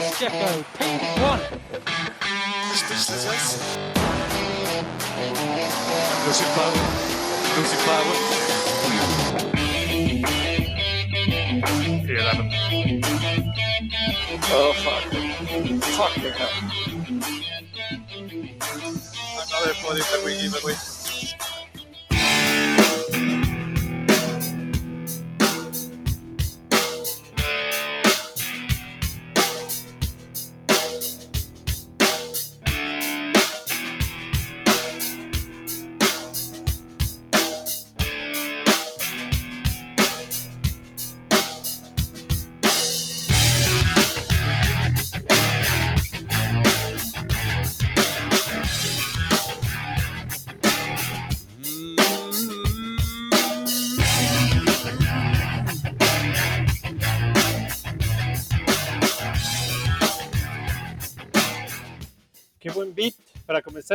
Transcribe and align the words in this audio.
Yes, 0.00 0.18
Jeffo. 0.18 0.64
Pink 0.78 1.02
one. 1.20 1.40
This 2.88 3.10
is 3.10 3.26
us. 3.26 3.76
Losing 6.24 6.50
power. 6.56 6.78
Losing 7.58 7.82
power. 7.84 8.14
Eleven. 12.08 12.46
Oh 14.48 14.72
fuck. 14.80 15.04
Fuck 15.84 16.14
the 16.22 16.30
hell. 16.30 16.54
Another 19.36 19.74
podium 19.82 20.06
that 20.12 20.22
we 20.24 20.30
give 20.40 20.56
away. 20.64 20.89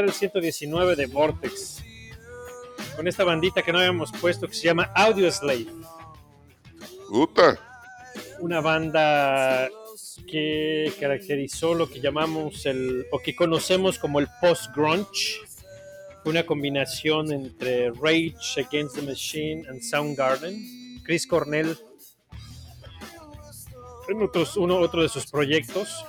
El 0.04 0.12
119 0.12 0.96
de 0.96 1.06
Vortex. 1.06 1.84
Con 2.96 3.08
esta 3.08 3.24
bandita 3.24 3.62
que 3.62 3.72
no 3.72 3.80
habíamos 3.80 4.12
puesto 4.12 4.48
que 4.48 4.54
se 4.54 4.66
llama 4.66 4.92
Audio 4.96 5.32
Slave. 5.32 5.68
Puta. 7.10 7.60
Una 8.40 8.62
banda 8.62 9.70
que 10.28 10.92
caracterizó 11.00 11.74
lo 11.74 11.90
que 11.90 12.00
llamamos 12.00 12.66
el, 12.66 13.06
o 13.12 13.20
que 13.20 13.36
conocemos 13.36 14.00
como 14.00 14.20
el 14.20 14.28
post-grunge. 14.42 15.40
Una 16.26 16.46
combinación 16.46 17.32
entre 17.32 17.92
Rage 17.92 18.36
Against 18.58 18.96
the 18.96 19.02
Machine 19.02 19.68
and 19.70 19.82
Soundgarden. 19.82 21.02
Chris 21.04 21.28
Cornell, 21.28 21.78
en 24.08 24.22
otros, 24.22 24.58
uno, 24.58 24.80
otro 24.80 25.04
de 25.04 25.10
sus 25.10 25.28
proyectos. 25.28 26.04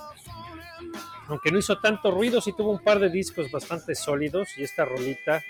Aunque 1.28 1.50
no 1.50 1.58
hizo 1.58 1.78
tanto 1.78 2.10
ruido, 2.10 2.40
sí 2.40 2.52
tuvo 2.52 2.70
un 2.70 2.78
par 2.82 2.98
de 3.00 3.10
discos 3.10 3.50
bastante 3.50 3.94
sólidos. 3.94 4.48
Y 4.56 4.62
esta 4.64 4.84
rolita, 4.84 5.42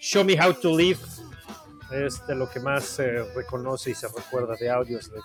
Show 0.00 0.24
Me 0.24 0.34
How 0.40 0.54
to 0.54 0.76
Live, 0.76 1.00
es 1.92 2.26
de 2.26 2.34
lo 2.34 2.50
que 2.50 2.60
más 2.60 2.84
se 2.84 3.22
reconoce 3.34 3.90
y 3.90 3.94
se 3.94 4.06
recuerda 4.08 4.54
de 4.56 4.70
Audioslave. 4.70 5.22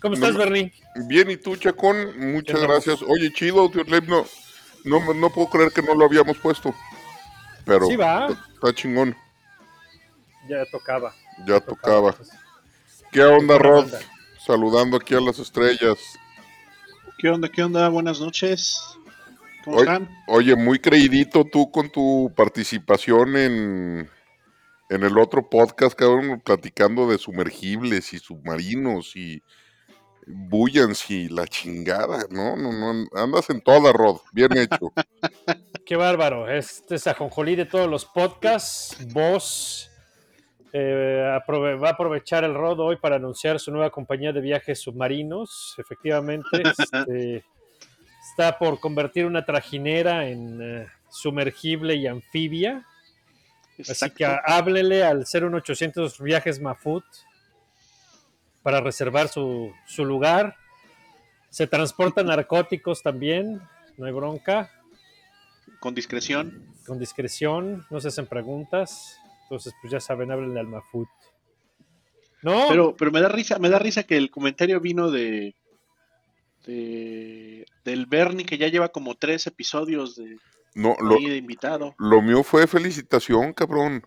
¿Cómo 0.00 0.14
estás, 0.14 0.34
Bernie? 0.34 0.72
Bien, 1.06 1.30
¿y 1.30 1.36
tú, 1.36 1.56
Chacón? 1.56 2.32
Muchas 2.32 2.60
gracias. 2.60 3.02
Oye, 3.02 3.30
chido, 3.34 3.60
Audioslave, 3.60 4.06
no, 4.06 4.24
no, 4.84 5.12
no 5.12 5.30
puedo 5.30 5.50
creer 5.50 5.72
que 5.72 5.82
no 5.82 5.94
lo 5.94 6.06
habíamos 6.06 6.38
puesto. 6.38 6.74
Pero 7.66 7.86
Sí, 7.86 7.96
va. 7.96 8.28
está- 8.54 8.72
chingón, 8.74 9.14
Ya 10.48 10.64
tocaba. 10.64 11.14
ya 11.46 11.60
tocaba. 11.60 12.12
Pues, 12.12 12.30
¿Qué 13.12 13.22
onda, 13.22 13.58
Rod? 13.58 13.92
Saludando 14.46 14.96
aquí 14.96 15.14
a 15.14 15.20
las 15.20 15.38
estrellas. 15.38 15.98
¿Qué 17.20 17.28
onda? 17.28 17.50
¿Qué 17.50 17.62
onda? 17.62 17.86
Buenas 17.90 18.18
noches. 18.18 18.80
¿Cómo 19.62 19.76
Oye, 19.76 19.84
están? 19.84 20.08
oye, 20.26 20.56
muy 20.56 20.78
creidito 20.78 21.44
tú 21.44 21.70
con 21.70 21.90
tu 21.90 22.32
participación 22.34 23.36
en, 23.36 24.10
en 24.88 25.02
el 25.02 25.18
otro 25.18 25.50
podcast, 25.50 25.94
cabrón, 25.94 26.40
platicando 26.42 27.10
de 27.10 27.18
sumergibles 27.18 28.14
y 28.14 28.18
submarinos 28.18 29.16
y 29.16 29.42
bullans 30.26 31.10
y 31.10 31.28
la 31.28 31.46
chingada. 31.46 32.24
No, 32.30 32.56
no, 32.56 32.72
no, 32.72 33.06
andas 33.12 33.50
en 33.50 33.60
toda, 33.60 33.92
Rod. 33.92 34.20
Bien 34.32 34.56
hecho. 34.56 34.90
Qué 35.84 35.96
bárbaro. 35.96 36.48
Este 36.48 36.94
es 36.94 37.06
ajonjolí 37.06 37.54
de 37.54 37.66
todos 37.66 37.90
los 37.90 38.06
podcasts. 38.06 38.96
Vos 39.12 39.89
eh, 40.72 41.40
va 41.48 41.88
a 41.88 41.92
aprovechar 41.92 42.44
el 42.44 42.54
Rod 42.54 42.80
hoy 42.80 42.96
para 42.96 43.16
anunciar 43.16 43.58
su 43.58 43.72
nueva 43.72 43.90
compañía 43.90 44.32
de 44.32 44.40
viajes 44.40 44.80
submarinos. 44.80 45.74
Efectivamente, 45.78 46.46
este, 46.78 47.44
está 48.30 48.58
por 48.58 48.78
convertir 48.78 49.26
una 49.26 49.44
trajinera 49.44 50.28
en 50.28 50.60
eh, 50.62 50.86
sumergible 51.08 51.96
y 51.96 52.06
anfibia. 52.06 52.86
Así 53.88 54.10
que 54.10 54.24
háblele 54.24 55.02
al 55.04 55.24
01800 55.24 56.20
Viajes 56.20 56.60
Mafut 56.60 57.04
para 58.62 58.80
reservar 58.80 59.28
su, 59.28 59.72
su 59.86 60.04
lugar. 60.04 60.56
Se 61.48 61.66
transportan 61.66 62.26
narcóticos 62.26 63.02
también, 63.02 63.60
no 63.96 64.06
hay 64.06 64.12
bronca 64.12 64.70
Con 65.80 65.94
discreción. 65.94 66.74
con 66.86 66.98
discreción, 66.98 67.86
no 67.90 68.00
se 68.00 68.08
hacen 68.08 68.26
preguntas. 68.26 69.19
Entonces, 69.50 69.74
pues 69.82 69.92
ya 69.92 69.98
saben, 70.00 70.30
háblenle 70.30 70.60
al 70.60 70.68
Mafut. 70.68 71.08
No, 72.42 72.66
Pero, 72.68 72.94
pero 72.96 73.10
me 73.10 73.20
da 73.20 73.28
risa, 73.28 73.58
me 73.58 73.68
da 73.68 73.78
risa 73.80 74.04
que 74.04 74.16
el 74.16 74.30
comentario 74.30 74.80
vino 74.80 75.10
de, 75.10 75.54
de 76.66 77.66
del 77.84 78.06
Bernie 78.06 78.46
que 78.46 78.58
ya 78.58 78.68
lleva 78.68 78.90
como 78.90 79.14
tres 79.16 79.46
episodios 79.46 80.16
de, 80.16 80.36
No, 80.74 80.96
lo, 81.00 81.16
ahí 81.16 81.28
de 81.28 81.36
invitado. 81.36 81.94
lo 81.98 82.22
mío 82.22 82.42
fue 82.42 82.66
felicitación, 82.66 83.52
cabrón. 83.52 84.06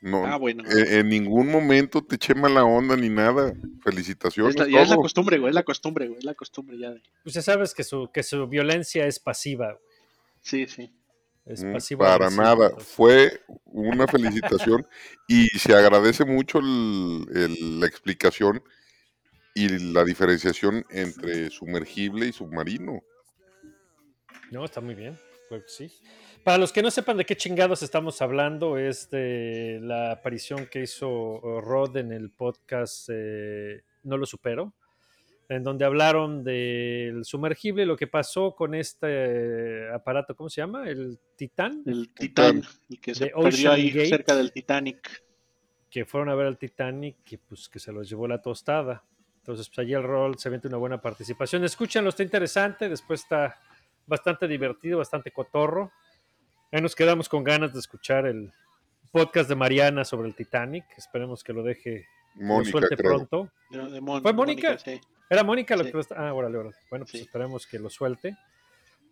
No, 0.00 0.24
Ah, 0.24 0.36
bueno. 0.36 0.62
en, 0.70 0.98
en 1.00 1.08
ningún 1.08 1.50
momento 1.50 2.02
te 2.02 2.14
eché 2.16 2.34
mala 2.34 2.64
onda 2.64 2.96
ni 2.96 3.08
nada. 3.08 3.54
Felicitaciones. 3.82 4.54
Es 4.54 4.60
la- 4.60 4.68
ya 4.68 4.82
es 4.82 4.88
la 4.88 4.96
costumbre, 4.96 5.38
güey, 5.38 5.50
es 5.50 5.54
la 5.54 5.64
costumbre, 5.64 6.06
güey, 6.06 6.18
es 6.18 6.24
la 6.24 6.34
costumbre 6.34 6.78
ya 6.78 6.90
de. 6.90 7.02
pues 7.24 7.34
ya 7.34 7.42
sabes 7.42 7.74
que 7.74 7.82
su, 7.82 8.08
que 8.12 8.22
su 8.22 8.46
violencia 8.46 9.06
es 9.06 9.18
pasiva. 9.18 9.76
Sí, 10.42 10.66
sí. 10.68 10.92
Es 11.46 11.62
Mm, 11.62 11.96
Para 11.98 12.28
nada, 12.30 12.66
entonces. 12.66 12.88
fue 12.88 13.40
una 13.66 14.06
felicitación 14.08 14.84
y 15.28 15.46
se 15.58 15.74
agradece 15.74 16.24
mucho 16.24 16.58
el- 16.58 17.24
el- 17.34 17.80
la 17.80 17.86
explicación 17.86 18.62
y 19.54 19.68
la 19.92 20.04
diferenciación 20.04 20.84
entre 20.90 21.50
sumergible 21.50 22.26
y 22.26 22.32
submarino. 22.32 23.00
No, 24.50 24.64
está 24.64 24.80
muy 24.80 24.94
bien. 24.94 25.18
Claro 25.48 25.62
que 25.64 25.68
sí. 25.70 25.92
Para 26.42 26.58
los 26.58 26.72
que 26.72 26.82
no 26.82 26.90
sepan 26.90 27.16
de 27.16 27.24
qué 27.24 27.36
chingados 27.36 27.82
estamos 27.82 28.20
hablando, 28.20 28.78
es 28.78 29.08
de 29.10 29.78
la 29.82 30.12
aparición 30.12 30.66
que 30.66 30.82
hizo 30.82 31.40
Rod 31.60 31.96
en 31.96 32.12
el 32.12 32.30
podcast 32.30 33.08
eh, 33.12 33.82
No 34.02 34.16
lo 34.16 34.26
supero, 34.26 34.74
en 35.48 35.62
donde 35.62 35.84
hablaron 35.84 36.42
del 36.42 37.24
sumergible, 37.24 37.86
lo 37.86 37.96
que 37.96 38.06
pasó 38.08 38.54
con 38.56 38.74
este 38.74 39.88
aparato, 39.92 40.34
¿cómo 40.34 40.48
se 40.50 40.60
llama? 40.60 40.88
El 40.88 41.18
Titán, 41.36 41.82
El 41.86 42.12
Titán, 42.12 42.62
el 42.90 43.00
que 43.00 43.14
se 43.14 43.26
perdió 43.28 43.70
ahí 43.72 43.90
Gate. 43.90 44.08
cerca 44.08 44.34
del 44.34 44.52
Titanic. 44.52 45.22
que 45.88 46.04
fueron 46.04 46.28
a 46.28 46.34
ver 46.34 46.46
al 46.48 46.58
Titanic 46.58 47.16
y 47.30 47.36
pues 47.38 47.68
que 47.68 47.78
se 47.78 47.90
los 47.92 48.08
llevó 48.08 48.26
la 48.28 48.42
tostada. 48.42 49.02
Entonces, 49.38 49.68
pues 49.68 49.78
allí 49.78 49.94
el 49.94 50.02
rol 50.02 50.36
se 50.36 50.48
avienta 50.48 50.68
una 50.68 50.76
buena 50.76 51.00
participación. 51.00 51.64
Escúchenlo, 51.64 52.10
está 52.10 52.22
interesante. 52.24 52.88
Después 52.88 53.22
está 53.22 53.58
bastante 54.06 54.46
divertido, 54.48 54.98
bastante 54.98 55.30
cotorro. 55.30 55.92
Ahí 56.72 56.82
nos 56.82 56.94
quedamos 56.96 57.28
con 57.28 57.44
ganas 57.44 57.72
de 57.72 57.78
escuchar 57.78 58.26
el 58.26 58.50
podcast 59.12 59.48
de 59.48 59.54
Mariana 59.54 60.04
sobre 60.04 60.28
el 60.28 60.34
Titanic. 60.34 60.84
Esperemos 60.98 61.42
que 61.44 61.52
lo 61.54 61.62
deje, 61.62 62.06
lo 62.34 62.46
Mónica, 62.46 62.70
suelte 62.72 62.96
creo. 62.96 63.12
pronto. 63.14 63.50
De- 63.70 63.88
de 63.92 64.00
Mon- 64.00 64.20
¿Fue 64.20 64.32
Mónica? 64.34 64.76
sí. 64.78 65.00
¿Era 65.28 65.42
Mónica 65.42 65.76
lo 65.76 65.84
Sí. 65.84 65.92
que? 65.92 66.00
Ah, 66.16 66.32
órale, 66.32 66.58
órale. 66.58 66.76
Bueno, 66.90 67.04
pues 67.04 67.12
Sí. 67.12 67.18
esperemos 67.20 67.66
que 67.66 67.78
lo 67.78 67.90
suelte. 67.90 68.36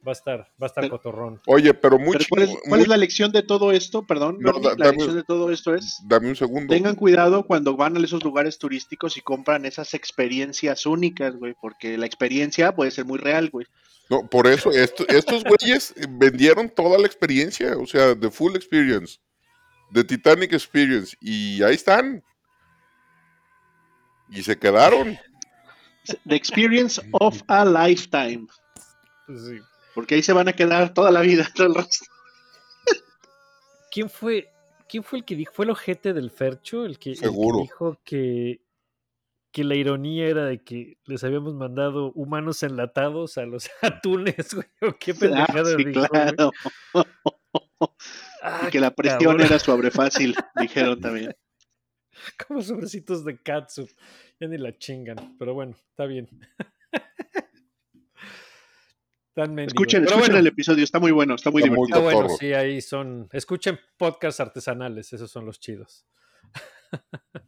Va 0.06 0.10
a 0.10 0.12
estar, 0.12 0.40
va 0.40 0.46
a 0.60 0.66
estar 0.66 0.82
Pero- 0.84 0.98
cotorrón. 0.98 1.40
Oye, 1.46 1.72
pero 1.72 1.96
Pero 1.96 2.04
¿cuál, 2.28 2.42
es, 2.42 2.50
chingón- 2.50 2.58
cuál 2.60 2.70
muy- 2.78 2.82
es 2.82 2.88
la 2.88 2.96
lección 2.98 3.32
de 3.32 3.42
todo 3.42 3.72
esto? 3.72 4.06
Perdón, 4.06 4.36
No, 4.38 4.52
da- 4.52 4.70
la 4.76 4.84
dame- 4.84 4.90
lección 4.98 5.16
de 5.16 5.22
todo 5.24 5.50
esto 5.50 5.74
es 5.74 5.98
Dame 6.06 6.28
un 6.28 6.36
segundo. 6.36 6.74
tengan 6.74 6.94
cuidado 6.94 7.46
cuando 7.46 7.74
van 7.74 7.96
a 7.96 8.00
esos 8.00 8.22
lugares 8.22 8.58
turísticos 8.58 9.16
y 9.16 9.22
compran 9.22 9.64
esas 9.64 9.94
experiencias 9.94 10.84
únicas, 10.84 11.34
güey, 11.36 11.54
porque 11.58 11.96
la 11.96 12.04
experiencia 12.04 12.74
puede 12.76 12.90
ser 12.90 13.06
muy 13.06 13.18
real, 13.18 13.48
güey. 13.48 13.66
No, 14.10 14.28
por 14.28 14.46
eso, 14.46 14.70
esto- 14.72 15.08
estos 15.08 15.42
güeyes 15.42 15.94
vendieron 16.10 16.68
toda 16.68 16.98
la 16.98 17.06
experiencia, 17.06 17.74
o 17.78 17.86
sea, 17.86 18.14
the 18.14 18.30
full 18.30 18.54
experience, 18.56 19.18
the 19.90 20.04
Titanic 20.04 20.52
experience, 20.52 21.16
y 21.18 21.62
ahí 21.62 21.76
están. 21.76 22.22
Y 24.28 24.42
se 24.42 24.58
quedaron. 24.58 25.18
The 26.26 26.34
experience 26.36 27.00
of 27.12 27.42
a 27.48 27.64
lifetime, 27.64 28.46
sí. 29.28 29.58
porque 29.94 30.16
ahí 30.16 30.22
se 30.22 30.32
van 30.32 30.48
a 30.48 30.52
quedar 30.52 30.92
toda 30.92 31.10
la 31.10 31.20
vida, 31.22 31.48
todo 31.54 31.66
el 31.68 31.74
resto. 31.76 32.04
¿Quién 33.90 34.10
fue, 34.10 34.50
¿Quién 34.88 35.02
fue 35.04 35.20
el 35.20 35.24
que 35.24 35.36
dijo? 35.36 35.52
¿Fue 35.54 35.64
el 35.64 35.70
ojete 35.70 36.12
del 36.12 36.30
Fercho? 36.30 36.84
El 36.84 36.98
que, 36.98 37.10
el 37.12 37.16
que 37.20 37.26
Seguro. 37.26 37.60
dijo 37.62 37.98
que, 38.04 38.60
que 39.52 39.64
la 39.64 39.76
ironía 39.76 40.26
era 40.26 40.44
de 40.46 40.62
que 40.62 40.98
les 41.04 41.22
habíamos 41.24 41.54
mandado 41.54 42.10
humanos 42.12 42.62
enlatados 42.64 43.38
a 43.38 43.46
los 43.46 43.70
atunes, 43.82 44.52
güey. 44.52 44.66
qué 44.98 45.12
Ah, 45.12 45.16
pendejada 45.20 45.64
sí, 45.76 45.84
dijo, 45.84 46.00
güey. 46.00 46.08
claro. 46.08 46.50
Ah, 48.42 48.64
Y 48.66 48.70
que 48.70 48.80
la 48.80 48.90
presión 48.94 49.20
cabrón. 49.20 49.40
era 49.42 49.58
sobre 49.58 49.90
fácil, 49.90 50.34
dijeron 50.60 51.00
también. 51.00 51.34
Como 52.48 52.62
sobrecitos 52.62 53.24
de 53.24 53.36
katsu. 53.42 53.88
Ya 54.40 54.48
ni 54.48 54.58
la 54.58 54.76
chingan. 54.76 55.36
Pero 55.38 55.54
bueno, 55.54 55.76
está 55.90 56.06
bien. 56.06 56.28
Tan. 59.34 59.58
Escuchen, 59.58 60.02
Pero 60.04 60.10
escuchen 60.12 60.18
bueno, 60.20 60.38
el 60.38 60.46
episodio, 60.46 60.84
está 60.84 61.00
muy 61.00 61.10
bueno, 61.10 61.34
está 61.34 61.50
muy 61.50 61.62
Está 61.62 61.74
muy 61.74 61.86
Está 61.88 61.98
divertido. 61.98 62.22
bueno, 62.22 62.36
sí, 62.38 62.52
ahí 62.52 62.80
son. 62.80 63.28
Escuchen 63.32 63.78
podcasts 63.96 64.40
artesanales, 64.40 65.12
esos 65.12 65.30
son 65.30 65.46
los 65.46 65.58
chidos. 65.60 66.06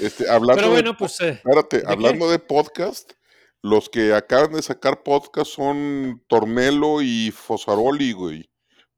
Este, 0.00 0.30
hablando 0.30 0.54
Pero 0.54 0.68
de 0.68 0.72
bueno, 0.74 0.96
pues. 0.96 1.20
eh, 1.22 1.30
espérate, 1.30 1.78
¿de 1.78 1.82
qué? 1.82 1.88
hablando 1.90 2.30
de 2.30 2.38
podcast, 2.38 3.14
los 3.62 3.88
que 3.88 4.14
acaban 4.14 4.52
de 4.52 4.62
sacar 4.62 5.02
podcast 5.02 5.50
son 5.50 6.22
Tornelo 6.28 7.02
y 7.02 7.32
Fosaroli, 7.32 8.12
güey. 8.12 8.48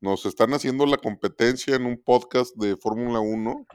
Nos 0.03 0.27
están 0.27 0.53
haciendo 0.53 0.85
la 0.85 0.99
competencia 0.99 1.75
en 1.75 1.87
un 1.87 1.97
podcast 1.97 2.55
de 2.57 2.77
Fórmula 2.77 3.21
1. 3.21 3.67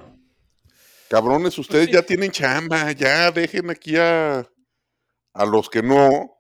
Cabrones, 1.10 1.58
ustedes 1.58 1.88
sí. 1.88 1.94
ya 1.94 2.04
tienen 2.04 2.32
chamba, 2.32 2.92
ya 2.92 3.32
dejen 3.32 3.70
aquí 3.72 3.96
a, 3.98 4.48
a 5.34 5.46
los 5.46 5.70
que 5.70 5.82
no. 5.82 6.38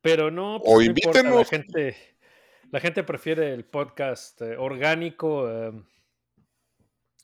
Pero 0.00 0.30
no, 0.30 0.56
O 0.56 0.62
pues, 0.62 0.76
no 0.76 0.82
importa, 0.84 1.22
la 1.22 1.44
gente, 1.44 1.96
la 2.70 2.80
gente 2.80 3.02
prefiere 3.02 3.52
el 3.52 3.64
podcast 3.64 4.40
eh, 4.42 4.56
orgánico, 4.56 5.50
eh, 5.50 5.72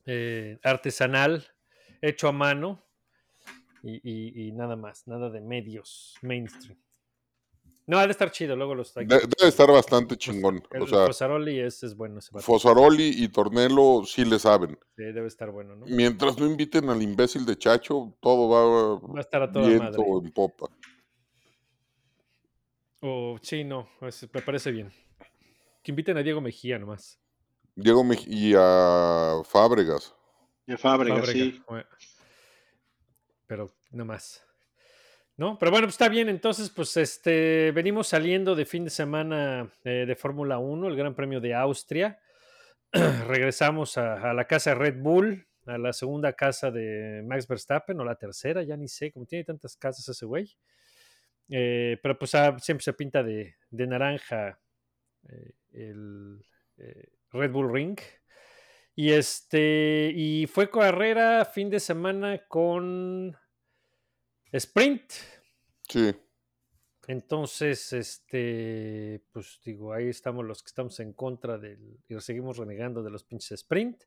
eh, 0.06 0.59
artesanal, 0.65 1.47
hecho 2.03 2.26
a 2.29 2.32
mano 2.32 2.85
y, 3.82 4.00
y- 4.03 4.49
y 4.49 4.53
nada 4.53 4.75
más, 4.76 5.06
nada 5.06 5.31
de 5.31 5.41
medios 5.41 6.15
mainstream. 6.23 6.79
No, 7.86 7.98
ha 7.98 8.06
de 8.06 8.12
estar 8.12 8.31
chido, 8.31 8.56
luego 8.56 8.75
los 8.75 8.94
De- 8.94 9.04
debe 9.04 9.48
estar 9.48 9.70
bastante 9.70 10.16
chingón. 10.16 10.62
El 10.70 10.82
O 10.82 10.86
sea, 10.86 11.06
Fosaroli 11.06 11.60
es, 11.60 11.82
es 11.82 11.94
bueno, 11.94 12.19
ese. 12.19 12.31
Fosaroli 12.40 13.10
y 13.22 13.28
Tornelo 13.28 14.04
sí 14.06 14.25
le 14.25 14.38
saben. 14.38 14.78
Sí, 14.96 15.02
debe 15.04 15.26
estar 15.26 15.50
bueno, 15.50 15.76
¿no? 15.76 15.84
Mientras 15.86 16.38
no 16.38 16.46
inviten 16.46 16.88
al 16.88 17.02
imbécil 17.02 17.44
de 17.44 17.58
Chacho, 17.58 18.16
todo 18.20 18.48
va 18.48 18.98
Va 19.12 19.19
a 19.19 19.20
estar 19.20 19.42
a 19.42 19.52
toda 19.52 19.69
viento 19.69 20.02
madre. 20.02 20.26
en 20.28 20.32
popa. 20.32 20.66
O 23.00 23.36
sí, 23.42 23.64
no, 23.64 23.88
es- 24.00 24.28
me 24.32 24.40
parece 24.40 24.70
bien. 24.70 24.90
Que 25.82 25.92
inviten 25.92 26.16
a 26.16 26.22
Diego 26.22 26.40
Mejía 26.40 26.78
nomás. 26.78 27.20
Diego 27.75 28.02
Mej- 28.04 28.26
y 28.26 28.54
a 28.56 29.42
Fábregas. 29.44 30.14
De 30.66 30.78
Fábrega, 30.78 31.16
Fábrega, 31.16 31.32
sí. 31.32 31.62
bueno. 31.69 31.84
Pero 33.46 33.70
no 33.90 34.04
más. 34.06 34.44
¿No? 35.36 35.58
Pero 35.58 35.72
bueno, 35.72 35.86
pues 35.86 35.94
está 35.94 36.08
bien. 36.08 36.28
Entonces, 36.28 36.70
pues 36.70 36.96
este 36.96 37.72
venimos 37.72 38.08
saliendo 38.08 38.54
de 38.54 38.64
fin 38.64 38.84
de 38.84 38.90
semana 38.90 39.69
eh, 39.82 40.04
de 40.06 40.14
Fórmula 40.14 40.58
1, 40.58 40.88
el 40.88 40.96
Gran 40.96 41.14
Premio 41.14 41.40
de 41.40 41.54
Austria. 41.54 42.20
Regresamos 43.26 43.98
a, 43.98 44.32
la 44.32 44.46
casa 44.46 44.75
Red 44.75 45.00
Bull, 45.00 45.44
a 45.66 45.76
la 45.76 45.92
segunda 45.92 46.34
casa 46.34 46.70
de 46.70 47.22
Max 47.26 47.48
Verstappen, 47.48 47.98
o 47.98 48.04
la 48.04 48.14
tercera, 48.14 48.62
ya 48.62 48.76
ni 48.76 48.86
sé, 48.86 49.10
como 49.10 49.26
tiene 49.26 49.44
tantas 49.44 49.76
casas 49.76 50.08
ese 50.08 50.25
güey. 50.25 50.56
Eh, 51.48 51.98
pero 52.00 52.16
pues 52.16 52.34
ah, 52.37 52.56
siempre 52.60 52.84
se 52.84 52.92
pinta 52.92 53.22
de, 53.25 53.56
de 53.70 53.87
naranja 53.88 54.60
eh, 55.28 55.52
el 55.72 56.44
Red 57.32 57.50
Bull 57.50 57.72
Ring. 57.72 57.98
Y 58.94 59.10
este, 59.10 60.12
y 60.14 60.46
fue 60.46 60.70
carrera 60.70 61.44
fin 61.44 61.69
de 61.69 61.80
semana 61.80 62.38
con 62.46 63.37
sprint. 64.58 65.12
Sí. 65.88 66.14
Entonces, 67.06 67.92
este, 67.92 69.22
pues 69.32 69.60
digo, 69.64 69.92
ahí 69.92 70.08
estamos 70.08 70.44
los 70.44 70.62
que 70.62 70.68
estamos 70.68 70.98
en 71.00 71.12
contra 71.12 71.58
del, 71.58 71.98
y 72.08 72.20
seguimos 72.20 72.56
renegando 72.56 73.02
de 73.02 73.10
los 73.10 73.24
pinches 73.24 73.52
sprint. 73.52 74.04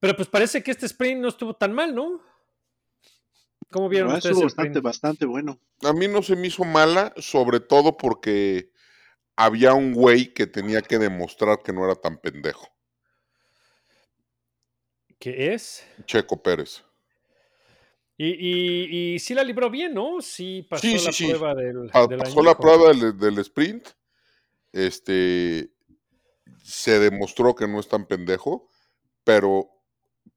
Pero 0.00 0.16
pues 0.16 0.28
parece 0.28 0.62
que 0.62 0.70
este 0.70 0.86
sprint 0.86 1.20
no 1.20 1.28
estuvo 1.28 1.54
tan 1.54 1.72
mal, 1.72 1.94
¿no? 1.94 2.22
¿Cómo 3.70 3.88
vieron 3.88 4.12
ustedes 4.12 4.36
bastante, 4.36 4.68
sprint? 4.68 4.84
bastante 4.84 5.26
bueno. 5.26 5.60
A 5.82 5.92
mí 5.92 6.08
no 6.08 6.22
se 6.22 6.36
me 6.36 6.46
hizo 6.46 6.64
mala, 6.64 7.12
sobre 7.16 7.60
todo 7.60 7.96
porque 7.96 8.70
había 9.36 9.74
un 9.74 9.92
güey 9.92 10.32
que 10.32 10.46
tenía 10.46 10.80
que 10.80 10.98
demostrar 10.98 11.58
que 11.62 11.72
no 11.72 11.84
era 11.84 11.94
tan 11.96 12.18
pendejo. 12.18 12.68
¿Qué 15.18 15.54
es? 15.54 15.86
Checo 16.06 16.42
Pérez. 16.42 16.84
Y, 18.16 18.28
y, 18.28 19.14
y 19.14 19.18
sí 19.18 19.34
la 19.34 19.42
libró 19.42 19.70
bien, 19.70 19.94
¿no? 19.94 20.20
Sí 20.20 20.66
pasó 20.68 20.86
Sí, 20.86 20.98
sí, 20.98 21.04
la 21.04 21.12
sí. 21.12 21.26
prueba 21.26 21.54
del, 21.54 21.90
Pa- 21.92 22.08
del 22.08 22.18
pasó 22.18 22.42
la 22.42 22.58
prueba 22.58 22.88
del, 22.92 23.18
del 23.18 23.38
sprint. 23.38 23.88
Este 24.72 25.70
se 26.64 26.98
demostró 26.98 27.54
que 27.54 27.68
no 27.68 27.80
es 27.80 27.88
tan 27.88 28.06
pendejo, 28.06 28.68
pero 29.24 29.70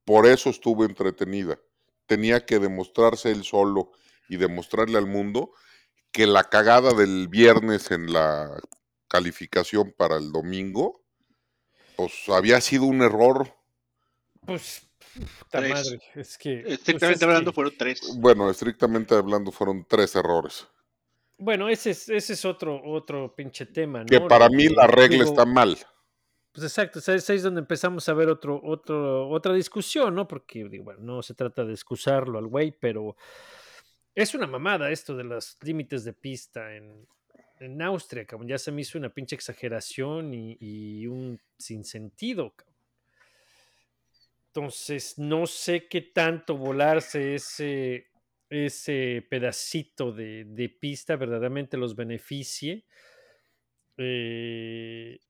por 0.04 0.26
eso 0.26 0.50
estuvo 0.50 0.84
entretenida. 0.84 1.58
Tenía 2.06 2.46
que 2.46 2.58
demostrarse 2.58 3.30
él 3.32 3.44
solo 3.44 3.92
y 4.28 4.36
demostrarle 4.36 4.98
al 4.98 5.06
mundo 5.06 5.52
que 6.12 6.26
la 6.26 6.44
cagada 6.44 6.94
del 6.94 7.28
viernes 7.28 7.90
en 7.90 8.12
la 8.12 8.50
calificación 9.08 9.94
para 9.96 10.16
el 10.16 10.32
domingo, 10.32 11.02
pues 11.96 12.12
había 12.28 12.60
sido 12.60 12.84
un 12.84 13.02
error. 13.02 13.54
Pues, 14.46 14.87
puta 15.14 15.58
Tres. 15.58 15.70
madre, 15.72 16.00
es 16.14 16.38
que... 16.38 16.60
pues, 16.62 16.74
Estrictamente 16.74 17.14
es 17.14 17.18
que- 17.18 17.24
hablando, 17.24 17.52
fueron 17.52 17.74
tres. 17.78 18.00
Bueno, 18.18 18.50
estrictamente 18.50 19.14
hablando, 19.14 19.50
fueron 19.52 19.84
tres 19.88 20.14
errores. 20.16 20.66
Bueno, 21.38 21.68
ese 21.68 21.90
es, 21.90 22.08
ese 22.08 22.32
es 22.32 22.44
otro, 22.44 22.82
otro 22.84 23.34
pinche 23.34 23.66
tema, 23.66 24.00
¿no? 24.00 24.06
Que 24.06 24.20
para 24.20 24.48
mí 24.48 24.68
la 24.68 24.86
regla 24.88 25.18
digo, 25.18 25.30
está 25.30 25.44
mal. 25.44 25.78
Pues 26.50 26.64
exacto, 26.64 26.98
es 26.98 27.08
ahí 27.30 27.36
es 27.36 27.42
donde 27.44 27.60
empezamos 27.60 28.08
a 28.08 28.14
ver 28.14 28.28
otro, 28.28 28.60
otro, 28.64 29.28
otra 29.28 29.52
discusión, 29.54 30.14
¿no? 30.16 30.26
Porque, 30.26 30.64
digo, 30.68 30.84
bueno, 30.84 31.00
no 31.00 31.22
se 31.22 31.34
trata 31.34 31.64
de 31.64 31.72
excusarlo 31.72 32.38
al 32.38 32.48
güey, 32.48 32.72
pero 32.72 33.16
es 34.14 34.34
una 34.34 34.48
mamada 34.48 34.90
esto 34.90 35.14
de 35.16 35.22
los 35.22 35.56
límites 35.62 36.02
de 36.02 36.12
pista 36.12 36.74
en, 36.74 37.06
en 37.60 37.80
Austria, 37.82 38.24
cabrón. 38.24 38.48
Ya 38.48 38.58
se 38.58 38.72
me 38.72 38.80
hizo 38.80 38.98
una 38.98 39.10
pinche 39.10 39.36
exageración 39.36 40.34
y, 40.34 40.56
y 40.58 41.06
un 41.06 41.40
sinsentido, 41.56 42.52
cabrón. 42.56 42.74
Entonces, 44.58 45.16
no 45.18 45.46
sé 45.46 45.86
qué 45.86 46.00
tanto 46.00 46.56
volarse 46.56 47.36
ese, 47.36 48.08
ese 48.50 49.24
pedacito 49.30 50.10
de, 50.10 50.46
de 50.46 50.68
pista 50.68 51.14
verdaderamente 51.14 51.76
los 51.76 51.94
beneficie. 51.94 52.84
Eh, 53.96 55.20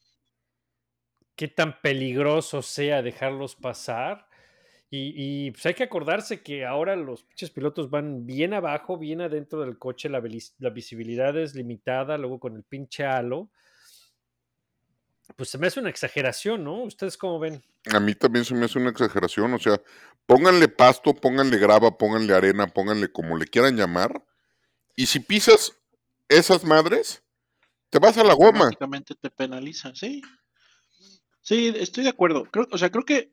qué 1.36 1.48
tan 1.48 1.78
peligroso 1.82 2.62
sea 2.62 3.02
dejarlos 3.02 3.54
pasar. 3.54 4.26
Y, 4.90 5.50
pues 5.50 5.66
hay 5.66 5.74
que 5.74 5.84
acordarse 5.84 6.42
que 6.42 6.64
ahora 6.64 6.96
los 6.96 7.24
pinches 7.24 7.50
pilotos 7.50 7.90
van 7.90 8.24
bien 8.24 8.54
abajo, 8.54 8.96
bien 8.96 9.20
adentro 9.20 9.60
del 9.60 9.78
coche, 9.78 10.08
la, 10.08 10.22
la 10.58 10.70
visibilidad 10.70 11.36
es 11.36 11.54
limitada, 11.54 12.16
luego 12.16 12.40
con 12.40 12.56
el 12.56 12.62
pinche 12.62 13.04
halo. 13.04 13.50
Pues 15.36 15.50
se 15.50 15.58
me 15.58 15.66
hace 15.66 15.80
una 15.80 15.90
exageración, 15.90 16.64
¿no? 16.64 16.82
¿Ustedes 16.82 17.16
cómo 17.16 17.38
ven? 17.38 17.62
A 17.92 18.00
mí 18.00 18.14
también 18.14 18.44
se 18.44 18.54
me 18.54 18.64
hace 18.64 18.78
una 18.78 18.90
exageración. 18.90 19.54
O 19.54 19.58
sea, 19.58 19.80
pónganle 20.26 20.68
pasto, 20.68 21.14
pónganle 21.14 21.58
grava, 21.58 21.96
pónganle 21.96 22.34
arena, 22.34 22.66
pónganle 22.66 23.12
como 23.12 23.36
le 23.36 23.46
quieran 23.46 23.76
llamar. 23.76 24.24
Y 24.96 25.06
si 25.06 25.20
pisas 25.20 25.76
esas 26.28 26.64
madres, 26.64 27.22
te 27.90 27.98
vas 27.98 28.18
a 28.18 28.24
la 28.24 28.34
goma. 28.34 28.66
Automáticamente 28.66 29.14
te 29.14 29.30
penaliza, 29.30 29.94
sí. 29.94 30.22
Sí, 31.40 31.72
estoy 31.76 32.04
de 32.04 32.10
acuerdo. 32.10 32.44
Creo, 32.50 32.66
o 32.70 32.78
sea, 32.78 32.90
creo 32.90 33.04
que 33.04 33.32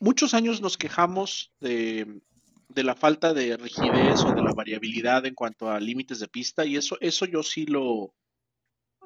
muchos 0.00 0.34
años 0.34 0.60
nos 0.60 0.76
quejamos 0.76 1.52
de, 1.60 2.20
de 2.68 2.84
la 2.84 2.94
falta 2.94 3.32
de 3.32 3.56
rigidez 3.56 4.20
o 4.24 4.32
de 4.32 4.42
la 4.42 4.52
variabilidad 4.52 5.24
en 5.24 5.34
cuanto 5.34 5.70
a 5.70 5.80
límites 5.80 6.20
de 6.20 6.28
pista 6.28 6.64
y 6.64 6.76
eso, 6.76 6.98
eso 7.00 7.24
yo 7.26 7.42
sí 7.42 7.66
lo, 7.66 8.12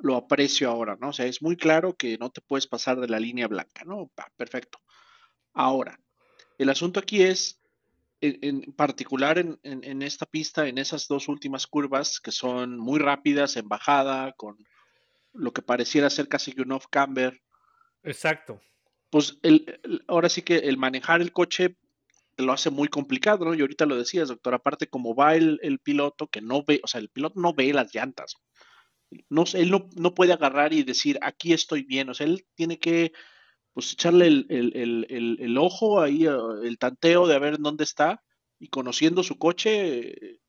lo 0.02 0.16
aprecio 0.16 0.70
ahora, 0.70 0.96
¿no? 1.00 1.08
O 1.10 1.12
sea, 1.12 1.26
es 1.26 1.42
muy 1.42 1.56
claro 1.56 1.94
que 1.94 2.18
no 2.18 2.30
te 2.30 2.40
puedes 2.40 2.66
pasar 2.66 3.00
de 3.00 3.08
la 3.08 3.20
línea 3.20 3.48
blanca, 3.48 3.84
¿no? 3.84 4.10
Va, 4.18 4.30
perfecto. 4.36 4.78
Ahora, 5.54 5.98
el 6.58 6.68
asunto 6.70 7.00
aquí 7.00 7.22
es, 7.22 7.60
en, 8.20 8.38
en 8.66 8.72
particular 8.72 9.38
en, 9.38 9.58
en- 9.62 9.84
en 9.84 10.02
esta 10.02 10.26
pista, 10.26 10.68
en 10.68 10.78
esas 10.78 11.08
dos 11.08 11.28
últimas 11.28 11.66
curvas 11.66 12.20
que 12.20 12.32
son 12.32 12.78
muy 12.78 12.98
rápidas 12.98 13.56
en 13.56 13.68
bajada, 13.68 14.32
con 14.32 14.56
lo 15.32 15.52
que 15.52 15.62
pareciera 15.62 16.10
ser 16.10 16.28
casi 16.28 16.52
que 16.52 16.62
un 16.62 16.72
off-camber, 16.72 17.40
Exacto. 18.02 18.60
pues 19.10 19.38
el, 19.42 19.80
el- 19.84 20.04
ahora 20.08 20.28
sí 20.28 20.42
que 20.42 20.56
el 20.56 20.76
manejar 20.76 21.20
el 21.20 21.32
coche 21.32 21.76
lo 22.36 22.52
hace 22.52 22.70
muy 22.70 22.88
complicado, 22.88 23.44
¿no? 23.44 23.54
Y 23.54 23.60
ahorita 23.60 23.84
lo 23.86 23.96
decías, 23.96 24.28
doctor, 24.28 24.54
aparte 24.54 24.88
como 24.88 25.14
va 25.14 25.34
el, 25.34 25.58
el 25.62 25.80
piloto, 25.80 26.28
que 26.28 26.40
no 26.40 26.62
ve, 26.64 26.80
o 26.84 26.86
sea, 26.86 27.00
el 27.00 27.08
piloto 27.08 27.40
no 27.40 27.52
ve 27.52 27.72
las 27.72 27.92
llantas. 27.94 28.36
No, 29.30 29.44
él 29.54 29.70
no, 29.70 29.88
no 29.96 30.14
puede 30.14 30.32
agarrar 30.32 30.72
y 30.72 30.82
decir, 30.82 31.18
aquí 31.22 31.52
estoy 31.52 31.82
bien, 31.82 32.08
o 32.10 32.14
sea, 32.14 32.26
él 32.26 32.46
tiene 32.54 32.78
que 32.78 33.12
pues 33.72 33.92
echarle 33.92 34.26
el, 34.26 34.46
el- 34.50 34.76
el- 34.76 35.06
el- 35.08 35.36
el 35.40 35.58
ojo 35.58 36.00
ahí, 36.00 36.26
eh, 36.26 36.30
el 36.64 36.78
tanteo 36.78 37.26
de 37.26 37.34
a 37.36 37.38
ver 37.38 37.54
en 37.54 37.62
dónde 37.62 37.84
está, 37.84 38.22
y 38.58 38.68
conociendo 38.68 39.22
su 39.22 39.38
coche, 39.38 40.40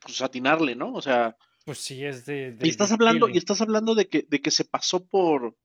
pues 0.00 0.22
atinarle, 0.22 0.76
¿no? 0.76 0.92
O 0.92 1.02
sea, 1.02 1.36
Pues 1.64 1.78
sí, 1.78 2.04
es 2.04 2.24
de. 2.26 2.52
de- 2.52 2.66
y 2.66 2.70
estás 2.70 2.90
de 2.90 2.94
hablando, 2.94 3.28
y 3.28 3.38
estás 3.38 3.60
hablando 3.60 3.94
de 3.96 4.08
que, 4.08 4.24
de 4.28 4.40
que 4.40 4.50
se 4.52 4.64
pasó 4.64 5.04
por 5.04 5.56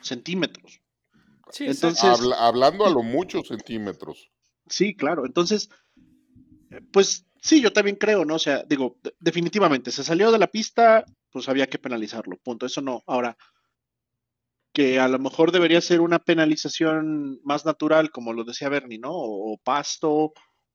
centímetros. 0.00 0.80
Sí, 1.50 1.66
entonces-. 1.66 2.02
Habla- 2.04 2.46
hablando 2.46 2.84
a 2.86 2.90
lo 2.90 3.02
muchos 3.02 3.48
centímetros. 3.48 4.30
Sí, 4.68 4.96
claro. 4.96 5.24
Entonces, 5.26 5.70
pues 6.90 7.26
sí, 7.42 7.60
yo 7.60 7.72
también 7.72 7.96
creo, 7.96 8.24
¿no? 8.24 8.36
O 8.36 8.38
sea, 8.38 8.64
digo, 8.68 8.98
de- 9.02 9.14
definitivamente, 9.20 9.90
se 9.90 10.04
salió 10.04 10.32
de 10.32 10.38
la 10.38 10.48
pista, 10.48 11.04
pues 11.30 11.48
había 11.48 11.66
que 11.68 11.78
penalizarlo, 11.78 12.36
punto. 12.38 12.66
Eso 12.66 12.80
no. 12.82 13.02
Ahora, 13.06 13.36
que 14.72 14.98
a 14.98 15.08
lo 15.08 15.18
mejor 15.18 15.52
debería 15.52 15.80
ser 15.80 16.00
una 16.00 16.18
penalización 16.18 17.40
más 17.44 17.64
natural, 17.66 18.10
como 18.10 18.32
lo 18.32 18.44
decía 18.44 18.68
Bernie, 18.70 18.98
¿no? 18.98 19.10
O, 19.12 19.58
pasto, 19.58 20.32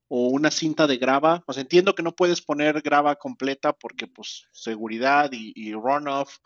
o 0.07 0.27
una 0.29 0.51
cinta 0.51 0.85
de 0.87 0.97
grava. 0.97 1.43
Sea, 1.49 1.61
entiendo 1.61 1.95
que 1.95 2.03
no 2.03 2.15
puedes 2.15 2.41
poner 2.41 2.81
grava 2.81 3.15
completa 3.15 3.73
porque, 3.73 4.05
pues, 4.07 4.45
seguridad 4.51 5.31
y, 5.33 5.51
y 5.55 5.73
runoff, 5.73 6.37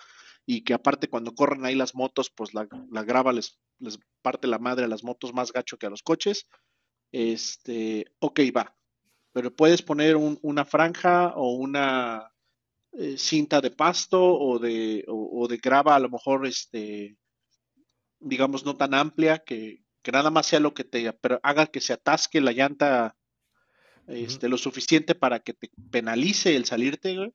y 0.45 0.63
que 0.63 0.73
aparte 0.73 1.09
cuando 1.09 1.35
corren 1.35 1.65
ahí 1.65 1.75
las 1.75 1.93
motos, 1.95 2.31
pues 2.35 2.53
la, 2.53 2.67
la 2.89 3.03
grava 3.03 3.33
les, 3.33 3.59
les 3.79 3.99
parte 4.21 4.47
la 4.47 4.59
madre 4.59 4.85
a 4.85 4.87
las 4.87 5.03
motos 5.03 5.33
más 5.33 5.51
gacho 5.51 5.77
que 5.77 5.87
a 5.87 5.89
los 5.89 6.03
coches. 6.03 6.47
Este, 7.11 8.05
ok, 8.19 8.41
va. 8.57 8.75
Pero 9.33 9.55
puedes 9.55 9.81
poner 9.81 10.15
un- 10.15 10.39
una 10.41 10.65
franja 10.65 11.33
o 11.35 11.53
una 11.53 12.31
eh, 12.93 13.17
cinta 13.17 13.61
de 13.61 13.71
pasto 13.71 14.21
o 14.21 14.59
de, 14.59 15.05
o, 15.07 15.43
o 15.43 15.47
de 15.47 15.57
grava, 15.57 15.95
a 15.95 15.99
lo 15.99 16.09
mejor, 16.09 16.45
este, 16.45 17.17
digamos, 18.19 18.65
no 18.65 18.75
tan 18.77 18.93
amplia, 18.93 19.39
que, 19.39 19.83
que 20.01 20.11
nada 20.11 20.29
más 20.29 20.47
sea 20.47 20.59
lo 20.59 20.73
que 20.73 20.83
te 20.83 21.11
pero 21.13 21.39
haga 21.43 21.67
que 21.67 21.81
se 21.81 21.93
atasque 21.93 22.41
la 22.41 22.51
llanta 22.51 23.15
este, 24.07 24.49
lo 24.49 24.57
suficiente 24.57 25.15
para 25.15 25.39
que 25.39 25.53
te 25.53 25.71
penalice 25.89 26.55
el 26.55 26.65
salirte, 26.65 27.15
güey. 27.15 27.33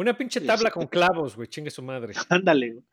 Una 0.00 0.16
pinche 0.16 0.40
tabla 0.40 0.70
con 0.70 0.86
clavos, 0.86 1.36
güey, 1.36 1.46
chingue 1.46 1.70
su 1.70 1.82
madre. 1.82 2.14
Ándale, 2.30 2.72
güey. 2.72 2.84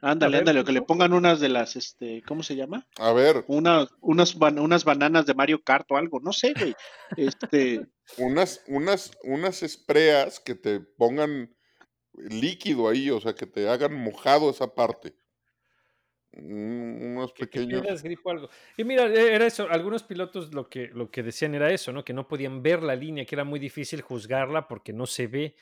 ándale, 0.00 0.38
ándale, 0.38 0.60
o 0.60 0.64
que 0.64 0.72
le 0.72 0.82
pongan 0.82 1.12
unas 1.12 1.38
de 1.38 1.48
las, 1.48 1.76
este, 1.76 2.22
¿cómo 2.26 2.42
se 2.42 2.56
llama? 2.56 2.88
A 2.98 3.12
ver, 3.12 3.44
Una, 3.46 3.86
unas, 4.00 4.36
ban- 4.36 4.58
unas 4.58 4.84
bananas 4.84 5.26
de 5.26 5.34
Mario 5.34 5.62
Kart 5.62 5.88
o 5.92 5.96
algo, 5.96 6.18
no 6.18 6.32
sé, 6.32 6.52
güey. 6.58 6.74
Este, 7.16 7.86
unas, 8.18 8.64
unas, 8.66 9.12
unas 9.22 9.62
espreas 9.62 10.40
que 10.40 10.56
te 10.56 10.80
pongan 10.80 11.54
líquido 12.14 12.88
ahí, 12.88 13.10
o 13.10 13.20
sea, 13.20 13.36
que 13.36 13.46
te 13.46 13.68
hagan 13.68 13.94
mojado 13.94 14.50
esa 14.50 14.74
parte. 14.74 15.14
Un- 16.32 16.98
unos 17.00 17.32
que, 17.32 17.46
pequeños. 17.46 17.86
algo. 18.26 18.50
Y 18.76 18.82
mira, 18.82 19.06
e- 19.06 19.34
era 19.36 19.46
eso, 19.46 19.68
algunos 19.70 20.02
pilotos 20.02 20.52
lo 20.52 20.68
que, 20.68 20.88
lo 20.88 21.12
que 21.12 21.22
decían 21.22 21.54
era 21.54 21.70
eso, 21.72 21.92
¿no? 21.92 22.04
Que 22.04 22.12
no 22.12 22.26
podían 22.26 22.60
ver 22.60 22.82
la 22.82 22.96
línea, 22.96 23.24
que 23.24 23.36
era 23.36 23.44
muy 23.44 23.60
difícil 23.60 24.00
juzgarla 24.00 24.66
porque 24.66 24.92
no 24.92 25.06
se 25.06 25.28
ve. 25.28 25.54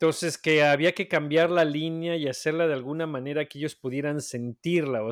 Entonces, 0.00 0.38
que 0.38 0.62
había 0.62 0.92
que 0.92 1.08
cambiar 1.08 1.50
la 1.50 1.64
línea 1.64 2.14
y 2.16 2.28
hacerla 2.28 2.68
de 2.68 2.74
alguna 2.74 3.08
manera 3.08 3.46
que 3.46 3.58
ellos 3.58 3.74
pudieran 3.74 4.20
sentirla, 4.20 5.02
o, 5.02 5.10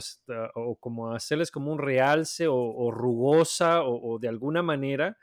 o 0.54 0.76
como 0.76 1.12
hacerles 1.12 1.50
como 1.50 1.72
un 1.72 1.80
realce 1.80 2.46
o, 2.46 2.54
o 2.54 2.92
rugosa 2.92 3.82
o, 3.82 4.14
o 4.14 4.18
de 4.20 4.28
alguna 4.28 4.62
manera, 4.62 5.18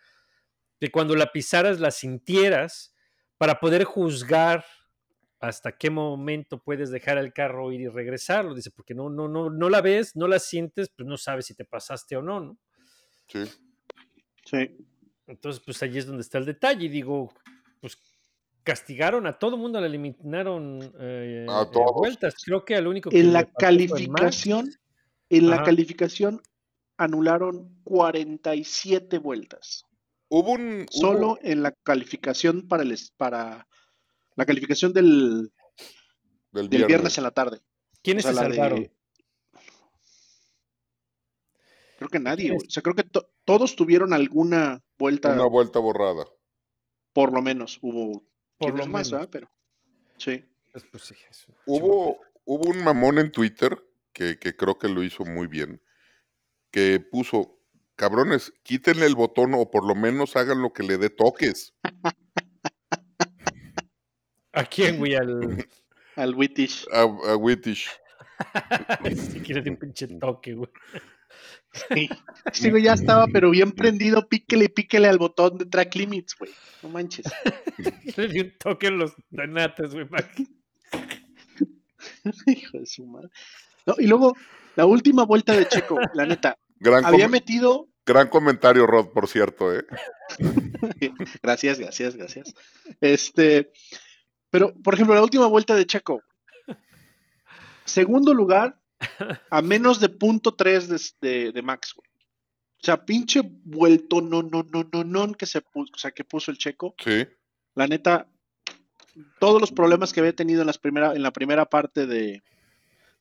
que 0.82 0.91
cuando 0.91 1.15
la 1.15 1.32
pisaras 1.32 1.79
la 1.79 1.91
sintieras 1.91 2.93
para 3.38 3.62
poder 3.62 3.86
juzgar 3.86 4.65
hasta 5.39 5.77
qué 5.77 5.89
momento 5.89 6.62
puedes 6.62 6.91
dejar 6.91 7.17
el 7.17 7.32
carro 7.32 7.72
ir 7.72 7.79
y 7.79 7.88
regresarlo. 7.88 8.53
Dice, 8.53 8.72
porque 8.72 8.93
no, 8.93 9.10
no, 9.10 9.29
no, 9.29 9.50
no 9.50 9.70
la 9.70 9.79
ves, 9.79 10.13
no 10.17 10.27
la 10.27 10.39
sientes, 10.39 10.89
pues 10.89 11.08
no 11.08 11.15
sabes 11.17 11.46
si 11.46 11.55
te 11.55 11.63
pasaste 11.63 12.17
o 12.17 12.22
no, 12.22 12.41
¿no? 12.41 12.58
Sí. 13.27 13.46
sí. 14.46 14.77
Entonces, 15.25 15.62
pues 15.63 15.82
ahí 15.84 15.98
es 15.98 16.05
donde 16.05 16.22
está 16.22 16.38
el 16.38 16.46
detalle. 16.46 16.86
Y 16.86 16.89
digo, 16.89 17.34
pues 17.82 17.98
castigaron 18.63 19.27
a 19.27 19.38
todo 19.38 19.58
mundo, 19.58 19.79
le 19.82 19.88
eliminaron 19.88 20.79
eh, 21.00 21.46
A 21.50 21.63
eh, 21.63 21.65
todos. 21.72 21.93
vueltas. 21.96 22.36
Creo 22.43 22.63
que 22.65 22.75
al 22.75 22.88
único 22.88 23.10
que 23.10 23.20
En 23.20 23.34
la 23.34 23.46
calificación, 23.46 24.72
en 25.29 25.50
la 25.50 25.58
Ajá. 25.58 25.65
calificación 25.65 26.41
anularon 26.98 27.79
47 27.84 29.17
vueltas. 29.20 29.84
Hubo 30.29 30.51
un. 30.51 30.82
hubo- 30.84 30.86
Solo 30.91 31.38
en 31.41 31.62
la 31.63 31.72
calificación 31.72 32.67
para 32.67 32.84
el 32.84 32.98
para 33.17 33.67
la 34.36 34.46
calificación 34.46 34.93
del, 34.93 35.51
del 36.51 36.70
del 36.70 36.86
viernes. 36.86 37.17
en 37.17 37.24
la 37.24 37.32
tarde. 37.32 37.60
¿Quiénes 38.01 38.25
O 38.25 38.32
sea, 38.34 38.43
se 38.43 38.50
de- 38.50 38.55
salvaron? 38.55 38.91
Creo 41.98 42.10
que 42.10 42.20
nadie. 42.20 42.51
O 42.55 42.60
sea, 42.70 42.82
creo 42.84 42.96
que 42.96 43.03
to- 43.03 43.29
todos 43.46 43.75
tuvieron 43.75 44.13
alguna 44.13 44.82
vuelta, 44.98 45.34
Una 45.34 45.46
vuelta 45.46 45.79
borrada. 45.79 46.25
por 47.13 47.32
lo 47.34 47.41
menos. 47.41 47.79
Hubo 47.82 48.25
Por 48.63 48.74
quienes 48.74 48.88
lo 48.88 48.91
más, 48.91 49.08
menos. 49.08 49.12
¿verdad? 49.12 49.29
Pero 49.32 49.51
sí. 50.17 50.46
Pues, 50.72 50.86
pues, 50.91 51.03
sí, 51.03 51.15
es 51.29 51.48
una 51.48 51.58
Hubo, 51.65 52.20
hubo 52.46 52.70
un 52.70 52.84
mamón 52.84 53.20
en 53.20 53.32
Twitter 53.32 53.77
que, 54.12 54.39
que 54.39 54.55
creo 54.55 54.79
que 54.79 54.89
lo 54.89 55.03
hizo 55.03 55.24
muy 55.24 55.48
bien, 55.48 55.82
que 56.72 57.00
puso, 57.00 57.60
cabrones, 57.96 58.53
quítenle 58.63 59.05
el 59.05 59.15
botón 59.15 59.53
o 59.53 59.70
por 59.70 59.86
lo 59.86 59.93
menos 59.93 60.36
hagan 60.36 60.62
lo 60.62 60.74
que 60.74 60.84
le 60.84 60.98
dé 60.98 61.10
toques. 61.10 61.75
¿A 64.53 64.65
quién, 64.65 64.98
güey? 64.98 65.15
Al... 65.15 65.67
Al 66.15 66.36
Wittish. 66.36 66.86
A, 66.91 67.01
a 67.01 67.36
Whitish. 67.36 67.89
si 69.32 69.39
quieres 69.41 69.63
de 69.63 69.72
un 69.72 69.77
pinche 69.77 70.08
toque, 70.08 70.53
güey. 70.53 70.70
Sí, 72.54 72.70
güey, 72.72 72.84
ya 72.84 72.94
estaba, 72.94 73.28
pero 73.28 73.50
bien 73.50 73.72
prendido. 73.72 74.28
Píquele, 74.28 74.70
píquele 74.70 75.08
al 75.08 75.18
botón 75.18 75.58
de 75.58 75.66
track 75.66 75.96
limits, 75.96 76.36
güey. 76.38 76.52
No 76.82 76.90
manches. 76.90 77.25
Le 78.18 78.28
di 78.28 78.40
un 78.42 78.52
toque 78.58 78.88
en 78.88 78.98
los 79.00 79.13
donates, 79.30 79.94
güey. 79.94 80.08
Hijo 82.48 82.80
de 82.80 82.86
su 82.86 83.06
madre. 83.06 83.30
No, 83.86 83.96
y 83.98 84.08
luego, 84.08 84.36
la 84.75 84.86
última 84.86 85.24
vuelta 85.25 85.54
de 85.56 85.68
Checo, 85.68 85.98
la 86.13 86.25
neta, 86.25 86.58
Gran, 86.80 87.06
había 87.06 87.25
com- 87.25 87.32
metido. 87.32 87.88
gran 88.06 88.28
comentario, 88.30 88.86
Rod, 88.88 89.10
por 89.10 89.28
cierto, 89.28 89.74
¿eh? 89.74 89.86
Gracias, 91.42 91.80
gracias, 91.80 92.16
gracias. 92.16 92.54
Este, 93.02 93.72
pero, 94.50 94.74
por 94.84 94.94
ejemplo, 94.94 95.16
la 95.16 95.24
última 95.24 95.48
vuelta 95.48 95.75
de 95.75 95.86
Checo. 95.86 96.22
Segundo 97.86 98.34
lugar, 98.34 98.80
a 99.50 99.62
menos 99.62 100.00
de 100.00 100.10
punto 100.10 100.53
tres 100.55 100.88
de, 100.88 101.00
de- 101.22 101.51
de 101.51 101.62
Max, 101.62 101.93
güey. 101.95 102.10
O 102.81 102.86
sea, 102.86 103.05
pinche 103.05 103.41
vuelto, 103.43 104.19
no, 104.22 104.43
no, 104.43 104.63
no, 104.63 104.89
no, 104.91 105.03
no, 105.05 105.33
que 105.33 105.45
se 105.45 105.62
puso, 105.62 105.91
o 105.95 105.98
sea, 105.98 106.12
que 106.12 106.25
puso 106.25 106.51
el 106.51 106.57
Checo. 106.57 106.95
Sí. 106.98 107.25
La 107.75 107.88
neta, 107.88 108.27
todos 109.39 109.62
los 109.62 109.72
problemas 109.72 110.12
que 110.12 110.19
había 110.19 110.36
tenido 110.36 110.62
en, 110.62 110.67
las 110.67 110.77
primera, 110.77 111.13
en 111.13 111.24
la 111.24 111.31
primera 111.31 111.65
parte 111.65 112.05
de, 112.05 112.43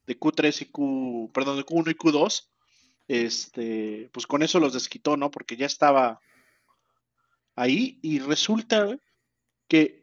de 0.06 0.18
Q3 0.18 0.62
y 0.62 0.64
Q, 0.66 1.30
perdón, 1.32 1.58
de 1.58 1.64
Q1 1.64 1.92
y 1.92 1.94
Q2, 1.94 2.48
este, 3.06 4.10
pues 4.12 4.26
con 4.26 4.42
eso 4.42 4.58
los 4.58 4.72
desquitó, 4.72 5.16
¿no? 5.16 5.30
Porque 5.30 5.56
ya 5.56 5.66
estaba 5.66 6.20
ahí 7.54 8.00
y 8.02 8.18
resulta 8.18 8.98
que 9.68 10.02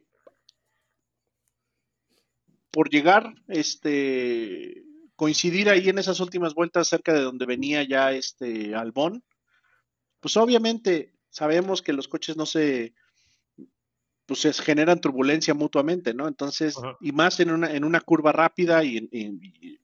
por 2.72 2.90
llegar, 2.90 3.34
este, 3.48 4.84
coincidir 5.20 5.70
ahí 5.70 5.90
en 5.90 5.98
esas 5.98 6.22
últimas 6.22 6.54
vueltas 6.54 6.88
cerca 6.88 7.12
de 7.14 7.20
donde 7.20 7.46
venía 7.46 7.84
ya 7.84 8.14
este 8.14 8.74
Albón, 8.74 9.22
pues 10.22 10.38
obviamente 10.38 11.14
sabemos 11.30 11.82
que 11.82 11.92
los 11.92 12.08
coches 12.08 12.38
no 12.38 12.46
se, 12.46 12.94
pues 14.26 14.40
se 14.40 14.54
generan 14.54 15.02
turbulencia 15.02 15.54
mutuamente, 15.54 16.14
¿no? 16.14 16.26
Entonces, 16.30 16.78
Ajá. 16.78 16.96
y 17.02 17.12
más 17.12 17.38
en 17.42 17.52
una, 17.52 17.70
en 17.76 17.84
una 17.84 18.00
curva 18.00 18.32
rápida 18.32 18.82
y, 18.86 19.10
y, 19.12 19.78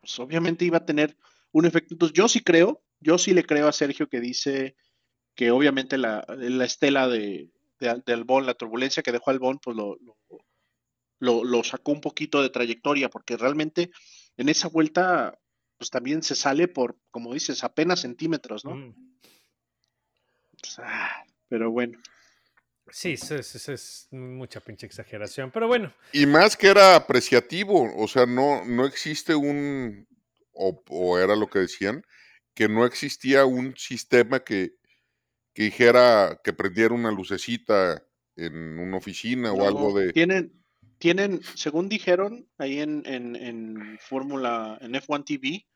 pues 0.00 0.18
obviamente 0.18 0.64
iba 0.64 0.78
a 0.78 0.86
tener 0.86 1.18
un 1.52 1.66
efecto. 1.66 1.94
Entonces, 1.94 2.14
yo 2.16 2.26
sí 2.26 2.40
creo, 2.40 2.82
yo 2.98 3.18
sí 3.18 3.34
le 3.34 3.44
creo 3.44 3.68
a 3.68 3.72
Sergio 3.72 4.08
que 4.08 4.20
dice 4.20 4.74
que 5.34 5.50
obviamente 5.50 5.98
la, 5.98 6.24
la 6.28 6.64
estela 6.64 7.08
de, 7.08 7.50
de, 7.78 7.88
Al- 7.90 8.02
de 8.06 8.12
Albón, 8.14 8.46
la 8.46 8.54
turbulencia 8.54 9.02
que 9.02 9.12
dejó 9.12 9.30
Albón, 9.32 9.58
pues 9.62 9.76
lo, 9.76 9.98
lo, 10.00 10.16
lo- 11.18 11.44
lo 11.44 11.62
sacó 11.62 11.92
un 11.92 12.00
poquito 12.00 12.40
de 12.40 12.48
trayectoria, 12.48 13.10
porque 13.10 13.36
realmente 13.36 13.90
en 14.36 14.48
esa 14.48 14.68
vuelta, 14.68 15.38
pues 15.78 15.90
también 15.90 16.22
se 16.22 16.34
sale 16.34 16.68
por, 16.68 16.96
como 17.10 17.34
dices, 17.34 17.64
apenas 17.64 18.00
centímetros, 18.00 18.64
¿no? 18.64 18.74
Mm. 18.74 18.94
Pues, 20.60 20.78
ah, 20.78 21.24
pero 21.48 21.70
bueno. 21.70 21.98
Sí, 22.90 23.12
eso 23.12 23.36
es, 23.36 23.54
eso 23.54 23.72
es 23.72 24.08
mucha 24.10 24.60
pinche 24.60 24.86
exageración. 24.86 25.50
Pero 25.50 25.66
bueno, 25.66 25.94
Y 26.12 26.26
más 26.26 26.56
que 26.56 26.68
era 26.68 26.96
apreciativo, 26.96 27.92
o 27.96 28.08
sea, 28.08 28.26
no, 28.26 28.64
no 28.64 28.86
existe 28.86 29.34
un, 29.34 30.06
o, 30.52 30.82
o 30.88 31.18
era 31.18 31.36
lo 31.36 31.48
que 31.48 31.60
decían, 31.60 32.04
que 32.54 32.68
no 32.68 32.84
existía 32.84 33.44
un 33.44 33.76
sistema 33.76 34.40
que, 34.40 34.76
que 35.54 35.64
dijera 35.64 36.40
que 36.42 36.52
prendiera 36.52 36.94
una 36.94 37.10
lucecita 37.10 38.02
en 38.36 38.78
una 38.78 38.96
oficina 38.96 39.52
o 39.52 39.66
algo 39.66 39.98
de... 39.98 40.12
Tienen, 40.12 40.61
tienen, 41.02 41.40
según 41.56 41.88
dijeron 41.88 42.48
ahí 42.58 42.78
en, 42.78 43.02
en, 43.06 43.34
en 43.34 43.98
Fórmula, 43.98 44.78
en 44.80 44.92
F1 44.92 45.24
TV, 45.24 45.66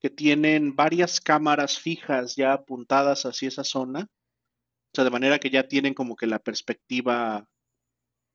que 0.00 0.10
tienen 0.10 0.74
varias 0.74 1.20
cámaras 1.20 1.78
fijas 1.78 2.34
ya 2.34 2.54
apuntadas 2.54 3.24
hacia 3.24 3.46
esa 3.46 3.62
zona. 3.62 4.10
O 4.10 4.90
sea, 4.94 5.04
de 5.04 5.10
manera 5.10 5.38
que 5.38 5.50
ya 5.50 5.68
tienen 5.68 5.94
como 5.94 6.16
que 6.16 6.26
la 6.26 6.40
perspectiva 6.40 7.48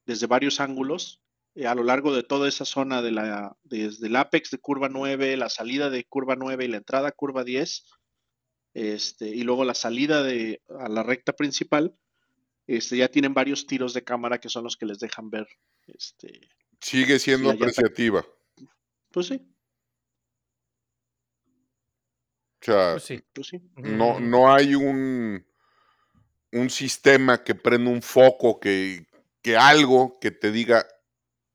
desde 0.06 0.28
varios 0.28 0.62
ángulos 0.62 1.22
eh, 1.56 1.68
a 1.68 1.76
lo 1.76 1.84
largo 1.84 2.16
de 2.16 2.24
toda 2.24 2.48
esa 2.48 2.64
zona 2.64 3.02
de 3.02 3.12
la, 3.12 3.58
desde 3.64 4.08
el 4.08 4.16
apex 4.16 4.50
de 4.50 4.60
curva 4.60 4.88
9, 4.88 5.36
la 5.36 5.50
salida 5.50 5.90
de 5.90 6.06
curva 6.06 6.38
9 6.38 6.64
y 6.64 6.68
la 6.70 6.78
entrada 6.78 7.10
a 7.10 7.12
curva 7.12 7.44
10, 7.44 7.86
este, 8.76 9.28
y 9.28 9.44
luego 9.44 9.66
la 9.66 9.76
salida 9.76 10.24
de, 10.24 10.62
a 10.80 10.88
la 10.88 11.04
recta 11.04 11.34
principal, 11.34 11.98
este, 12.68 12.98
ya 12.98 13.08
tienen 13.10 13.34
varios 13.34 13.66
tiros 13.68 13.94
de 13.94 14.04
cámara 14.04 14.40
que 14.40 14.50
son 14.50 14.64
los 14.64 14.78
que 14.78 14.86
les 14.86 15.00
dejan 15.00 15.30
ver. 15.30 15.48
Este, 15.88 16.50
Sigue 16.80 17.20
siendo 17.20 17.50
Sí, 17.52 17.56
apreciativa. 17.58 18.26
pues 19.12 19.28
sí, 19.28 19.42
O 22.62 22.66
sea, 22.66 22.92
Pues 22.94 23.04
sí. 23.04 23.24
pues 23.34 23.48
sí. 23.48 23.62
no, 23.76 24.20
no 24.20 24.54
hay 24.54 24.76
un, 24.76 25.46
un 26.52 26.70
sistema 26.70 27.44
que 27.44 27.56
prenda 27.56 27.92
un 27.92 28.02
foco, 28.02 28.60
que, 28.60 29.06
que 29.42 29.58
algo 29.58 30.18
que 30.20 30.32
te 30.32 30.52
diga 30.52 30.86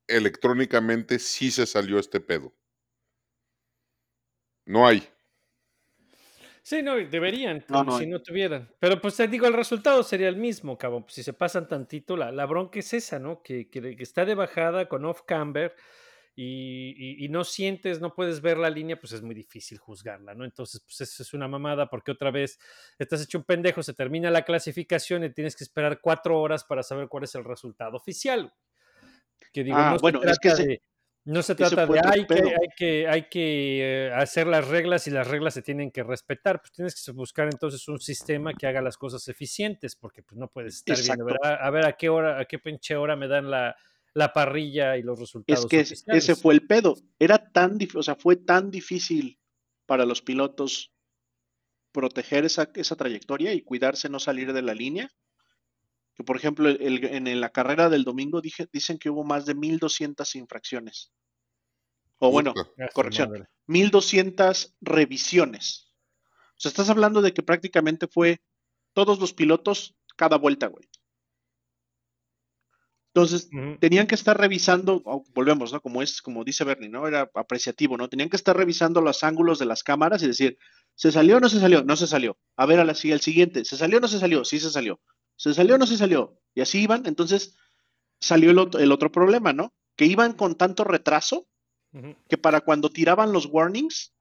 electrónicamente 0.07 1.19
si 1.19 1.51
se 1.51 1.65
salió 1.65 1.99
este 1.99 2.19
pedo. 2.19 2.55
No 4.65 4.87
hay. 4.87 5.07
Sí, 6.69 6.83
no, 6.83 6.97
deberían, 6.97 7.65
No, 7.67 7.79
como 7.79 7.83
no 7.93 7.97
si 7.97 8.05
no 8.05 8.21
tuvieran. 8.21 8.69
Pero 8.77 9.01
pues 9.01 9.15
te 9.15 9.27
digo, 9.27 9.47
el 9.47 9.53
resultado 9.53 10.03
sería 10.03 10.29
el 10.29 10.35
mismo, 10.37 10.77
cabrón. 10.77 11.01
Pues, 11.01 11.15
si 11.15 11.23
se 11.23 11.33
pasan 11.33 11.67
tantito, 11.67 12.15
la, 12.15 12.31
la 12.31 12.45
bronca 12.45 12.77
es 12.77 12.93
esa, 12.93 13.17
¿no? 13.17 13.41
Que, 13.41 13.71
que- 13.71 13.95
que 13.95 14.03
está 14.03 14.23
de 14.23 14.35
bajada 14.35 14.87
con 14.87 15.03
off-camber 15.03 15.73
y, 16.35 16.93
y- 16.95 17.25
y 17.25 17.29
no 17.29 17.43
sientes, 17.43 17.99
no 18.01 18.13
puedes 18.13 18.41
ver 18.41 18.59
la 18.59 18.69
línea, 18.69 18.99
pues 18.99 19.13
es 19.13 19.23
muy 19.23 19.33
difícil 19.33 19.79
juzgarla, 19.79 20.35
¿no? 20.35 20.45
Entonces, 20.45 20.79
pues 20.85 21.01
eso 21.01 21.23
es 21.23 21.33
una 21.33 21.47
mamada 21.47 21.89
porque 21.89 22.11
otra 22.11 22.29
vez 22.29 22.59
estás 22.99 23.23
hecho 23.23 23.39
un 23.39 23.45
pendejo, 23.45 23.81
se 23.81 23.95
termina 23.95 24.29
la 24.29 24.43
clasificación 24.43 25.23
y 25.23 25.33
tienes 25.33 25.55
que 25.55 25.63
esperar 25.63 25.99
cuatro 25.99 26.39
horas 26.39 26.65
para 26.65 26.83
saber 26.83 27.07
cuál 27.07 27.23
es 27.23 27.33
el 27.33 27.45
resultado 27.45 27.97
oficial. 27.97 28.53
Que 29.51 29.63
digo, 29.63 29.75
Ah, 29.79 29.93
no 29.93 29.97
bueno, 29.99 30.21
es 30.23 30.37
que 30.37 30.53
de... 30.53 30.81
No 31.29 31.43
se 31.43 31.53
trata 31.53 31.85
de 31.85 32.01
hay 32.03 32.25
que, 32.25 32.33
hay 32.33 32.69
que, 32.75 33.07
hay 33.07 33.29
que 33.29 34.07
eh, 34.07 34.11
hacer 34.15 34.47
las 34.47 34.67
reglas 34.67 35.05
y 35.05 35.11
las 35.11 35.27
reglas 35.27 35.53
se 35.53 35.61
tienen 35.61 35.91
que 35.91 36.01
respetar. 36.01 36.59
Pues 36.59 36.71
tienes 36.71 37.05
que 37.05 37.11
buscar 37.11 37.47
entonces 37.51 37.87
un 37.87 37.99
sistema 37.99 38.51
que 38.55 38.65
haga 38.65 38.81
las 38.81 38.97
cosas 38.97 39.27
eficientes, 39.27 39.95
porque 39.95 40.23
pues 40.23 40.39
no 40.39 40.47
puedes 40.47 40.77
estar 40.77 40.97
viendo. 40.97 41.27
A 41.43 41.69
ver 41.69 41.85
a 41.85 41.93
qué 41.95 42.09
hora, 42.09 42.39
a 42.39 42.45
qué 42.45 42.57
pinche 42.57 42.95
hora 42.95 43.15
me 43.15 43.27
dan 43.27 43.51
la, 43.51 43.75
la 44.15 44.33
parrilla 44.33 44.97
y 44.97 45.03
los 45.03 45.19
resultados 45.19 45.65
Es 45.65 45.69
que 45.69 45.81
oficiales. 45.81 46.23
ese 46.23 46.35
fue 46.35 46.55
el 46.55 46.65
pedo. 46.65 46.95
Era 47.19 47.51
tan 47.51 47.77
difícil, 47.77 47.99
o 47.99 48.03
sea, 48.03 48.15
fue 48.15 48.35
tan 48.35 48.71
difícil 48.71 49.39
para 49.85 50.05
los 50.05 50.23
pilotos 50.23 50.93
proteger 51.91 52.43
esa, 52.45 52.71
esa 52.73 52.95
trayectoria 52.95 53.53
y 53.53 53.61
cuidarse 53.61 54.09
no 54.09 54.17
salir 54.17 54.51
de 54.51 54.63
la 54.63 54.73
línea. 54.73 55.11
Que 56.19 56.25
por 56.25 56.35
ejemplo, 56.35 56.67
el- 56.67 57.05
en 57.05 57.39
la 57.39 57.47
carrera 57.49 57.87
del 57.87 58.03
domingo 58.03 58.41
dije, 58.41 58.67
dicen 58.73 58.97
que 58.97 59.09
hubo 59.09 59.23
más 59.23 59.45
de 59.45 59.55
1200 59.55 60.35
infracciones. 60.35 61.13
O 62.17 62.29
bueno, 62.29 62.53
corrección. 62.93 63.29
madre. 63.29 63.47
1200 63.67 64.75
revisiones. 64.81 65.93
O 66.57 66.59
sea, 66.59 66.67
estás 66.71 66.89
hablando 66.89 67.21
de 67.21 67.33
que 67.33 67.41
prácticamente 67.41 68.05
fue 68.09 68.41
todos 68.91 69.17
los 69.21 69.31
pilotos 69.31 69.95
cada 70.17 70.35
vuelta, 70.37 70.67
güey. 70.67 70.89
Entonces, 73.13 73.49
tenían 73.79 74.05
que 74.05 74.15
estar 74.15 74.37
revisando, 74.37 75.01
volvemos, 75.33 75.71
¿no? 75.71 75.79
Como 75.81 76.01
es, 76.01 76.21
como 76.21 76.43
dice 76.43 76.65
Bernie, 76.65 76.89
¿no? 76.89 77.07
Era 77.07 77.31
apreciativo, 77.33 77.95
¿no? 77.95 78.09
Tenían 78.09 78.27
que 78.29 78.35
estar 78.35 78.57
revisando 78.57 78.99
los 78.99 79.23
ángulos 79.23 79.57
de 79.57 79.65
las 79.67 79.83
cámaras 79.83 80.21
y 80.21 80.27
decir, 80.27 80.57
¿se 80.95 81.13
salió 81.13 81.37
o 81.37 81.39
no 81.39 81.47
se 81.47 81.61
salió? 81.61 81.81
No 81.85 81.95
se 81.95 82.07
salió. 82.07 82.37
A 82.57 82.65
ver, 82.65 82.81
a 82.81 82.83
la, 82.83 82.93
si- 82.93 83.13
al 83.13 83.21
siguiente, 83.21 83.63
¿se 83.63 83.77
salió 83.77 83.99
o 83.99 84.01
no 84.01 84.09
se 84.09 84.19
salió? 84.19 84.43
Sí 84.43 84.59
se 84.59 84.69
salió. 84.69 84.99
¿Se 85.39 85.53
salió 85.53 85.75
o 85.75 85.77
no 85.77 85.87
se 85.87 85.95
salió? 85.97 86.37
Y 86.53 86.59
así 86.61 86.81
iban, 86.83 87.05
entonces 87.05 87.55
salió 88.19 88.51
el 88.51 88.59
otro, 88.59 88.79
el 88.81 88.91
otro 88.91 89.09
problema, 89.11 89.53
¿no? 89.53 89.73
Que 89.95 90.05
iban 90.05 90.33
con 90.33 90.55
tanto 90.55 90.83
retraso 90.83 91.47
que 92.27 92.37
para 92.37 92.61
cuando 92.61 92.89
tiraban 92.89 93.31
los 93.31 93.45
warnings, 93.47 94.13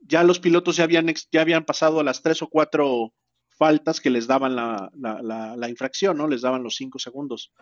ya 0.00 0.22
los 0.22 0.38
pilotos 0.40 0.76
ya 0.76 0.84
habían, 0.84 1.06
ya 1.32 1.40
habían 1.40 1.64
pasado 1.64 2.02
las 2.02 2.22
tres 2.22 2.42
o 2.42 2.48
cuatro 2.48 3.14
faltas 3.48 4.00
que 4.00 4.10
les 4.10 4.26
daban 4.26 4.54
la, 4.54 4.90
la- 4.94 5.22
la- 5.22 5.56
la 5.56 5.68
infracción, 5.68 6.16
¿no? 6.18 6.28
Les 6.28 6.42
daban 6.42 6.62
los 6.62 6.74
cinco 6.76 6.98
segundos. 6.98 7.52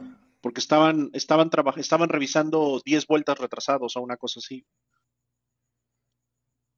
Porque 0.41 0.61
estaban, 0.61 1.11
estaban, 1.13 1.51
estaban 1.77 2.09
revisando 2.09 2.81
10 2.85 3.07
vueltas 3.07 3.39
retrasados 3.39 3.97
o 3.97 4.01
una 4.01 4.17
cosa 4.17 4.41
así. 4.41 4.65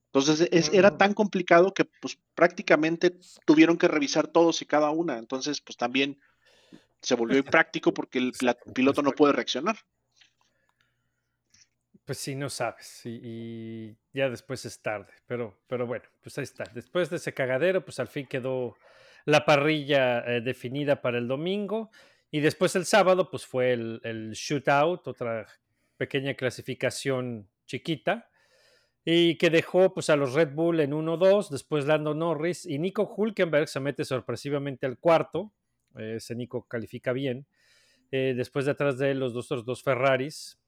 Entonces 0.06 0.48
es- 0.50 0.72
era 0.72 0.96
tan 0.96 1.12
complicado 1.14 1.74
que 1.74 1.84
pues 1.84 2.18
prácticamente 2.34 3.14
tuvieron 3.44 3.76
que 3.76 3.88
revisar 3.88 4.28
todos 4.28 4.62
y 4.62 4.66
cada 4.66 4.90
una. 4.90 5.18
Entonces 5.18 5.60
pues 5.60 5.76
también 5.76 6.18
se 7.02 7.14
volvió 7.14 7.38
impráctico 7.60 7.92
porque 7.92 8.18
el 8.18 8.32
piloto 8.74 9.02
no 9.02 9.12
puede 9.12 9.32
reaccionar. 9.34 9.76
Pues 12.04 12.18
sí, 12.18 12.36
no 12.36 12.48
sabes. 12.48 13.04
Y, 13.04 13.20
y 13.22 13.96
ya 14.12 14.30
después 14.30 14.64
es 14.64 14.80
tarde. 14.80 15.12
Pero, 15.26 15.58
pero 15.66 15.86
bueno, 15.86 16.04
pues 16.22 16.38
ahí 16.38 16.44
está. 16.44 16.64
Después 16.72 17.10
de 17.10 17.16
ese 17.16 17.34
cagadero, 17.34 17.84
pues 17.84 17.98
al 17.98 18.06
fin 18.08 18.26
quedó 18.26 18.76
la 19.24 19.44
parrilla 19.44 20.20
eh, 20.20 20.40
definida 20.40 21.02
para 21.02 21.18
el 21.18 21.26
domingo. 21.26 21.90
Y 22.30 22.40
después 22.40 22.76
el 22.76 22.86
sábado, 22.86 23.28
pues 23.30 23.44
fue 23.44 23.72
el, 23.72 24.00
el 24.04 24.32
shootout, 24.32 25.06
otra 25.08 25.46
pequeña 25.96 26.34
clasificación 26.34 27.48
chiquita. 27.66 28.30
Y 29.08 29.36
que 29.36 29.50
dejó 29.50 29.94
pues 29.94 30.10
a 30.10 30.16
los 30.16 30.34
Red 30.34 30.52
Bull 30.52 30.80
en 30.80 30.90
1-2, 30.90 31.48
después 31.48 31.86
Lando 31.86 32.12
Norris 32.12 32.66
y 32.66 32.80
Nico 32.80 33.04
Hulkenberg 33.16 33.68
se 33.68 33.78
mete 33.78 34.04
sorpresivamente 34.04 34.84
al 34.84 34.98
cuarto. 34.98 35.52
Ese 35.96 36.34
Nico 36.34 36.64
califica 36.64 37.12
bien. 37.12 37.46
Eh, 38.10 38.34
después 38.36 38.64
de 38.64 38.72
atrás 38.72 38.98
de 38.98 39.12
él 39.12 39.20
los 39.20 39.36
otros 39.36 39.64
dos 39.64 39.84
Ferraris, 39.84 40.58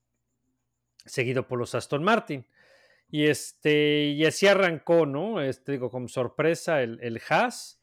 seguido 1.05 1.49
por 1.49 1.59
los 1.59 1.75
Aston 1.75 2.05
Martin. 2.05 2.47
Y, 3.11 3.25
este, 3.25 4.15
y 4.17 4.25
así 4.25 4.47
arrancó, 4.47 5.05
¿no? 5.05 5.41
Este, 5.41 5.73
digo, 5.73 5.91
como 5.91 6.07
sorpresa 6.07 6.81
el, 6.81 7.01
el 7.03 7.21
Haas. 7.29 7.81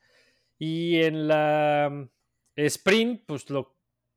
Y 0.58 1.02
en 1.02 1.28
la 1.28 1.90
mm, 1.92 2.10
sprint, 2.56 3.24
pues 3.26 3.50
lo 3.50 3.75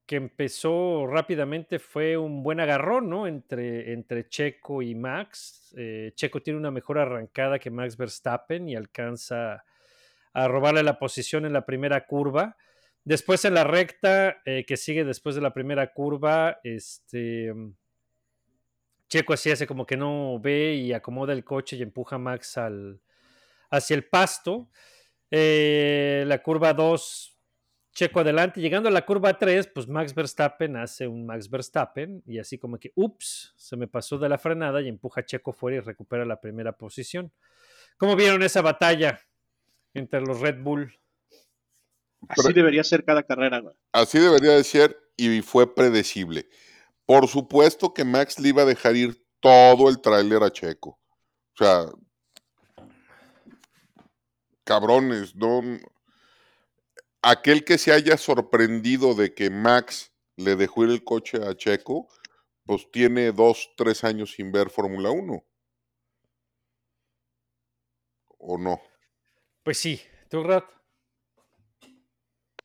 que 0.08 0.16
empezó 0.16 1.06
rápidamente 1.06 1.78
fue 1.78 2.16
un 2.16 2.42
buen 2.42 2.60
agarrón, 2.60 3.10
¿no? 3.10 3.26
Entre, 3.26 3.92
entre 3.92 4.26
Checo 4.26 4.80
y 4.80 4.94
Max. 4.94 5.74
Eh, 5.76 6.12
Checo 6.14 6.40
tiene 6.40 6.58
una 6.58 6.70
mejor 6.70 6.96
arrancada 6.98 7.58
que 7.58 7.70
Max 7.70 7.98
Verstappen 7.98 8.70
y 8.70 8.74
alcanza 8.74 9.66
a 10.32 10.48
robarle 10.48 10.82
la 10.82 10.98
posición 10.98 11.44
en 11.44 11.52
la 11.52 11.66
primera 11.66 12.06
curva. 12.06 12.56
Después 13.04 13.44
en 13.44 13.52
la 13.52 13.64
recta, 13.64 14.40
eh, 14.46 14.64
que 14.66 14.78
sigue 14.78 15.04
después 15.04 15.34
de 15.34 15.42
la 15.42 15.52
primera 15.52 15.92
curva, 15.92 16.58
este, 16.64 17.52
Checo 19.10 19.34
así 19.34 19.50
hace 19.50 19.66
como 19.66 19.84
que 19.84 19.98
no 19.98 20.40
ve 20.40 20.72
y 20.72 20.94
acomoda 20.94 21.34
el 21.34 21.44
coche 21.44 21.76
y 21.76 21.82
empuja 21.82 22.16
a 22.16 22.18
Max 22.18 22.56
al, 22.56 22.98
hacia 23.68 23.94
el 23.94 24.06
pasto. 24.06 24.70
Eh, 25.30 26.24
la 26.26 26.42
curva 26.42 26.72
2, 26.72 27.37
Checo 27.98 28.20
adelante. 28.20 28.60
Llegando 28.60 28.88
a 28.88 28.92
la 28.92 29.04
curva 29.04 29.36
3, 29.36 29.70
pues 29.74 29.88
Max 29.88 30.14
Verstappen 30.14 30.76
hace 30.76 31.08
un 31.08 31.26
Max 31.26 31.50
Verstappen 31.50 32.22
y 32.26 32.38
así 32.38 32.56
como 32.56 32.78
que, 32.78 32.92
ups, 32.94 33.52
se 33.56 33.76
me 33.76 33.88
pasó 33.88 34.18
de 34.18 34.28
la 34.28 34.38
frenada 34.38 34.80
y 34.80 34.86
empuja 34.86 35.22
a 35.22 35.26
Checo 35.26 35.52
fuera 35.52 35.78
y 35.78 35.80
recupera 35.80 36.24
la 36.24 36.40
primera 36.40 36.70
posición. 36.70 37.32
¿Cómo 37.96 38.14
vieron 38.14 38.44
esa 38.44 38.62
batalla 38.62 39.18
entre 39.94 40.20
los 40.20 40.38
Red 40.38 40.62
Bull? 40.62 40.96
Así 42.28 42.52
debería 42.52 42.84
ser 42.84 43.04
cada 43.04 43.24
carrera, 43.24 43.58
güey. 43.58 43.74
Así 43.90 44.20
debería 44.20 44.52
de 44.52 44.62
ser 44.62 44.96
y 45.16 45.42
fue 45.42 45.74
predecible. 45.74 46.48
Por 47.04 47.26
supuesto 47.26 47.92
que 47.94 48.04
Max 48.04 48.38
le 48.38 48.50
iba 48.50 48.62
a 48.62 48.66
dejar 48.66 48.94
ir 48.94 49.26
todo 49.40 49.88
el 49.88 50.00
tráiler 50.00 50.44
a 50.44 50.52
Checo. 50.52 50.90
O 50.90 51.56
sea, 51.56 51.86
cabrones, 54.62 55.34
no. 55.34 55.62
Aquel 57.22 57.64
que 57.64 57.78
se 57.78 57.92
haya 57.92 58.16
sorprendido 58.16 59.14
de 59.14 59.34
que 59.34 59.50
Max 59.50 60.12
le 60.36 60.56
dejó 60.56 60.84
ir 60.84 60.90
el 60.90 61.04
coche 61.04 61.38
a 61.44 61.56
Checo, 61.56 62.08
pues 62.64 62.88
tiene 62.92 63.32
dos, 63.32 63.70
tres 63.76 64.04
años 64.04 64.32
sin 64.32 64.52
ver 64.52 64.70
Fórmula 64.70 65.10
1. 65.10 65.44
¿O 68.38 68.58
no? 68.58 68.80
Pues 69.64 69.78
sí, 69.78 70.00
tú, 70.30 70.42
Rat. 70.44 70.64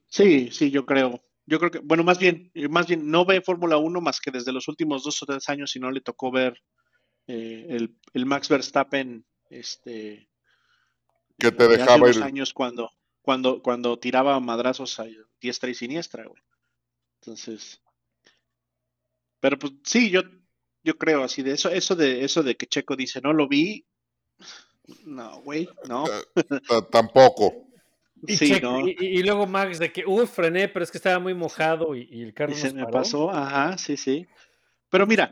Sí, 0.08 0.52
sí, 0.52 0.70
yo 0.70 0.86
creo. 0.86 1.24
Yo 1.46 1.60
creo 1.60 1.72
que, 1.72 1.80
bueno, 1.80 2.04
más 2.04 2.20
bien, 2.20 2.52
eh, 2.54 2.70
más 2.70 2.88
bien 2.88 3.10
no 3.10 3.26
ve 3.26 3.42
Fórmula 3.42 3.78
1 3.78 4.00
más 4.00 4.22
que 4.22 4.32
desde 4.32 4.54
los 4.54 4.68
últimos 4.68 5.04
dos 5.04 5.22
o 5.24 5.26
tres 5.26 5.50
años 5.50 5.76
y 5.76 5.80
no 5.80 5.92
le 5.92 6.02
tocó 6.02 6.32
ver 6.32 6.62
eh, 7.28 7.66
el, 7.70 7.98
el 8.14 8.26
Max 8.26 8.48
Verstappen, 8.48 9.26
este, 9.50 10.30
Que 11.38 11.52
te 11.52 11.68
de 11.68 11.76
hace 11.76 11.78
dejaba 11.78 12.04
unos 12.04 12.18
ir. 12.18 12.24
años 12.24 12.54
cuando, 12.54 12.92
cuando, 13.24 13.64
cuando 13.64 13.98
tiraba 13.98 14.40
madrazos 14.40 15.00
a 15.00 15.06
diestra 15.42 15.70
y 15.70 15.74
siniestra, 15.74 16.26
güey. 16.26 16.42
Entonces, 17.22 17.82
pero 19.40 19.58
pues 19.58 19.74
sí, 19.84 20.12
yo, 20.12 20.22
yo 20.84 20.98
creo 20.98 21.24
así 21.24 21.42
de 21.42 21.54
eso, 21.54 21.70
eso 21.70 21.96
de 21.96 22.24
eso 22.24 22.44
de 22.44 22.56
que 22.56 22.68
Checo 22.68 22.96
dice 22.96 23.22
no 23.22 23.34
lo 23.34 23.48
vi, 23.48 23.86
no, 25.06 25.42
güey, 25.42 25.68
no. 25.88 26.04
Ta- 26.68 26.90
Tampoco. 26.92 27.66
Y, 28.28 28.36
Sí, 28.38 28.46
Checo- 28.54 28.62
¿no? 28.82 28.88
y, 28.88 29.24
luego 29.24 29.48
Max 29.48 29.80
de 29.80 29.92
que, 29.92 30.06
uy, 30.06 30.28
frené, 30.28 30.68
pero 30.68 30.84
es 30.84 30.92
que 30.92 30.98
estaba 30.98 31.20
muy 31.20 31.34
mojado 31.34 31.96
y, 31.96 32.08
y 32.12 32.22
el 32.24 32.34
carro 32.34 32.52
Y 32.52 32.56
se 32.56 32.66
nos 32.68 32.74
me 32.76 32.82
paró. 32.84 32.94
pasó, 32.94 33.32
ajá, 33.32 33.78
sí, 33.78 33.98
sí. 33.98 34.28
Pero 34.90 35.08
mira, 35.08 35.32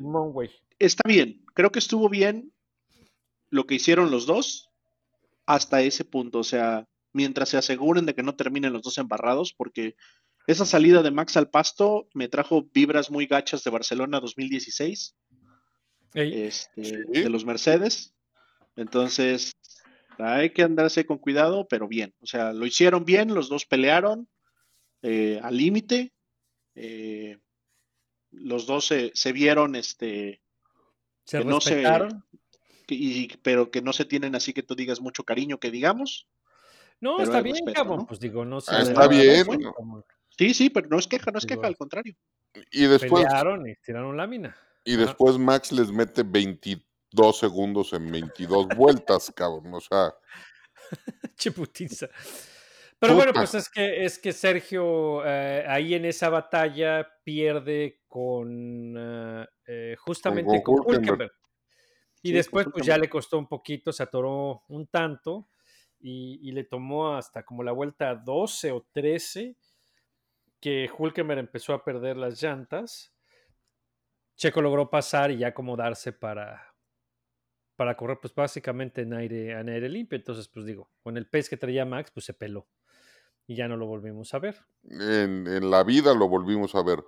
está 0.80 1.08
bien. 1.08 1.46
Creo 1.54 1.72
que 1.72 1.80
estuvo 1.80 2.10
bien 2.10 2.52
lo 3.50 3.66
que 3.66 3.76
hicieron 3.76 4.12
los 4.12 4.26
dos 4.26 4.70
hasta 5.46 5.82
ese 5.82 6.04
punto. 6.06 6.40
O 6.40 6.44
sea, 6.44 6.88
mientras 7.14 7.50
se 7.50 7.58
aseguren 7.58 8.06
de 8.06 8.16
que 8.16 8.24
no 8.24 8.36
terminen 8.36 8.74
los 8.74 8.82
dos 8.84 8.98
embarrados, 8.98 9.54
porque 9.54 9.96
esa 10.48 10.66
salida 10.66 11.04
de 11.04 11.12
Max 11.12 11.38
al 11.38 11.50
pasto 11.50 12.08
me 12.14 12.28
trajo 12.28 12.64
vibras 12.74 13.12
muy 13.12 13.26
gachas 13.28 13.64
de 13.64 13.72
Barcelona 13.72 14.20
2016, 14.20 15.16
Ey, 16.14 16.42
este, 16.44 16.84
Sí. 16.84 16.96
de 17.22 17.30
los 17.30 17.46
Mercedes. 17.46 18.14
Entonces, 18.76 19.54
hay 20.18 20.50
que 20.52 20.64
andarse 20.64 21.06
con 21.06 21.18
cuidado, 21.20 21.68
pero 21.70 21.88
bien. 21.88 22.14
O 22.20 22.26
sea, 22.26 22.52
lo 22.54 22.66
hicieron 22.66 23.06
bien, 23.06 23.34
los 23.34 23.48
dos 23.50 23.66
pelearon 23.66 24.28
eh, 25.04 25.40
al 25.42 25.58
límite. 25.58 26.14
eh, 26.76 27.38
los 28.32 28.66
dos 28.66 28.86
se, 28.86 29.12
se 29.14 29.34
vieron 29.34 29.76
este, 29.76 30.42
se 31.26 31.40
que 31.40 31.44
no 31.46 31.60
se- 31.60 31.76
respetaron. 31.76 32.24
que- 32.88 32.96
y, 32.96 33.28
pero 33.44 33.72
que 33.72 33.82
no 33.82 33.92
se 33.94 34.06
tienen 34.06 34.36
así 34.36 34.54
que 34.54 34.64
tú 34.64 34.74
digas 34.76 35.02
mucho 35.02 35.24
cariño, 35.26 35.60
que 35.60 35.70
digamos. 35.72 36.28
No, 37.02 37.18
pero 37.18 37.24
está 37.24 37.42
bien, 37.42 37.56
respeto, 37.56 37.74
cabrón. 37.76 37.98
¿no? 38.00 38.08
Pues 38.08 38.20
digo, 38.20 38.46
no 38.46 38.62
sé. 38.62 38.72
Ah, 38.74 38.82
está 38.82 39.08
bien. 39.08 39.46
Sí, 40.38 40.54
sí, 40.54 40.70
pero 40.70 40.88
no 40.88 40.98
es 40.98 41.08
queja, 41.08 41.30
no 41.32 41.40
es 41.40 41.46
queja, 41.46 41.68
al 41.68 41.76
contrario. 41.76 42.16
Y 42.72 42.86
después, 42.86 43.24
Pelearon 43.26 43.68
y 43.68 43.76
tiraron 43.76 44.16
lámina. 44.16 44.56
y 44.86 44.94
Ajá. 44.96 45.06
después 45.06 45.38
Max 45.38 45.72
les 45.72 45.92
mete 45.92 46.24
22 46.24 47.38
segundos 47.38 47.92
en 47.94 48.10
22 48.12 48.68
vueltas, 48.78 49.32
cabrón. 49.36 49.74
O 49.74 49.82
sea, 49.82 50.14
Chiputiza. 51.38 52.08
Pero 53.00 53.16
bueno, 53.16 53.34
pues 53.34 53.56
es 53.56 53.68
que, 53.68 54.06
es 54.06 54.20
que 54.20 54.32
Sergio 54.32 55.26
eh, 55.26 55.66
ahí 55.68 55.96
en 55.96 56.06
esa 56.06 56.30
batalla 56.30 57.08
pierde 57.24 58.02
con 58.08 58.94
eh, 58.96 59.48
eh, 59.66 59.96
justamente 59.98 60.62
con 60.62 60.84
con. 60.84 61.04
Y 62.24 62.30
Sí, 62.30 62.32
después 62.32 62.68
pues 62.72 62.86
ya 62.86 63.00
le 63.00 63.10
costó 63.10 63.40
un 63.40 63.48
poquito, 63.48 63.92
se 63.92 64.04
atoró 64.04 64.64
un 64.68 64.86
tanto 64.86 65.48
y, 66.02 66.40
y 66.42 66.52
le 66.52 66.64
tomó 66.64 67.16
hasta 67.16 67.44
como 67.44 67.64
la 67.64 67.72
vuelta 67.72 68.16
12 68.16 68.72
o 68.72 68.86
13 68.92 69.56
que 70.60 70.90
Hulkenberg 70.96 71.40
empezó 71.40 71.74
a 71.74 71.84
perder 71.84 72.18
las 72.18 72.42
llantas. 72.42 73.14
Checo 74.36 74.62
logró 74.62 74.90
pasar 74.90 75.32
y 75.32 75.38
ya 75.38 75.48
acomodarse 75.50 76.14
para, 76.14 76.74
para 77.76 77.96
correr, 77.98 78.20
pues 78.22 78.34
básicamente 78.34 79.02
en 79.02 79.14
aire, 79.14 79.52
en 79.60 79.70
aire 79.70 79.90
limpio. 79.90 80.16
Entonces, 80.18 80.48
pues 80.48 80.66
digo, 80.66 80.90
con 81.04 81.18
el 81.18 81.28
pez 81.28 81.50
que 81.50 81.58
traía 81.58 81.86
Max, 81.86 82.12
pues 82.12 82.26
se 82.26 82.34
peló. 82.34 82.68
Y 83.48 83.56
ya 83.56 83.68
no 83.68 83.76
lo 83.76 83.86
volvimos 83.88 84.34
a 84.34 84.40
ver. 84.40 84.58
en, 84.84 85.48
en 85.48 85.70
la 85.72 85.84
vida 85.84 86.14
lo 86.14 86.28
volvimos 86.30 86.76
a 86.76 86.84
ver. 86.84 87.00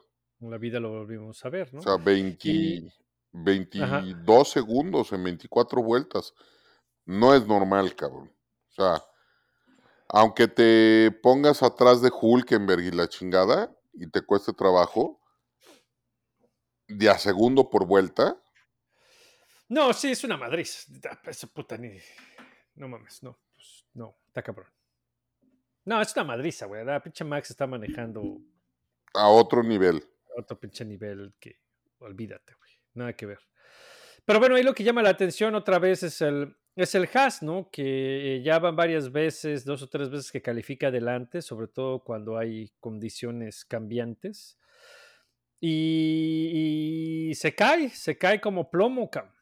En 0.42 0.50
la 0.52 0.58
vida 0.58 0.80
lo 0.80 0.90
volvimos 0.90 1.44
a 1.46 1.50
ver, 1.50 1.74
¿no? 1.74 1.80
O 1.80 1.84
sea, 1.84 1.96
20, 1.98 2.50
Y- 2.50 2.92
22 3.32 4.50
segundos 4.50 5.14
en 5.14 5.24
24 5.24 5.82
vueltas. 5.82 6.34
No 7.06 7.34
es 7.36 7.46
normal, 7.48 7.96
cabrón. 7.96 8.32
O 8.74 8.82
sea, 8.82 9.04
aunque 10.10 10.48
te 10.48 11.12
pongas 11.22 11.62
atrás 11.64 12.02
de 12.02 12.12
Hulkenberg 12.12 12.82
y 12.82 12.92
la 12.92 13.08
chingada 13.08 13.76
y 13.94 14.08
te 14.10 14.22
cueste 14.22 14.54
trabajo, 14.54 15.20
de 16.88 17.10
a 17.10 17.18
segundo 17.18 17.70
por 17.70 17.86
vuelta, 17.88 18.38
No, 19.70 19.92
sí, 19.94 20.12
es 20.12 20.24
una 20.24 20.38
madriz. 20.38 20.88
Ah, 21.10 21.20
Esa 21.26 21.48
puta 21.48 21.78
ni. 21.78 21.98
No 22.76 22.88
mames, 22.88 23.24
no. 23.24 23.40
pues, 23.56 23.86
no, 23.94 24.16
está 24.28 24.42
cabrón. 24.44 24.68
No, 25.86 26.02
es 26.02 26.16
una 26.16 26.26
madriza, 26.26 26.66
güey. 26.66 26.86
La 26.86 27.02
pinche 27.02 27.24
Max 27.24 27.50
está 27.50 27.66
manejando 27.68 28.40
a 29.14 29.28
otro 29.30 29.64
nivel. 29.64 30.04
otro 30.38 30.60
pinche 30.60 30.86
nivel 30.86 31.34
que 31.40 31.60
olvídate, 32.00 32.54
güey. 32.56 32.72
Nada 32.94 33.14
que 33.14 33.26
ver. 33.26 33.40
Pero 34.26 34.40
bueno, 34.40 34.56
ahí 34.56 34.64
lo 34.64 34.74
que 34.74 34.84
llama 34.84 35.02
la 35.02 35.10
atención 35.10 35.56
otra 35.56 35.80
vez 35.80 36.04
es 36.04 36.22
el, 36.22 36.56
es 36.76 36.96
el 36.96 37.10
Haas, 37.14 37.44
¿no? 37.44 37.70
Que 37.72 38.42
ya 38.44 38.60
van 38.60 38.76
varias 38.76 39.12
veces, 39.12 39.66
dos 39.66 39.82
o 39.82 39.90
tres 39.90 40.10
veces 40.10 40.32
que 40.32 40.42
califica 40.42 40.88
adelante, 40.88 41.42
sobre 41.42 41.68
todo 41.68 42.04
cuando 42.04 42.38
hay 42.38 42.72
condiciones 42.80 43.66
cambiantes. 43.66 44.58
Y, 45.60 47.30
y 47.30 47.36
se 47.36 47.56
cae, 47.56 47.90
se 47.90 48.18
cae 48.18 48.42
como 48.42 48.70
plomo, 48.70 49.10
cabrón. 49.10 49.34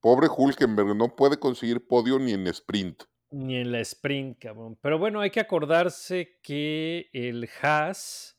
Pobre 0.00 0.28
Hulkenberg 0.34 0.96
no 0.96 1.14
puede 1.14 1.38
conseguir 1.38 1.86
podio 1.86 2.18
ni 2.18 2.32
en 2.32 2.46
sprint. 2.46 3.04
Ni 3.30 3.56
en 3.56 3.70
la 3.70 3.80
sprint, 3.80 4.38
cabrón. 4.38 4.78
Pero 4.80 4.98
bueno, 4.98 5.20
hay 5.20 5.30
que 5.30 5.40
acordarse 5.40 6.38
que 6.42 7.10
el 7.12 7.48
Haas 7.60 8.38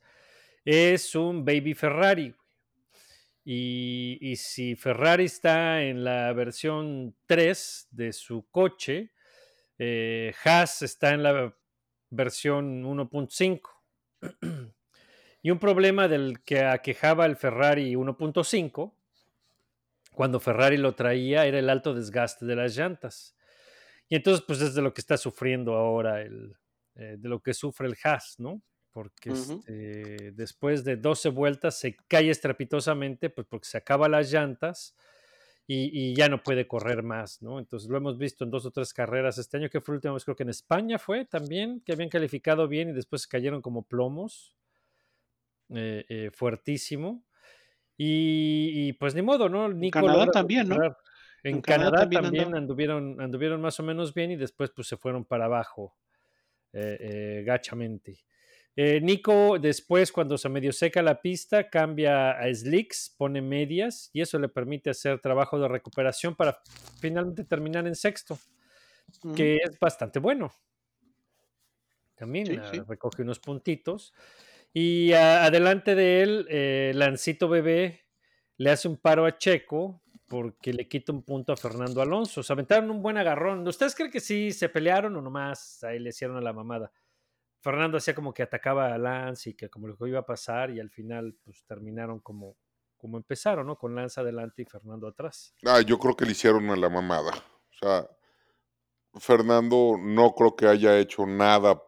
es 0.66 1.16
un 1.16 1.46
baby 1.46 1.76
Ferrari. 1.76 2.36
Y 3.44 4.36
si 4.38 4.76
Ferrari 4.76 5.26
está 5.26 5.84
en 5.84 6.04
la 6.04 6.32
versión 6.34 7.16
3 7.28 7.88
de 7.92 8.14
su 8.14 8.48
coche, 8.52 9.12
eh, 9.84 10.32
Haas 10.46 10.84
está 10.84 11.10
en 11.10 11.24
la 11.24 11.56
versión 12.12 12.86
1.5. 12.86 13.62
y 15.42 15.50
un 15.50 15.58
problema 15.58 16.08
del 16.08 16.44
que 16.44 16.60
aquejaba 16.62 17.26
el 17.26 17.36
Ferrari 17.36 17.96
1.5, 17.96 18.94
cuando 20.14 20.40
Ferrari 20.40 20.78
lo 20.78 20.94
traía, 20.94 21.48
era 21.48 21.58
el 21.58 21.68
alto 21.68 21.96
desgaste 21.96 22.46
de 22.46 22.56
las 22.56 22.78
llantas. 22.78 23.36
Y 24.08 24.18
entonces, 24.18 24.44
pues 24.46 24.62
es 24.62 24.76
de 24.76 24.84
lo 24.84 24.94
que 24.94 25.02
está 25.02 25.18
sufriendo 25.18 25.74
ahora, 25.74 26.22
el, 26.22 26.56
eh, 26.94 27.16
de 27.18 27.30
lo 27.30 27.42
que 27.42 27.56
sufre 27.56 27.88
el 27.88 27.98
Haas, 28.04 28.36
¿no? 28.38 28.62
Porque 28.92 29.30
este, 29.30 30.32
después 30.34 30.84
de 30.84 30.98
12 30.98 31.30
vueltas 31.30 31.80
se 31.80 31.96
cae 32.08 32.30
estrepitosamente, 32.30 33.30
pues 33.30 33.48
porque 33.48 33.68
se 33.68 33.78
acaban 33.78 34.12
las 34.12 34.32
llantas 34.32 34.96
y, 35.66 35.90
y 35.94 36.14
ya 36.14 36.28
no 36.28 36.44
puede 36.44 36.68
correr 36.68 37.02
más, 37.02 37.42
¿no? 37.42 37.60
Entonces 37.60 37.90
lo 37.90 37.98
hemos 37.98 38.18
visto 38.18 38.44
en 38.44 38.52
dos 38.52 38.66
o 38.66 38.72
tres 38.72 38.94
carreras 38.94 39.38
este 39.38 39.58
año, 39.58 39.70
que 39.70 39.80
fue 39.80 39.94
la 39.94 39.98
última 39.98 40.14
vez, 40.14 40.26
creo 40.26 40.36
que 40.36 40.44
en 40.44 40.50
España 40.50 41.00
fue 41.00 41.24
también, 41.24 41.82
que 41.86 41.94
habían 41.94 42.10
calificado 42.10 42.68
bien 42.68 42.90
y 42.90 42.94
después 42.94 43.28
cayeron 43.28 43.62
como 43.62 43.84
plomos, 43.84 44.58
eh, 45.70 46.06
eh, 46.10 46.32
fuertísimo. 46.34 47.24
Y, 47.96 48.72
y, 48.74 48.94
pues 48.94 49.16
ni 49.16 49.22
modo, 49.22 49.48
¿no? 49.48 49.70
Nico 49.70 50.02
Canadá 50.02 50.26
también, 50.28 50.68
¿no? 50.68 50.84
En, 50.84 50.94
En 51.44 51.62
Canadá 51.62 52.10
Canadá, 52.10 52.22
también 52.22 52.56
anduvieron, 52.56 53.22
anduvieron 53.22 53.62
más 53.62 53.80
o 53.80 53.84
menos 53.84 54.14
bien 54.14 54.32
y 54.32 54.36
después 54.36 54.72
pues 54.72 54.88
se 54.88 54.98
fueron 54.98 55.26
para 55.26 55.46
abajo 55.46 55.96
eh, 56.74 56.98
eh, 57.00 57.44
gachamente. 57.46 58.20
Eh, 58.76 59.02
Nico 59.02 59.60
después 59.60 60.12
cuando 60.12 60.38
se 60.38 60.48
medio 60.48 60.72
seca 60.72 61.02
la 61.02 61.22
pista 61.22 61.70
cambia 61.70 62.32
a 62.32 62.54
slicks, 62.54 63.14
pone 63.18 63.42
medias 63.42 64.10
y 64.14 64.22
eso 64.22 64.40
le 64.40 64.48
permite 64.48 64.90
hacer 64.90 65.20
trabajo 65.20 65.60
de 65.60 65.68
recuperación 65.68 66.36
para 66.36 66.62
finalmente 67.00 67.44
terminar 67.44 67.86
en 67.86 67.96
sexto, 67.96 68.40
que 69.36 69.58
es 69.58 69.78
bastante 69.80 70.20
bueno. 70.20 70.52
También 72.16 72.46
Sí, 72.48 72.60
sí. 72.72 72.82
recoge 72.88 73.24
unos 73.24 73.40
puntitos. 73.40 74.14
Y 74.74 75.12
adelante 75.12 75.96
de 75.96 76.22
él, 76.22 76.48
eh, 76.50 76.92
Lancito 76.96 77.50
Bebé 77.50 78.06
le 78.58 78.70
hace 78.70 78.88
un 78.88 78.98
paro 78.98 79.26
a 79.26 79.38
Checo 79.38 80.02
porque 80.28 80.72
le 80.72 80.88
quita 80.88 81.12
un 81.12 81.24
punto 81.24 81.52
a 81.52 81.58
Fernando 81.58 82.02
Alonso. 82.02 82.42
Se 82.42 82.54
aventaron 82.54 82.90
un 82.90 83.02
buen 83.02 83.18
agarrón. 83.18 83.68
¿Ustedes 83.68 83.96
creen 83.96 84.12
que 84.12 84.22
sí 84.22 84.52
se 84.54 84.70
pelearon 84.70 85.14
o 85.18 85.22
nomás 85.22 85.84
ahí 85.84 86.00
le 86.00 86.12
hicieron 86.12 86.38
a 86.38 86.42
la 86.42 86.54
mamada? 86.54 86.90
Fernando 87.62 87.98
hacía 87.98 88.16
como 88.16 88.34
que 88.34 88.44
atacaba 88.44 88.94
a 88.94 88.98
Lance 88.98 89.52
y 89.52 89.54
que 89.54 89.70
como 89.70 89.88
lo 89.88 89.96
que 89.96 90.08
iba 90.10 90.20
a 90.20 90.26
pasar 90.26 90.72
y 90.72 90.80
al 90.80 90.90
final 90.90 91.36
pues 91.44 91.64
terminaron 91.66 92.20
como, 92.20 92.58
como 92.98 93.18
empezaron, 93.18 93.68
¿no? 93.68 93.78
Con 93.78 93.96
Lance 93.96 94.20
adelante 94.20 94.64
y 94.64 94.66
Fernando 94.66 95.08
atrás. 95.08 95.54
Ah, 95.66 95.82
yo 95.82 96.00
creo 96.00 96.16
que 96.16 96.26
le 96.26 96.32
hicieron 96.32 96.70
a 96.72 96.76
la 96.76 96.90
mamada. 96.90 97.32
O 97.32 97.74
sea, 97.80 98.10
Fernando 99.20 99.96
no 100.00 100.34
creo 100.34 100.56
que 100.56 100.68
haya 100.68 100.98
hecho 100.98 101.26
nada 101.28 101.82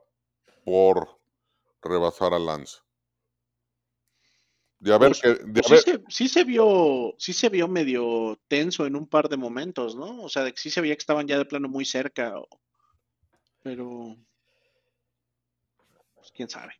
por 0.64 1.20
rebasar 1.82 2.34
a 2.34 2.40
Lance. 2.40 2.78
De 4.80 4.94
haber 4.94 5.10
Pues, 5.10 5.22
que. 5.22 5.30
De 5.30 5.62
pues 5.62 5.66
haber- 5.68 5.80
sí, 5.84 5.92
se, 5.92 6.04
sí 6.10 6.28
se 6.28 6.44
vio, 6.44 7.16
sí 7.18 7.34
se 7.34 7.50
vio 7.50 7.68
medio 7.68 8.40
tenso 8.48 8.86
en 8.86 8.96
un 8.96 9.08
par 9.08 9.28
de 9.30 9.38
momentos, 9.38 9.96
¿no? 9.96 10.22
O 10.24 10.30
sea, 10.30 10.44
de 10.44 10.52
que 10.54 10.60
sí 10.60 10.70
se 10.70 10.82
veía 10.82 10.96
que 10.96 11.00
estaban 11.02 11.28
ya 11.28 11.38
de 11.38 11.46
plano 11.46 11.68
muy 11.70 11.86
cerca, 11.86 12.36
pero 13.64 14.18
quién 16.34 16.50
sabe. 16.50 16.74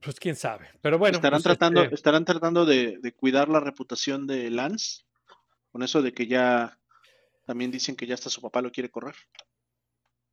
Pues 0.00 0.20
quién 0.20 0.36
sabe. 0.36 0.68
Pero 0.82 0.98
bueno. 0.98 1.16
estarán 1.16 1.38
pues, 1.38 1.44
tratando, 1.44 1.82
este, 1.82 1.94
estarán 1.94 2.24
tratando 2.24 2.66
de, 2.66 2.98
de 2.98 3.12
cuidar 3.12 3.48
la 3.48 3.60
reputación 3.60 4.26
de 4.26 4.50
Lance, 4.50 5.02
con 5.72 5.82
eso 5.82 6.02
de 6.02 6.12
que 6.12 6.26
ya 6.26 6.78
también 7.46 7.70
dicen 7.70 7.96
que 7.96 8.06
ya 8.06 8.14
hasta 8.14 8.30
su 8.30 8.40
papá 8.40 8.60
lo 8.60 8.70
quiere 8.70 8.90
correr. 8.90 9.14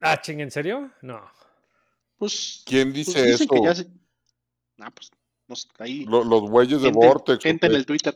Ah, 0.02 0.20
ching, 0.20 0.40
¿en 0.40 0.52
serio? 0.52 0.92
No. 1.02 1.22
Pues, 2.18 2.64
¿Quién 2.66 2.92
pues 2.92 3.06
dice 3.08 3.24
dicen 3.26 3.46
eso? 3.46 3.54
que 3.54 3.64
ya 3.64 3.76
se... 3.76 3.88
Ah, 4.80 4.92
pues, 4.92 5.12
no 5.48 5.56
sé, 5.56 5.68
ahí 5.80 6.06
Lo- 6.06 6.24
los 6.24 6.42
güeyes 6.42 6.82
de 6.82 6.92
Vortex. 6.92 7.38
¿o 7.38 7.42
gente 7.42 7.68
en 7.68 7.76
el 7.76 7.86
Twitter. 7.86 8.16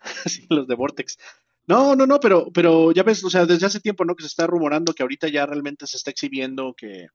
Sí, 0.26 0.46
los 0.48 0.66
de 0.66 0.74
Vortex. 0.74 1.18
No, 1.66 1.94
no, 1.94 2.06
no, 2.06 2.18
pero, 2.20 2.50
pero 2.52 2.90
ya 2.90 3.02
ves, 3.02 3.22
o 3.22 3.28
sea, 3.28 3.44
desde 3.44 3.66
hace 3.66 3.80
tiempo, 3.80 4.04
¿no? 4.04 4.16
Que 4.16 4.22
se 4.22 4.28
está 4.28 4.46
rumorando 4.46 4.94
que 4.94 5.02
ahorita 5.02 5.28
ya 5.28 5.44
realmente 5.44 5.86
se 5.86 5.98
está 5.98 6.10
exhibiendo 6.10 6.74
que, 6.74 7.08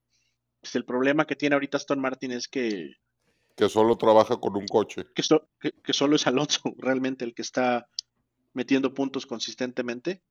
Pues 0.66 0.74
el 0.76 0.84
problema 0.84 1.28
que 1.28 1.36
tiene 1.36 1.54
ahorita 1.54 1.78
Aston 1.78 2.00
Martin 2.00 2.32
es 2.32 2.48
que, 2.48 2.96
Que 3.56 3.70
solo 3.70 3.96
trabaja 4.00 4.38
con 4.38 4.56
un 4.56 4.66
coche. 4.66 5.06
que, 5.14 5.22
so- 5.22 5.48
que- 5.60 5.74
que 5.74 5.94
solo 5.94 6.16
es 6.16 6.26
Alonso 6.26 6.60
realmente 6.80 7.24
el 7.24 7.36
que 7.36 7.44
está 7.44 7.88
metiendo 8.54 8.92
puntos 8.92 9.28
consistentemente. 9.28 10.24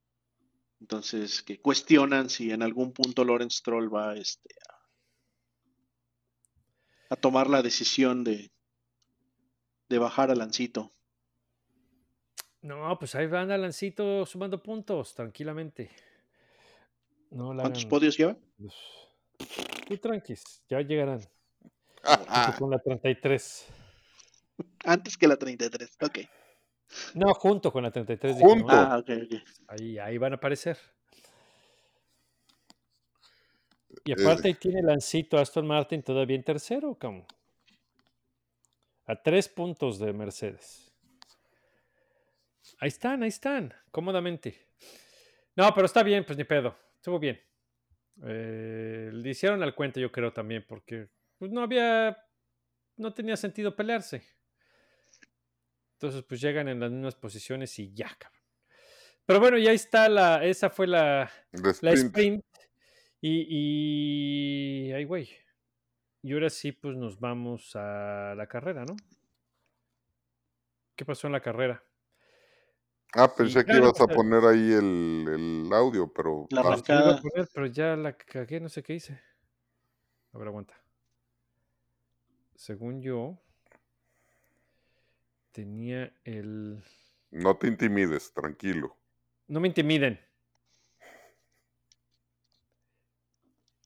Entonces, 0.80 1.40
que 1.40 1.60
cuestionan 1.60 2.30
si 2.30 2.50
en 2.50 2.64
algún 2.64 2.92
punto 2.92 3.24
Lawrence 3.24 3.58
Stroll 3.58 3.94
va 3.94 4.16
este, 4.16 4.48
a, 7.10 7.14
a 7.14 7.16
tomar 7.16 7.48
la 7.48 7.62
decisión 7.62 8.24
de, 8.24 8.50
de 9.88 9.98
bajar 9.98 10.32
a 10.32 10.34
Lancito. 10.34 10.90
No, 12.60 12.98
pues 12.98 13.14
ahí 13.14 13.28
va 13.28 13.42
anda 13.42 13.56
Lancito 13.56 14.26
sumando 14.26 14.60
puntos, 14.60 15.14
tranquilamente. 15.14 15.92
No 17.30 17.54
la 17.54 17.62
¿Cuántos 17.62 17.84
hagan- 17.84 17.90
podios 17.90 18.16
lleva? 18.18 18.36
pues, 18.58 18.74
Tú 19.88 19.96
tranquis, 19.98 20.62
ya 20.68 20.80
llegarán. 20.80 21.20
Con 22.58 22.70
la 22.70 22.78
33. 22.78 23.66
Antes 24.84 25.16
que 25.16 25.26
la 25.28 25.36
33. 25.36 25.96
Ok. 26.02 26.18
No, 27.14 27.32
junto 27.34 27.72
con 27.72 27.82
la 27.82 27.90
33. 27.90 28.36
dije, 28.36 28.46
Junto. 28.48 28.66
¿no? 28.66 28.72
Ah, 28.72 28.98
ok, 28.98 29.10
ok. 29.24 29.42
Ahí, 29.68 29.98
ahí 29.98 30.18
van 30.18 30.32
a 30.32 30.36
aparecer. 30.36 30.78
Y 34.04 34.12
Eh. 34.12 34.16
aparte 34.20 34.48
ahí 34.48 34.54
tiene 34.54 34.82
Lancito 34.82 35.38
Aston 35.38 35.66
Martin 35.66 36.02
todavía 36.02 36.36
en 36.36 36.44
tercero, 36.44 36.94
cabrón. 36.94 37.24
A 39.06 39.16
tres 39.22 39.48
puntos 39.48 39.98
de 39.98 40.12
Mercedes. 40.12 40.92
Ahí 42.78 42.88
están, 42.88 43.22
ahí 43.22 43.28
están, 43.28 43.72
cómodamente. 43.90 44.68
No, 45.56 45.72
pero 45.74 45.86
está 45.86 46.02
bien, 46.02 46.24
pues 46.24 46.36
ni 46.36 46.44
pedo. 46.44 46.76
Estuvo 46.96 47.18
bien. 47.18 47.40
Eh, 48.24 49.10
le 49.24 49.30
hicieron 49.30 49.62
al 49.62 49.74
cuento, 49.74 50.00
yo 50.00 50.12
creo 50.12 50.32
también, 50.32 50.64
porque 50.68 51.08
pues, 51.38 51.50
no 51.50 51.62
había. 51.62 52.16
No 52.96 53.12
tenía 53.12 53.36
sentido 53.36 53.74
pelearse. 53.74 54.22
Entonces, 55.94 56.22
pues 56.28 56.40
llegan 56.40 56.68
en 56.68 56.78
las 56.78 56.90
mismas 56.90 57.16
posiciones 57.16 57.76
y 57.78 57.92
ya, 57.92 58.14
cabrón. 58.18 58.42
Pero 59.24 59.40
bueno, 59.40 59.58
ya 59.58 59.72
está 59.72 60.08
la. 60.08 60.44
Esa 60.44 60.68
fue 60.68 60.86
la, 60.86 61.30
de 61.50 61.62
la 61.62 61.70
sprint. 61.92 62.04
sprint. 62.04 62.44
Y, 63.20 64.88
y. 64.88 64.92
Ay, 64.92 65.04
güey. 65.04 65.28
Y 66.22 66.32
ahora 66.34 66.50
sí, 66.50 66.72
pues 66.72 66.96
nos 66.96 67.18
vamos 67.18 67.74
a 67.74 68.34
la 68.36 68.46
carrera, 68.46 68.84
¿no? 68.84 68.94
¿Qué 70.96 71.04
pasó 71.04 71.26
en 71.26 71.32
la 71.32 71.40
carrera? 71.40 71.82
Ah, 73.16 73.32
pensé 73.32 73.60
que 73.60 73.66
claro, 73.66 73.86
ibas 73.86 74.00
a 74.00 74.06
poner 74.08 74.44
ahí 74.44 74.72
el, 74.72 75.28
el 75.28 75.72
audio, 75.72 76.12
pero 76.12 76.46
La 76.50 76.62
ah, 76.62 76.82
iba 76.88 77.10
a 77.12 77.20
poner, 77.20 77.48
pero 77.54 77.66
ya 77.66 77.94
la 77.96 78.16
cagué, 78.16 78.58
no 78.58 78.68
sé 78.68 78.82
qué 78.82 78.94
hice. 78.94 79.20
A 80.32 80.38
ver, 80.38 80.48
aguanta. 80.48 80.74
Según 82.56 83.00
yo, 83.00 83.38
tenía 85.52 86.12
el. 86.24 86.82
no 87.30 87.56
te 87.56 87.68
intimides, 87.68 88.32
tranquilo. 88.32 88.96
No 89.46 89.60
me 89.60 89.68
intimiden. 89.68 90.18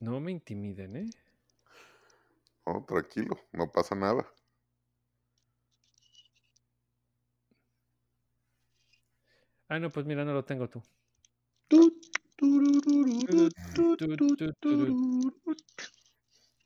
No 0.00 0.20
me 0.20 0.30
intimiden, 0.30 0.96
¿eh? 0.96 1.10
No, 2.64 2.84
tranquilo, 2.86 3.36
no 3.52 3.70
pasa 3.70 3.94
nada. 3.94 4.26
Ah, 9.68 9.78
no, 9.78 9.90
pues 9.90 10.06
mira, 10.06 10.24
no 10.24 10.32
lo 10.32 10.44
tengo 10.44 10.68
tú. 10.68 10.82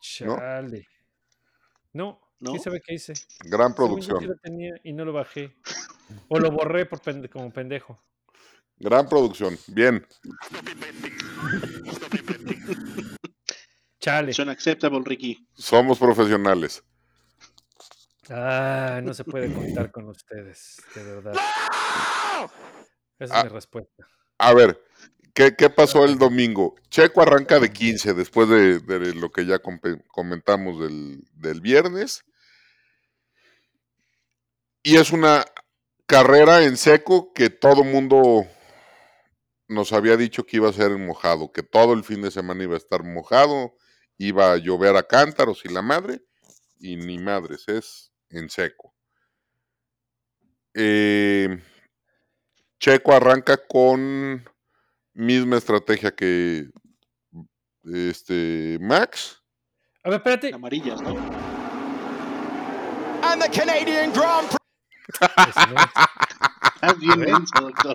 Chale. 0.01 0.87
No, 1.93 2.21
¿No? 2.41 2.51
¿quién 2.53 2.63
sabe 2.63 2.81
qué 2.81 2.95
hice? 2.95 3.13
Gran 3.45 3.71
yo 3.71 3.77
producción, 3.77 4.27
lo 4.27 4.37
tenía 4.37 4.75
y 4.83 4.93
no 4.93 5.05
lo 5.05 5.13
bajé. 5.13 5.55
O 6.29 6.39
lo 6.39 6.51
borré 6.51 6.87
por 6.87 7.01
pende- 7.01 7.29
como 7.29 7.51
pendejo. 7.53 7.99
gran 8.79 9.09
producción. 9.09 9.57
Bien, 9.69 10.05
Chale. 14.01 14.33
Es 14.33 14.39
unacceptable, 14.41 15.01
Ricky. 15.05 15.47
somos 15.55 15.99
profesionales. 15.99 16.83
Ah, 18.31 19.01
no 19.03 19.15
se 19.15 19.23
puede 19.25 19.53
contar 19.53 19.91
con 19.93 20.09
ustedes, 20.09 20.83
de 20.95 21.03
verdad. 21.05 21.35
Esa 23.25 23.35
Ah. 23.35 23.39
es 23.41 23.45
mi 23.45 23.51
respuesta. 23.51 24.07
A 24.39 24.55
ver, 24.55 24.83
¿qué, 25.35 25.55
qué 25.57 25.71
pasó 25.71 26.05
el 26.05 26.19
domingo? 26.19 26.75
Checo 26.91 27.23
arranca 27.23 27.61
de 27.61 27.73
15 27.73 28.15
después 28.15 28.49
de, 28.49 28.81
de 28.81 29.15
lo 29.15 29.31
que 29.31 29.47
ya 29.47 29.61
comentamos 29.61 30.81
del, 30.81 31.23
del 31.35 31.61
viernes. 31.61 32.25
Y 34.83 34.97
es 34.97 35.13
una 35.13 35.45
carrera 36.07 36.65
en 36.65 36.77
seco 36.77 37.33
que 37.33 37.51
todo 37.51 37.85
mundo 37.85 38.47
nos 39.69 39.93
había 39.93 40.17
dicho 40.17 40.45
que 40.45 40.57
iba 40.59 40.69
a 40.69 40.73
ser 40.73 40.91
en 40.91 41.07
mojado, 41.07 41.53
que 41.53 41.63
todo 41.63 41.93
el 41.95 42.05
fin 42.05 42.21
de 42.23 42.31
semana 42.31 42.65
iba 42.65 42.75
a 42.75 42.79
estar 42.79 43.03
mojado, 43.05 43.75
iba 44.19 44.53
a 44.53 44.57
llover 44.57 44.97
a 44.97 45.05
cántaros 45.05 45.65
y 45.65 45.69
la 45.69 45.83
madre, 45.83 46.21
y 46.79 46.97
ni 46.97 47.19
madres, 47.19 47.69
es 47.69 48.13
en 48.29 48.51
seco. 48.51 48.95
Eh, 50.75 51.63
Checo 52.83 53.13
arranca 53.13 53.57
con 53.69 54.45
misma 55.15 55.57
estrategia 55.57 56.13
que 56.13 56.69
este 57.85 58.77
Max. 58.81 59.41
A 60.03 60.11
ver, 60.11 60.19
espérate. 60.19 60.53
Amarillas, 60.53 61.01
¿no? 61.01 61.11
And 63.23 63.41
the 63.41 63.49
Canadian 63.57 64.13
Grand 64.13 64.49
Prix. 64.49 64.59
Estás 66.75 66.99
bien 66.99 67.21
menso, 67.21 67.61
doctor. 67.61 67.95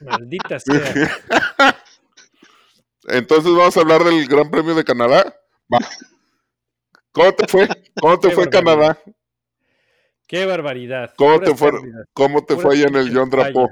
Maldita 0.00 0.58
sea. 0.58 1.16
Entonces 3.04 3.54
vamos 3.54 3.76
a 3.76 3.80
hablar 3.82 4.02
del 4.02 4.26
Gran 4.26 4.50
Premio 4.50 4.74
de 4.74 4.82
Canadá. 4.82 5.32
Va. 5.72 5.78
¿Cómo 7.12 7.32
te 7.34 7.46
fue? 7.46 7.68
¿Cómo 8.00 8.18
te 8.18 8.30
Qué 8.30 8.34
fue 8.34 8.46
barbaridad. 8.46 8.98
Canadá? 8.98 9.19
Qué 10.30 10.46
barbaridad. 10.46 11.12
¿Cómo 11.16 11.40
te 11.40 11.56
fue, 11.56 11.72
cómo 12.12 12.44
te 12.44 12.54
fue 12.54 12.80
en 12.80 12.94
el 12.94 13.12
John 13.12 13.32
fallas. 13.32 13.68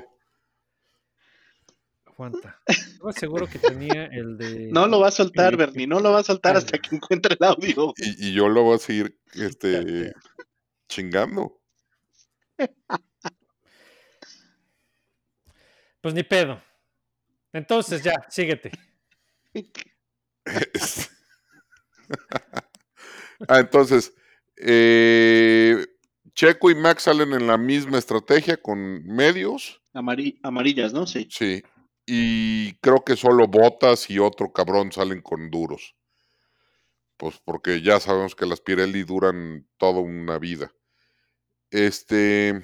Aguanta. 2.05 2.61
Estaba 2.67 3.13
seguro 3.13 3.47
que 3.47 3.61
tenía 3.61 4.07
el 4.07 4.37
de. 4.37 4.69
No 4.73 4.89
lo 4.89 4.99
va 4.99 5.07
a 5.07 5.13
soltar, 5.13 5.53
Sí. 5.53 5.57
Bernie. 5.57 5.87
No 5.87 6.01
lo 6.01 6.11
va 6.11 6.19
a 6.19 6.25
soltar 6.25 6.57
hasta 6.57 6.77
que 6.79 6.97
encuentre 6.97 7.37
el 7.39 7.47
audio. 7.47 7.95
Y, 7.97 8.31
y 8.31 8.33
yo 8.35 8.49
lo 8.49 8.65
voy 8.65 8.75
a 8.75 8.79
seguir 8.79 9.17
este, 9.35 10.13
chingando. 10.89 11.61
Pues 16.01 16.13
ni 16.13 16.25
pedo. 16.25 16.61
Entonces 17.53 18.03
ya, 18.03 18.15
síguete. 18.29 18.73
ah, 23.49 23.61
entonces, 23.61 24.13
eh, 24.57 25.87
Checo 26.39 26.71
y 26.71 26.77
Max 26.77 27.03
salen 27.03 27.33
en 27.33 27.49
la 27.49 27.59
misma 27.59 27.99
estrategia 27.99 28.57
con 28.57 29.05
medios. 29.05 29.83
Amari- 29.93 30.39
amarillas, 30.45 30.93
¿no? 30.93 31.05
Sí. 31.05 31.27
Sí. 31.33 31.65
Y 32.07 32.75
creo 32.75 33.03
que 33.05 33.17
solo 33.17 33.49
Botas 33.49 34.09
y 34.09 34.21
otro 34.21 34.53
cabrón 34.53 34.93
salen 34.93 35.21
con 35.21 35.51
duros. 35.51 35.97
Pues 37.17 37.41
porque 37.45 37.83
ya 37.83 37.99
sabemos 37.99 38.37
que 38.37 38.47
las 38.47 38.61
Pirelli 38.61 39.03
duran 39.03 39.69
toda 39.79 39.99
una 39.99 40.39
vida. 40.39 40.73
Este 41.73 42.63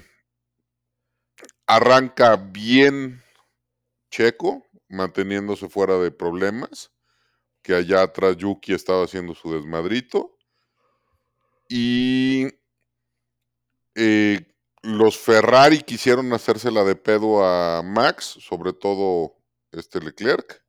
arranca 1.67 2.37
bien 2.37 3.21
Checo, 4.09 4.65
manteniéndose 4.87 5.67
fuera 5.67 5.97
de 5.97 6.11
problemas. 6.11 6.93
Que 7.61 7.75
allá 7.75 8.03
atrás 8.03 8.37
Yuki 8.37 8.71
estaba 8.73 9.03
haciendo 9.03 9.35
su 9.35 9.53
desmadrito. 9.53 10.37
Y 11.67 12.47
eh, 13.95 14.45
los 14.83 15.17
Ferrari 15.17 15.81
quisieron 15.81 16.31
hacérsela 16.33 16.83
de 16.83 16.95
pedo 16.95 17.43
a 17.45 17.81
Max, 17.83 18.37
sobre 18.39 18.73
todo 18.73 19.35
este 19.71 19.99
Leclerc. 19.99 20.63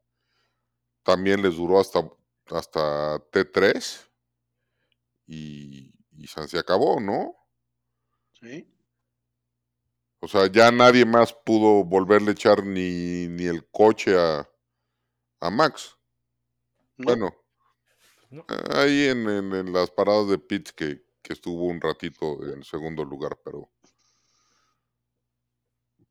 También 1.02 1.42
les 1.42 1.56
duró 1.56 1.78
hasta, 1.80 2.08
hasta 2.50 3.18
T3. 3.30 4.08
Y, 5.26 5.92
y 6.12 6.26
se 6.28 6.46
se 6.48 6.58
acabó, 6.58 7.00
¿no? 7.00 7.34
Sí. 8.40 8.72
O 10.20 10.28
sea, 10.28 10.46
ya 10.50 10.70
nadie 10.72 11.04
más 11.04 11.32
pudo 11.32 11.84
volverle 11.84 12.30
a 12.30 12.32
echar 12.32 12.64
ni, 12.64 13.28
ni 13.28 13.44
el 13.46 13.66
coche 13.70 14.16
a, 14.18 14.48
a 15.40 15.50
Max. 15.50 15.96
¿No? 16.96 17.04
Bueno, 17.06 17.34
No. 18.30 18.44
ahí 18.74 19.08
en, 19.08 19.28
en- 19.28 19.54
en 19.54 19.72
las 19.72 19.90
paradas 19.90 20.28
de 20.28 20.38
pits 20.38 20.72
que, 20.72 21.04
que 21.26 21.32
estuvo 21.32 21.64
un 21.64 21.80
ratito 21.80 22.38
en 22.52 22.62
segundo 22.62 23.04
lugar, 23.04 23.36
pero 23.44 23.68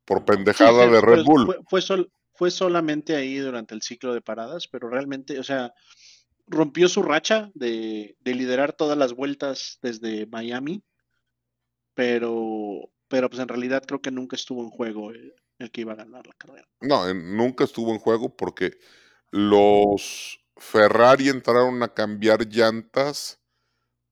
por 0.04 0.26
pendejada 0.26 0.86
sí, 0.86 0.92
de 0.92 1.00
fue- 1.00 1.16
Red 1.16 1.24
Bull. 1.24 1.46
Fue, 1.46 1.58
fue, 1.70 1.82
sol- 1.82 2.12
fue 2.34 2.52
solamente 2.52 3.16
ahí 3.16 3.38
durante 3.38 3.74
el 3.74 3.82
ciclo 3.82 4.14
de 4.14 4.22
paradas, 4.22 4.68
pero 4.68 4.90
realmente, 4.90 5.40
o 5.40 5.44
sea, 5.44 5.74
rompió 6.48 6.90
su 6.90 7.02
racha 7.02 7.50
de, 7.54 8.18
de 8.20 8.36
liderar 8.36 8.74
todas 8.74 8.98
las 8.98 9.14
vueltas 9.14 9.80
desde 9.82 10.26
Miami, 10.28 10.84
pero, 11.94 12.92
pero 13.08 13.30
pues 13.30 13.42
en 13.42 13.48
realidad 13.48 13.84
creo 13.88 14.02
que 14.02 14.12
nunca 14.12 14.36
estuvo 14.36 14.62
en 14.64 14.70
juego 14.70 15.12
el, 15.12 15.34
el 15.60 15.72
que 15.72 15.82
iba 15.82 15.94
a 15.94 15.98
ganar 15.98 16.28
la 16.28 16.34
carrera. 16.34 16.68
No, 16.82 17.08
en- 17.08 17.36
nunca 17.38 17.64
estuvo 17.64 17.92
en 17.94 18.00
juego 18.00 18.36
porque 18.36 18.78
los 19.32 20.40
Ferrari 20.58 21.30
entraron 21.30 21.82
a 21.84 21.94
cambiar 21.94 22.46
llantas 22.48 23.40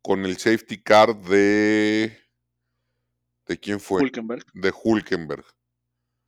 con 0.03 0.25
el 0.25 0.37
safety 0.37 0.83
car 0.83 1.15
de... 1.15 2.19
¿De 3.47 3.59
quién 3.59 3.79
fue? 3.79 4.03
Hulkenberg, 4.03 4.45
De 4.53 4.71
Hulkenberg. 4.83 5.45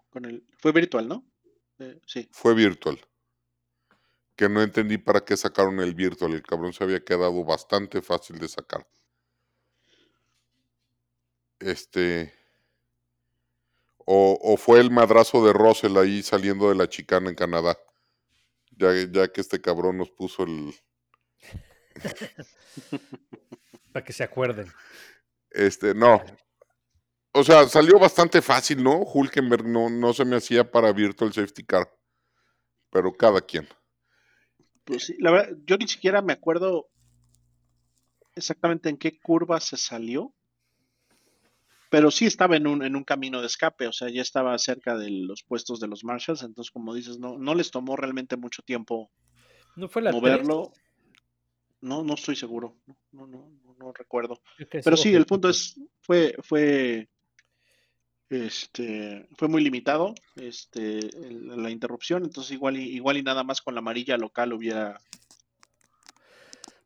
con 0.09 0.25
el, 0.25 0.45
fue 0.57 0.71
virtual, 0.71 1.07
¿no? 1.07 1.25
Eh, 1.79 1.99
sí. 2.07 2.27
Fue 2.31 2.53
virtual. 2.55 2.99
Que 4.35 4.49
no 4.49 4.61
entendí 4.61 4.97
para 4.97 5.23
qué 5.23 5.37
sacaron 5.37 5.79
el 5.79 5.93
virtual. 5.93 6.33
El 6.33 6.43
cabrón 6.43 6.73
se 6.73 6.83
había 6.83 7.03
quedado 7.03 7.43
bastante 7.43 8.01
fácil 8.01 8.39
de 8.39 8.47
sacar. 8.47 8.87
Este. 11.59 12.33
O, 14.05 14.37
o 14.41 14.57
fue 14.57 14.79
el 14.79 14.91
madrazo 14.91 15.45
de 15.45 15.53
Russell 15.53 15.97
ahí 15.97 16.21
saliendo 16.21 16.69
de 16.69 16.75
la 16.75 16.89
chicana 16.89 17.29
en 17.29 17.35
Canadá. 17.35 17.77
Ya, 18.71 18.89
ya 19.09 19.27
que 19.29 19.41
este 19.41 19.61
cabrón 19.61 19.97
nos 19.97 20.11
puso 20.11 20.43
el. 20.43 20.73
Para 23.91 24.03
que 24.03 24.13
se 24.13 24.23
acuerden. 24.23 24.71
Este, 25.51 25.93
no. 25.93 26.21
O 27.31 27.43
sea, 27.43 27.67
salió 27.67 27.99
bastante 27.99 28.41
fácil, 28.41 28.83
¿no? 28.83 29.01
Hulkenberg 29.01 29.65
no, 29.65 29.89
no 29.89 30.13
se 30.13 30.25
me 30.25 30.37
hacía 30.37 30.69
para 30.69 30.91
Virtual 30.93 31.33
Safety 31.33 31.63
Car. 31.63 31.89
Pero 32.91 33.13
cada 33.13 33.41
quien. 33.41 33.67
Pues 34.85 35.05
sí, 35.05 35.15
la 35.19 35.31
verdad, 35.31 35.57
yo 35.65 35.77
ni 35.77 35.87
siquiera 35.87 36.21
me 36.21 36.33
acuerdo 36.33 36.87
exactamente 38.35 38.89
en 38.89 38.97
qué 38.97 39.19
curva 39.19 39.59
se 39.59 39.77
salió, 39.77 40.33
pero 41.89 42.11
sí 42.11 42.25
estaba 42.25 42.57
en 42.57 42.67
un, 42.67 42.83
en 42.83 42.95
un 42.95 43.03
camino 43.03 43.41
de 43.41 43.47
escape, 43.47 43.87
o 43.87 43.93
sea, 43.93 44.09
ya 44.09 44.21
estaba 44.21 44.57
cerca 44.57 44.97
de 44.97 45.09
los 45.09 45.43
puestos 45.43 45.79
de 45.79 45.87
los 45.87 46.03
Marshalls, 46.03 46.43
entonces 46.43 46.71
como 46.71 46.93
dices, 46.93 47.17
no, 47.17 47.37
no 47.37 47.55
les 47.55 47.71
tomó 47.71 47.95
realmente 47.95 48.37
mucho 48.37 48.61
tiempo 48.61 49.11
¿No 49.75 49.89
fue 49.89 50.01
la 50.01 50.11
moverlo. 50.11 50.71
No, 51.85 52.03
no 52.03 52.15
estoy 52.15 52.35
seguro, 52.35 52.77
no, 52.87 53.27
no, 53.27 53.27
no, 53.27 53.75
no- 53.77 53.93
recuerdo. 53.93 54.41
Pero 54.83 54.97
sí, 54.97 55.13
el 55.13 55.25
punto 55.27 55.49
es, 55.49 55.79
fue, 56.01 56.35
fue, 56.41 57.07
este, 58.29 59.27
fue 59.37 59.47
muy 59.47 59.63
limitado, 59.63 60.15
este, 60.35 60.97
el- 60.99 61.61
la 61.61 61.69
interrupción, 61.69 62.23
entonces 62.23 62.51
igual 62.53 62.77
y, 62.77 62.83
igual 62.95 63.17
y 63.17 63.23
nada 63.23 63.43
más 63.43 63.61
con 63.61 63.75
la 63.75 63.79
amarilla 63.79 64.17
local 64.17 64.53
hubiera. 64.53 64.99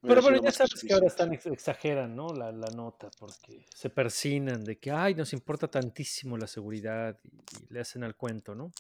Pero 0.02 0.22
bueno, 0.22 0.38
ya 0.38 0.48
que 0.48 0.52
sabes 0.52 0.82
que 0.86 0.94
ahora 0.94 1.08
están 1.08 1.34
ex- 1.34 1.46
exageran, 1.46 2.16
¿no? 2.16 2.34
La, 2.34 2.52
la 2.52 2.70
nota, 2.70 3.10
porque 3.20 3.66
se 3.74 3.90
persinan 3.90 4.64
de 4.66 4.78
que, 4.80 4.92
ay, 4.92 5.16
nos 5.16 5.32
importa 5.34 5.70
tantísimo 5.70 6.38
la 6.38 6.48
seguridad 6.48 7.18
y, 7.24 7.30
y 7.30 7.68
le 7.74 7.80
hacen 7.80 8.04
al 8.04 8.16
cuento, 8.16 8.54
¿no? 8.56 8.72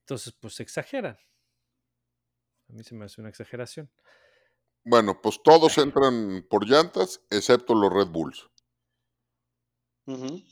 Entonces, 0.00 0.32
pues 0.32 0.54
se 0.54 0.62
exageran. 0.64 1.16
A 2.68 2.72
mí 2.72 2.82
se 2.82 2.94
me 2.94 3.04
hace 3.04 3.20
una 3.20 3.30
exageración. 3.30 3.88
Bueno, 4.88 5.20
pues 5.20 5.42
todos 5.42 5.76
entran 5.76 6.46
por 6.48 6.66
llantas, 6.66 7.20
excepto 7.28 7.74
los 7.74 7.92
Red 7.92 8.06
Bulls. 8.08 8.48
Ujú. 10.06 10.42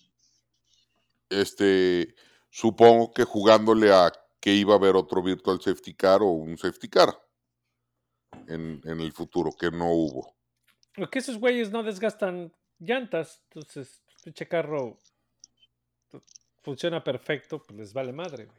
Este, 1.30 2.14
supongo 2.50 3.12
que 3.12 3.24
jugándole 3.24 3.92
a 3.94 4.12
que 4.38 4.52
iba 4.52 4.74
a 4.74 4.76
haber 4.76 4.94
otro 4.94 5.22
Virtual 5.22 5.58
Safety 5.60 5.94
Car 5.94 6.20
o 6.20 6.26
un 6.26 6.58
Safety 6.58 6.88
Car 6.88 7.18
en, 8.46 8.82
en 8.84 9.00
el 9.00 9.10
futuro, 9.12 9.50
que 9.58 9.70
no 9.70 9.90
hubo. 9.90 10.36
Porque 10.94 11.20
esos 11.20 11.38
güeyes 11.38 11.70
no 11.70 11.82
desgastan 11.82 12.54
llantas, 12.78 13.40
entonces, 13.44 14.02
pinche 14.22 14.46
carro 14.46 14.98
fu- 16.08 16.22
funciona 16.62 17.02
perfecto, 17.02 17.62
pues 17.62 17.78
les 17.78 17.92
vale 17.94 18.12
madre, 18.12 18.44
güey. 18.44 18.58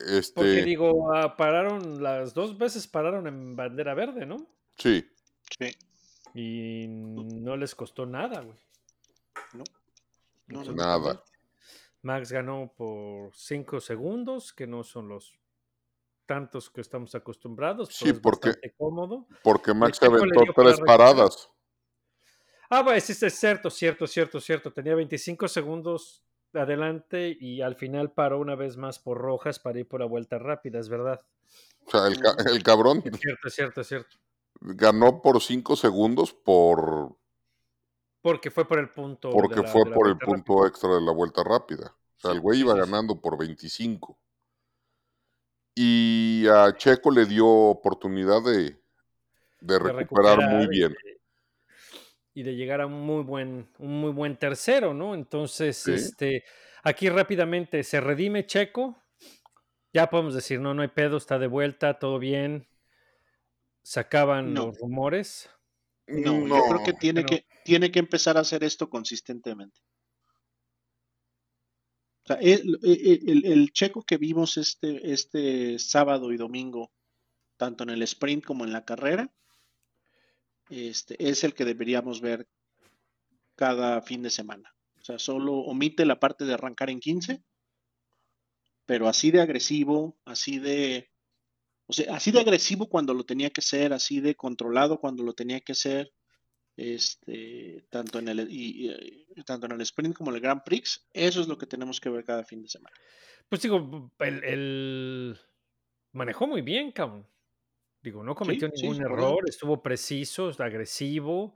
Porque 0.00 0.18
Este, 0.18 0.64
digo, 0.64 1.12
ah, 1.14 1.36
pararon, 1.36 2.02
las 2.02 2.32
dos 2.34 2.56
veces 2.56 2.86
pararon 2.88 3.26
en 3.26 3.54
bandera 3.56 3.94
verde, 3.94 4.26
¿no? 4.26 4.36
sí, 4.76 5.04
Sí, 5.58 5.76
Y 6.34 6.86
no 6.88 7.56
les 7.56 7.74
costó 7.74 8.06
nada, 8.06 8.40
güey. 8.40 8.58
no. 9.54 9.64
No, 10.46 10.64
no, 10.64 10.70
no. 10.70 10.72
nada. 10.76 11.22
Max 12.02 12.32
ganó 12.32 12.72
por 12.76 13.34
5 13.34 13.80
segundos, 13.80 14.52
que 14.52 14.66
no 14.66 14.82
son 14.84 15.08
los 15.08 15.38
tantos 16.26 16.70
que 16.70 16.80
estamos 16.80 17.14
acostumbrados. 17.14 17.88
Sí, 17.90 18.04
pero 18.06 18.14
es 18.16 18.20
porque- 18.20 18.48
bastante 18.48 18.74
cómodo. 18.78 19.26
Porque 19.42 19.74
Max 19.74 20.00
aventó 20.02 20.40
para 20.54 20.70
tres 20.70 20.80
paradas. 20.80 21.50
Ah, 22.70 22.82
bueno, 22.82 23.00
sí, 23.00 23.12
sí, 23.14 23.26
es 23.26 23.34
cierto, 23.34 23.68
cierto, 23.68 24.06
cierto, 24.06 24.40
cierto. 24.40 24.72
Tenía 24.72 24.94
25 24.94 25.46
segundos 25.48 26.24
adelante 26.54 27.36
y 27.38 27.62
al 27.62 27.76
final 27.76 28.12
paró 28.12 28.38
una 28.40 28.54
vez 28.54 28.76
más 28.76 28.98
por 28.98 29.18
rojas 29.18 29.58
para 29.58 29.78
ir 29.80 29.86
por 29.88 30.00
la 30.00 30.06
vuelta 30.06 30.38
rápida, 30.38 30.78
es 30.78 30.88
verdad. 30.88 31.20
O 31.86 31.90
sea, 31.90 32.06
el, 32.06 32.20
ca- 32.20 32.36
el 32.50 32.62
cabrón 32.62 33.02
Es 33.04 33.18
cierto, 33.20 33.48
es 33.48 33.54
cierto, 33.54 33.80
es 33.80 33.86
cierto. 33.88 34.16
ganó 34.60 35.22
por 35.22 35.40
cinco 35.40 35.76
segundos 35.76 36.32
por 36.32 37.16
Porque 38.22 38.50
fue 38.50 38.66
por 38.66 38.78
el 38.78 38.90
punto. 38.90 39.30
porque 39.30 39.60
la- 39.62 39.66
fue 39.66 39.84
por 39.86 40.08
el 40.08 40.18
punto 40.18 40.66
extra 40.66 40.94
de 40.94 41.00
la 41.00 41.12
vuelta 41.12 41.42
rápida. 41.42 41.94
O 42.16 42.20
sea, 42.20 42.32
el 42.32 42.40
güey 42.40 42.60
iba 42.60 42.74
ganando 42.74 43.20
por 43.20 43.38
25. 43.38 44.18
Y 45.74 46.46
a 46.48 46.76
Checo 46.76 47.10
le 47.10 47.24
dio 47.24 47.46
oportunidad 47.46 48.42
de, 48.42 48.78
de 49.60 49.78
recuperar 49.78 50.38
muy 50.50 50.66
bien. 50.66 50.94
Y, 52.32 52.42
de 52.44 52.54
llegar 52.54 52.80
a 52.80 52.86
un 52.86 53.00
muy 53.00 53.22
buen, 53.24 53.68
un 53.78 54.00
muy 54.00 54.12
buen 54.12 54.36
tercero, 54.36 54.94
¿no? 54.94 55.14
Entonces, 55.14 55.76
Sí. 55.76 55.92
este, 55.92 56.44
aquí 56.82 57.08
rápidamente 57.08 57.82
se 57.82 58.00
redime 58.00 58.46
Checo. 58.46 59.02
Ya 59.92 60.08
podemos 60.08 60.34
decir, 60.34 60.60
no, 60.60 60.72
no 60.72 60.82
hay 60.82 60.88
pedo, 60.88 61.16
está 61.16 61.38
de 61.40 61.48
vuelta, 61.48 61.98
todo 61.98 62.18
bien. 62.20 62.68
Se 63.82 63.98
acaban 63.98 64.54
No. 64.54 64.66
los 64.66 64.78
rumores. 64.78 65.50
No, 66.06 66.46
yo 66.46 66.62
creo 66.68 66.84
que 66.84 66.92
tiene, 66.92 67.24
que 67.24 67.46
tiene 67.64 67.90
que 67.90 67.98
empezar 67.98 68.36
a 68.36 68.40
hacer 68.40 68.62
esto 68.64 68.88
consistentemente. 68.88 69.80
O 72.24 72.26
sea, 72.26 72.36
el, 72.36 72.78
el- 72.82 73.28
el- 73.28 73.46
el 73.52 73.72
checo 73.72 74.02
que 74.04 74.16
vimos 74.18 74.56
este, 74.56 75.12
este 75.12 75.78
sábado 75.78 76.32
y 76.32 76.36
domingo, 76.36 76.92
tanto 77.56 77.82
en 77.84 77.90
el 77.90 78.02
sprint 78.02 78.44
como 78.44 78.64
en 78.64 78.72
la 78.72 78.84
carrera, 78.84 79.32
este, 80.70 81.16
es 81.28 81.44
el 81.44 81.54
que 81.54 81.64
deberíamos 81.64 82.20
ver 82.20 82.48
cada 83.56 84.00
fin 84.02 84.22
de 84.22 84.30
semana. 84.30 84.72
O 85.00 85.04
sea, 85.04 85.18
solo 85.18 85.54
omite 85.54 86.04
la 86.04 86.18
parte 86.20 86.44
de 86.44 86.54
arrancar 86.54 86.90
en 86.90 87.00
15, 87.00 87.42
pero 88.86 89.08
así 89.08 89.30
de 89.30 89.40
agresivo, 89.40 90.18
así 90.24 90.58
de, 90.58 91.10
o 91.86 91.92
sea, 91.92 92.14
así 92.14 92.30
de 92.32 92.40
agresivo 92.40 92.88
cuando 92.88 93.14
lo 93.14 93.24
tenía 93.24 93.50
que 93.50 93.62
ser, 93.62 93.92
así 93.92 94.20
de 94.20 94.34
controlado 94.34 94.98
cuando 94.98 95.22
lo 95.22 95.32
tenía 95.32 95.60
que 95.60 95.74
ser, 95.74 96.12
este, 96.76 97.84
tanto 97.90 98.18
en 98.18 98.28
el 98.28 98.50
y- 98.50 98.90
y- 98.90 99.42
tanto 99.44 99.66
en 99.66 99.72
el 99.72 99.80
sprint 99.82 100.16
como 100.16 100.30
en 100.30 100.36
el 100.36 100.42
Grand 100.42 100.62
Prix, 100.64 101.06
eso 101.12 101.40
es 101.40 101.48
lo 101.48 101.58
que 101.58 101.66
tenemos 101.66 102.00
que 102.00 102.08
ver 102.08 102.24
cada 102.24 102.44
fin 102.44 102.62
de 102.62 102.68
semana. 102.68 102.94
Pues 103.48 103.62
digo, 103.62 104.10
el, 104.20 104.44
el- 104.44 105.38
manejó 106.12 106.46
muy 106.46 106.62
bien, 106.62 106.92
cabrón. 106.92 107.26
Digo, 108.02 108.22
no 108.24 108.34
cometió 108.34 108.68
sí, 108.74 108.88
ningún 108.88 109.02
error, 109.02 109.44
estuvo 109.48 109.82
preciso, 109.82 110.50
agresivo, 110.58 111.54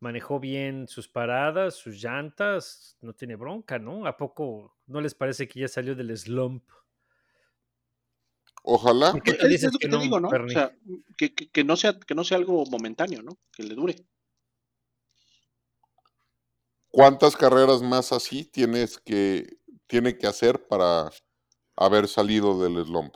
manejó 0.00 0.40
bien 0.40 0.88
sus 0.88 1.08
paradas, 1.08 1.74
sus 1.76 2.02
llantas, 2.02 2.96
no 3.02 3.14
tiene 3.14 3.36
bronca, 3.36 3.78
¿no? 3.78 4.06
¿A 4.06 4.16
poco 4.16 4.76
no 4.86 5.00
les 5.02 5.14
parece 5.14 5.48
que 5.48 5.60
ya 5.60 5.68
salió 5.68 5.94
del 5.94 6.16
slump? 6.16 6.64
Ojalá. 8.64 9.12
¿Por 9.12 9.22
qué 9.22 9.34
tú 9.34 9.46
Es, 9.46 9.52
es 9.52 9.52
dices 9.52 9.72
lo 9.72 9.78
que 9.78 9.86
que 9.86 9.88
te 9.88 9.96
no, 9.96 10.00
digo, 10.02 10.18
¿no? 10.20 10.28
O 10.44 10.48
sea, 10.48 10.72
que, 11.16 11.34
que- 11.34 11.48
que 11.50 11.64
no 11.64 11.76
sea, 11.76 11.98
que 12.00 12.14
no 12.16 12.24
sea 12.24 12.38
algo 12.38 12.64
momentáneo, 12.66 13.22
¿no? 13.22 13.38
Que 13.52 13.62
le 13.62 13.74
dure. 13.74 13.94
¿Cuántas 16.90 17.36
carreras 17.36 17.82
más 17.82 18.12
así 18.12 18.44
tienes 18.44 18.98
que 18.98 19.58
tiene 19.88 20.16
que 20.16 20.26
hacer 20.28 20.68
para 20.68 21.10
haber 21.76 22.08
salido 22.08 22.60
del 22.62 22.84
slump? 22.84 23.14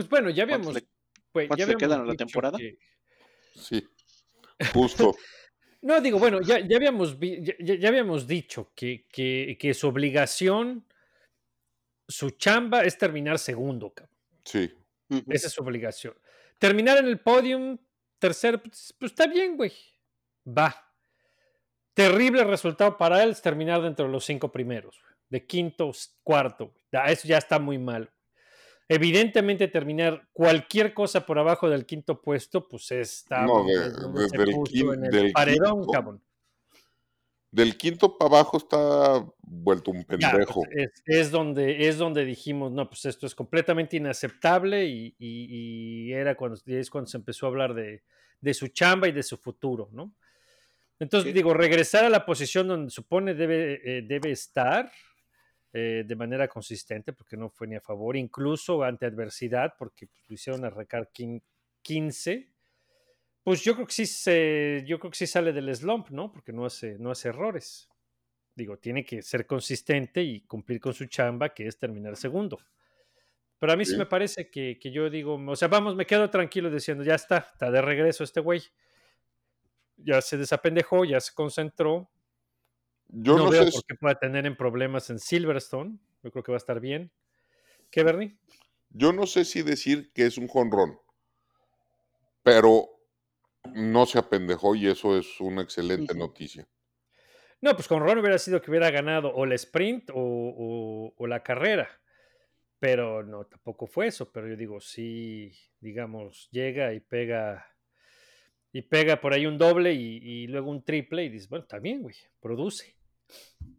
Pues 0.00 0.08
bueno, 0.10 0.30
ya 0.30 0.46
¿Cuántos 0.46 0.68
habíamos, 0.68 0.74
le- 0.74 0.88
pues, 1.32 1.44
ya 1.44 1.48
cuántos 1.48 1.68
le 1.68 1.76
quedan 1.76 2.00
a 2.00 2.04
la 2.04 2.14
temporada? 2.14 2.58
que- 2.58 2.78
Sí. 3.54 3.86
Justo. 4.72 5.14
No, 5.82 5.98
digo, 5.98 6.18
bueno, 6.18 6.42
ya, 6.42 6.58
ya 6.60 6.76
habíamos, 6.76 7.18
vi- 7.18 7.42
ya, 7.58 7.88
habíamos 7.88 8.26
dicho 8.26 8.70
que, 8.74 9.06
que, 9.10 9.56
que 9.58 9.72
su 9.72 9.88
obligación, 9.88 10.84
su 12.06 12.32
chamba 12.32 12.82
es 12.84 12.98
terminar 12.98 13.38
segundo, 13.38 13.88
cabrón. 13.94 14.14
Sí. 14.44 14.70
Esa 15.28 15.46
es 15.46 15.52
su 15.54 15.62
obligación. 15.62 16.14
Terminar 16.58 16.98
en 16.98 17.06
el 17.06 17.18
podium, 17.20 17.78
tercero, 18.18 18.62
pues, 18.62 18.94
pues 18.98 19.12
está 19.12 19.26
bien, 19.26 19.56
güey. 19.56 19.72
Va. 20.46 20.86
Terrible 21.94 22.44
resultado 22.44 22.98
para 22.98 23.22
él 23.22 23.30
es 23.30 23.40
terminar 23.40 23.80
dentro 23.80 24.04
de 24.04 24.12
los 24.12 24.24
cinco 24.26 24.52
primeros, 24.52 25.00
güey. 25.00 25.14
de 25.30 25.46
quinto, 25.46 25.92
cuarto. 26.22 26.66
güey. 26.66 26.84
Ya, 26.92 27.04
Eso 27.06 27.26
ya 27.26 27.38
está 27.38 27.58
muy 27.58 27.78
mal. 27.78 28.12
Evidentemente, 28.92 29.68
terminar 29.68 30.26
cualquier 30.32 30.92
cosa 30.92 31.24
por 31.24 31.38
abajo 31.38 31.70
del 31.70 31.86
quinto 31.86 32.20
puesto, 32.20 32.66
pues 32.66 32.90
está 32.90 33.46
No, 33.46 33.64
de- 33.64 33.72
desde 34.20 34.42
el 34.42 34.50
puso 34.50 34.72
quin- 34.72 34.94
en 34.94 35.04
el 35.04 35.10
del 35.12 35.32
paredón, 35.32 35.74
quinto, 35.78 35.92
cabrón. 35.92 36.22
Del 37.52 37.76
quinto 37.76 38.18
para 38.18 38.28
abajo 38.38 38.56
está 38.56 39.24
vuelto 39.42 39.92
un 39.92 39.98
Ya, 39.98 40.06
pues, 40.06 40.18
pendejo. 40.32 40.62
es, 40.72 40.90
es 41.06 41.30
donde, 41.30 41.86
es 41.86 41.98
donde 41.98 42.24
dijimos, 42.24 42.72
no, 42.72 42.88
pues 42.88 43.04
esto 43.04 43.26
es 43.26 43.34
completamente 43.36 43.96
inaceptable 43.96 44.84
y, 44.86 45.14
y- 45.18 46.08
y 46.08 46.12
era 46.12 46.34
cuando, 46.36 46.58
y 46.66 46.74
es 46.74 46.90
cuando 46.90 47.08
se 47.08 47.16
empezó 47.16 47.46
a 47.46 47.48
hablar 47.50 47.74
de, 47.74 48.02
de 48.40 48.54
su 48.54 48.66
chamba 48.68 49.06
y 49.06 49.12
de 49.12 49.22
su 49.22 49.36
futuro, 49.36 49.88
¿no? 49.92 50.12
Entonces, 50.98 51.28
Sí. 51.30 51.32
digo, 51.32 51.54
regresar 51.54 52.04
a 52.04 52.10
la 52.10 52.26
posición 52.26 52.66
donde 52.66 52.90
supone 52.90 53.34
debe, 53.34 53.80
eh, 53.84 54.02
debe 54.02 54.32
estar 54.32 54.90
eh, 55.72 56.04
de 56.06 56.16
manera 56.16 56.48
consistente, 56.48 57.12
porque 57.12 57.36
no 57.36 57.48
fue 57.48 57.66
ni 57.66 57.76
a 57.76 57.80
favor, 57.80 58.16
incluso 58.16 58.82
ante 58.82 59.06
adversidad, 59.06 59.74
porque 59.78 60.06
pues, 60.06 60.28
lo 60.28 60.34
hicieron 60.34 60.64
arrancar 60.64 61.10
quin- 61.12 61.42
15, 61.82 62.52
pues 63.42 63.62
yo 63.62 63.74
creo 63.74 63.86
que 63.86 63.92
sí 63.92 64.06
se, 64.06 64.84
yo 64.86 64.98
creo 64.98 65.10
que 65.10 65.16
sí 65.18 65.26
sale 65.26 65.52
del 65.52 65.74
slump, 65.74 66.10
¿no? 66.10 66.30
Porque 66.32 66.52
no 66.52 66.66
hace, 66.66 66.98
no 66.98 67.10
hace 67.10 67.28
errores. 67.28 67.88
Digo, 68.54 68.76
tiene 68.78 69.04
que 69.04 69.22
ser 69.22 69.46
consistente 69.46 70.22
y 70.22 70.40
cumplir 70.42 70.80
con 70.80 70.92
su 70.92 71.06
chamba, 71.06 71.48
que 71.54 71.66
es 71.66 71.78
terminar 71.78 72.16
segundo. 72.16 72.58
Pero 73.58 73.72
a 73.72 73.76
mí 73.76 73.84
sí, 73.84 73.92
Sí. 73.92 73.98
me 73.98 74.06
parece 74.06 74.50
que, 74.50 74.78
que 74.78 74.90
yo 74.90 75.08
digo, 75.08 75.34
o 75.36 75.56
sea, 75.56 75.68
vamos, 75.68 75.94
me 75.94 76.06
quedo 76.06 76.28
tranquilo 76.30 76.70
diciendo, 76.70 77.04
ya 77.04 77.14
está, 77.14 77.38
está 77.52 77.70
de 77.70 77.80
regreso 77.80 78.24
este 78.24 78.40
güey. 78.40 78.62
Ya 79.96 80.20
se 80.22 80.36
desapendejó, 80.38 81.04
ya 81.04 81.20
se 81.20 81.34
concentró. 81.34 82.10
Yo 83.12 83.36
no, 83.36 83.44
no, 83.44 83.50
veo 83.50 83.64
sé, 83.64 83.72
por 83.72 83.84
qué 83.84 83.94
pueda 83.94 84.18
tener 84.18 84.46
en 84.46 84.56
problemas 84.56 85.10
en 85.10 85.18
Silverstone. 85.18 85.98
Yo 86.22 86.30
creo 86.30 86.42
que 86.42 86.52
va 86.52 86.56
a 86.56 86.58
estar 86.58 86.80
bien. 86.80 87.10
¿Qué, 87.90 88.02
Bernie? 88.04 88.36
yo 88.92 89.12
no 89.12 89.26
sé 89.26 89.44
si 89.44 89.62
decir 89.62 90.10
que 90.12 90.26
es 90.26 90.36
un 90.36 90.48
jonrón, 90.48 90.98
pero 92.42 92.88
no 93.74 94.06
se 94.06 94.18
apendejó 94.18 94.74
y 94.74 94.88
eso 94.88 95.16
es 95.16 95.40
una 95.40 95.62
excelente 95.62 96.14
noticia. 96.14 96.66
No, 97.60 97.74
pues 97.74 97.86
con 97.88 98.00
Ron 98.00 98.18
hubiera 98.18 98.38
sido 98.38 98.60
que 98.62 98.70
hubiera 98.70 98.90
ganado 98.90 99.32
o 99.34 99.44
la 99.44 99.54
sprint 99.54 100.10
o, 100.10 100.14
o- 100.16 101.14
o 101.16 101.26
la 101.26 101.42
carrera. 101.42 101.88
Pero 102.78 103.22
no, 103.22 103.44
tampoco 103.44 103.86
fue 103.86 104.06
eso. 104.06 104.32
Pero 104.32 104.48
yo 104.48 104.56
digo, 104.56 104.80
sí, 104.80 105.52
digamos, 105.80 106.48
llega 106.50 106.94
y 106.94 107.00
pega 107.00 107.66
y 108.72 108.82
pega 108.82 109.20
por 109.20 109.34
ahí 109.34 109.46
un 109.46 109.58
doble 109.58 109.92
y, 109.92 110.18
y 110.22 110.46
luego 110.46 110.70
un 110.70 110.82
triple 110.84 111.24
y 111.24 111.28
dices, 111.28 111.48
bueno, 111.48 111.64
está 111.64 111.78
bien, 111.78 112.02
güey, 112.02 112.14
produce, 112.40 112.96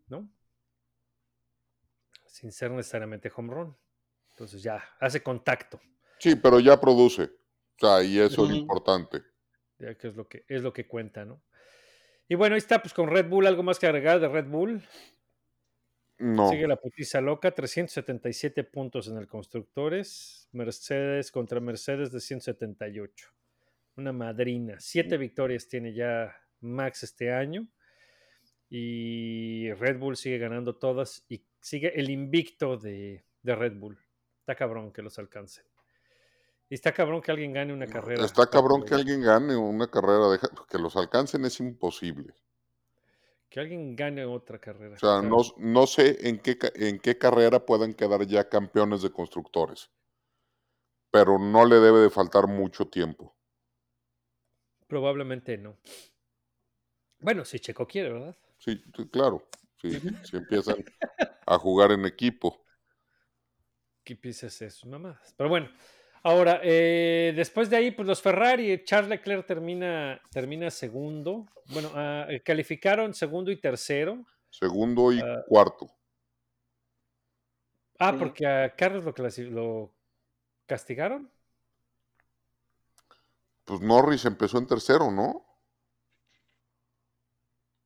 ¿no? 0.07 0.29
Sin 2.25 2.51
ser 2.51 2.71
necesariamente 2.71 3.31
home 3.35 3.53
run. 3.53 3.77
Entonces 4.31 4.63
ya, 4.63 4.83
hace 4.99 5.21
contacto, 5.21 5.79
Sí, 6.21 6.35
pero 6.35 6.59
ya 6.59 6.79
produce. 6.79 7.23
O 7.23 7.79
sea, 7.79 8.03
y 8.03 8.19
eso 8.19 8.45
es 8.45 8.51
importante. 8.51 9.23
ya 9.79 9.95
que 9.95 10.07
es 10.07 10.15
lo 10.15 10.27
que, 10.27 10.45
es 10.47 10.61
lo 10.61 10.71
que 10.71 10.87
cuenta, 10.87 11.25
¿no? 11.25 11.41
Y 12.27 12.35
bueno, 12.35 12.53
ahí 12.53 12.59
está, 12.59 12.79
pues 12.79 12.93
con 12.93 13.09
Red 13.09 13.27
Bull, 13.27 13.47
algo 13.47 13.63
más 13.63 13.79
que 13.79 13.87
agregar 13.87 14.19
de 14.19 14.27
Red 14.27 14.45
Bull. 14.45 14.83
No. 16.19 16.47
Sigue 16.51 16.67
la 16.67 16.75
putiza 16.75 17.21
loca, 17.21 17.49
377 17.49 18.63
puntos 18.65 19.07
en 19.07 19.17
el 19.17 19.27
Constructores. 19.27 20.47
Mercedes 20.51 21.31
contra 21.31 21.59
Mercedes 21.59 22.11
de 22.11 22.19
178. 22.19 23.27
Una 23.95 24.13
madrina. 24.13 24.75
Siete 24.79 25.17
victorias 25.17 25.67
tiene 25.67 25.91
ya 25.91 26.35
Max 26.59 27.01
este 27.01 27.33
año. 27.33 27.67
Y 28.73 29.71
Red 29.73 29.99
Bull 29.99 30.15
sigue 30.15 30.37
ganando 30.37 30.77
todas 30.77 31.25
y 31.27 31.43
sigue 31.59 31.91
el 31.99 32.09
invicto 32.09 32.77
de, 32.77 33.21
de 33.43 33.55
Red 33.55 33.73
Bull. 33.77 33.99
Está 34.39 34.55
cabrón 34.55 34.93
que 34.93 35.01
los 35.01 35.19
alcance. 35.19 35.63
Y 36.69 36.75
está 36.75 36.93
cabrón 36.93 37.21
que 37.21 37.31
alguien 37.31 37.51
gane 37.51 37.73
una 37.73 37.85
carrera. 37.85 38.23
Está 38.23 38.47
cabrón 38.49 38.85
que 38.85 38.93
alguien 38.95 39.21
gane 39.21 39.57
una 39.57 39.91
carrera, 39.91 40.29
deja- 40.29 40.49
que 40.69 40.77
los 40.77 40.95
alcancen 40.95 41.43
es 41.43 41.59
imposible. 41.59 42.33
Que 43.49 43.59
alguien 43.59 43.93
gane 43.93 44.23
otra 44.23 44.57
carrera. 44.57 44.95
O 44.95 44.99
sea, 44.99 45.21
no, 45.21 45.39
no 45.57 45.85
sé 45.85 46.29
en 46.29 46.39
qué, 46.39 46.57
en 46.75 46.97
qué 46.99 47.17
carrera 47.17 47.65
puedan 47.65 47.93
quedar 47.93 48.25
ya 48.25 48.47
campeones 48.47 49.01
de 49.01 49.11
constructores, 49.11 49.91
pero 51.11 51.37
no 51.37 51.65
le 51.65 51.75
debe 51.81 51.99
de 51.99 52.09
faltar 52.09 52.47
mucho 52.47 52.87
tiempo. 52.87 53.35
Probablemente 54.87 55.57
no. 55.57 55.75
Bueno, 57.19 57.43
si 57.43 57.59
Checo 57.59 57.85
quiere, 57.85 58.13
¿verdad? 58.13 58.37
Sí, 58.61 58.79
sí, 58.95 59.09
claro. 59.09 59.47
Sí, 59.81 59.99
si 60.23 60.37
empiezan 60.37 60.75
a 61.47 61.57
jugar 61.57 61.91
en 61.91 62.05
equipo. 62.05 62.63
a 64.05 64.47
hacer 64.47 64.71
sus 64.71 64.85
mamadas. 64.85 65.33
Pero 65.35 65.49
bueno, 65.49 65.69
ahora, 66.21 66.59
eh, 66.63 67.33
después 67.35 67.71
de 67.71 67.77
ahí, 67.77 67.91
pues 67.91 68.07
los 68.07 68.21
Ferrari, 68.21 68.83
Charles 68.83 69.09
Leclerc 69.09 69.47
termina, 69.47 70.21
termina 70.31 70.69
segundo. 70.69 71.47
Bueno, 71.73 71.91
ah, 71.95 72.27
eh, 72.29 72.41
calificaron 72.43 73.15
segundo 73.15 73.49
y 73.49 73.59
tercero. 73.59 74.23
Segundo 74.51 75.11
y 75.11 75.19
Ah. 75.19 75.43
cuarto. 75.47 75.89
Ah, 77.97 78.15
porque 78.17 78.45
a 78.45 78.75
Carlos 78.75 79.03
lo, 79.03 79.13
lo 79.51 79.95
castigaron. 80.67 81.31
Pues 83.65 83.81
Norris 83.81 84.25
empezó 84.25 84.59
en 84.59 84.67
tercero, 84.67 85.09
¿no? 85.11 85.50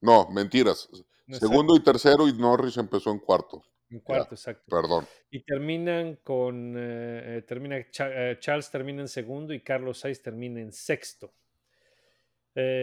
No, 0.01 0.29
mentiras. 0.29 0.89
No, 1.27 1.37
Segundo 1.37 1.75
y 1.75 1.79
tercero 1.81 2.27
y 2.27 2.33
Norris 2.33 2.77
empezó 2.77 3.11
en 3.11 3.19
cuarto. 3.19 3.63
En 3.89 3.99
cuarto, 3.99 4.35
exacto. 4.35 4.63
Perdón. 4.69 5.05
Y 5.31 5.41
terminan 5.43 6.17
con, 6.23 6.75
eh, 6.77 7.37
eh, 7.37 7.41
termina, 7.47 7.77
eh, 7.77 8.37
Charles 8.39 8.69
termina 8.71 9.01
en 9.01 9.07
segundo 9.07 9.53
y 9.53 9.61
Carlos 9.61 9.99
Sainz 9.99 10.21
termina 10.21 10.59
en 10.59 10.71
sexto. 10.71 11.33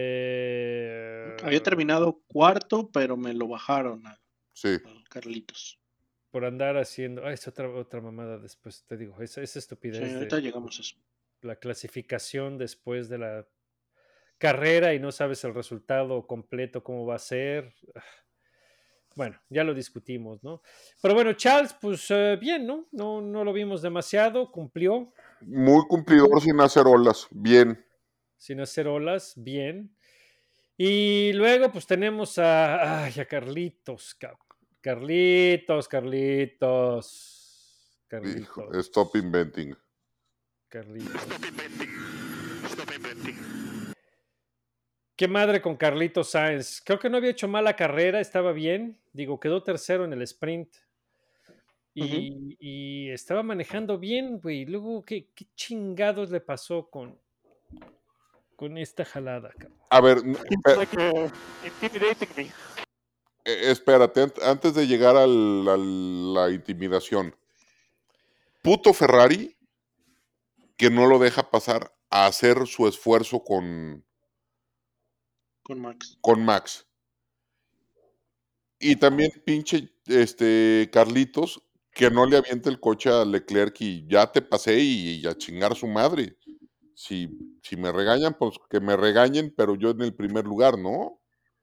Eh, 0.05 1.35
Había 1.43 1.61
terminado 1.63 2.21
cuarto, 2.27 2.89
pero 2.91 3.17
me 3.17 3.33
lo 3.33 3.47
bajaron 3.47 4.05
a, 4.07 4.19
Sí. 4.53 4.75
a 4.85 5.03
Carlitos. 5.09 5.79
por 6.31 6.45
andar 6.45 6.77
haciendo. 6.77 7.23
Ah, 7.25 7.31
es 7.33 7.47
otra, 7.47 7.69
otra 7.69 8.01
mamada 8.01 8.39
después, 8.39 8.83
te 8.87 8.97
digo. 8.97 9.21
Esa, 9.21 9.41
esa 9.43 9.53
Sí, 9.53 9.59
estupidez 9.59 9.99
de 10.01 10.15
ahorita 10.15 10.39
llegamos 10.39 10.79
a 10.79 10.81
eso. 10.81 10.95
la 11.41 11.57
clasificación 11.57 12.57
después 12.57 13.07
de 13.09 13.17
la 13.19 13.47
carrera 14.37 14.93
y 14.93 14.99
no 14.99 15.11
sabes 15.11 15.43
el 15.43 15.53
resultado 15.53 16.25
completo, 16.27 16.83
cómo 16.83 17.05
va 17.05 17.15
a 17.15 17.19
ser. 17.19 17.73
Bueno, 19.15 19.39
ya 19.49 19.63
lo 19.63 19.73
discutimos, 19.75 20.43
¿no? 20.43 20.61
Pero 21.01 21.13
bueno, 21.13 21.33
Charles, 21.33 21.75
pues 21.79 22.05
eh, 22.09 22.35
bien, 22.41 22.65
¿no? 22.65 22.87
¿no? 22.91 23.21
No 23.21 23.43
lo 23.43 23.53
vimos 23.53 23.83
demasiado, 23.83 24.51
cumplió 24.51 25.13
Muy 25.41 25.85
cumplidor 25.87 26.41
sin 26.41 26.59
hacer 26.59 26.87
olas. 26.87 27.27
Bien. 27.29 27.85
sin 28.37 28.59
hacer 28.59 28.87
olas, 28.87 29.33
bien. 29.35 29.95
Y 30.75 31.31
luego, 31.33 31.71
pues 31.71 31.85
tenemos 31.85 32.39
a, 32.39 33.03
ay, 33.05 33.13
a 33.19 33.25
Carlitos. 33.25 34.17
Carlitos, 34.81 35.87
Carlitos. 35.87 37.29
Carlitos. 38.07 38.41
Hijo, 38.41 38.73
stop 38.79 39.15
inventing. 39.15 39.75
Carlitos. 40.67 41.21
Qué 45.15 45.27
madre 45.27 45.61
con 45.61 45.75
Carlitos 45.75 46.31
Sáenz. 46.31 46.81
Creo 46.83 46.99
que 46.99 47.09
no 47.09 47.17
había 47.17 47.29
hecho 47.31 47.47
mala 47.47 47.75
carrera, 47.75 48.19
estaba 48.19 48.51
bien. 48.51 48.99
Digo, 49.13 49.39
quedó 49.39 49.61
tercero 49.61 50.05
en 50.05 50.13
el 50.13 50.21
sprint. 50.23 50.69
Y, 51.93 52.57
y 52.59 53.11
estaba 53.11 53.43
manejando 53.43 53.99
bien, 53.99 54.39
güey. 54.39 54.65
Luego, 54.65 55.03
¿qué, 55.03 55.29
qué 55.35 55.45
chingados 55.55 56.31
le 56.31 56.39
pasó 56.41 56.89
con, 56.89 57.19
con 58.55 58.79
esta 58.79 59.05
jalada, 59.05 59.51
cabrón? 59.51 59.77
A 59.91 60.01
ver, 60.01 60.23
me. 60.23 60.35
eh, 63.45 63.69
espérate, 63.69 64.23
ant- 64.23 64.41
antes 64.43 64.73
de 64.73 64.87
llegar 64.87 65.15
a 65.15 65.27
la 65.27 66.49
intimidación. 66.49 67.35
Puto 68.63 68.91
Ferrari 68.93 69.55
que 70.77 70.89
no 70.89 71.05
lo 71.05 71.19
deja 71.19 71.51
pasar 71.51 71.93
a 72.09 72.25
hacer 72.25 72.65
su 72.65 72.87
esfuerzo 72.87 73.43
con, 73.43 74.03
Con 75.63 75.79
Max. 75.81 76.17
con 76.21 76.43
Max. 76.45 76.85
Y 78.79 78.95
también 78.97 79.31
pinche 79.45 79.89
este 80.07 80.89
Carlitos 80.91 81.61
que 81.91 82.09
no 82.09 82.25
le 82.25 82.37
aviente 82.37 82.69
el 82.69 82.79
coche 82.79 83.09
a 83.09 83.23
Leclerc 83.23 83.79
y 83.81 84.05
ya 84.07 84.31
te 84.31 84.41
pasé 84.41 84.79
y, 84.79 85.21
y 85.21 85.27
a 85.27 85.37
chingar 85.37 85.75
su 85.75 85.87
madre. 85.87 86.37
Si, 86.95 87.29
si 87.61 87.75
me 87.77 87.91
regañan, 87.91 88.35
pues 88.37 88.55
que 88.69 88.79
me 88.79 88.97
regañen, 88.97 89.53
pero 89.55 89.75
yo 89.75 89.91
en 89.91 90.01
el 90.01 90.13
primer 90.15 90.45
lugar, 90.45 90.77
¿no? 90.77 91.21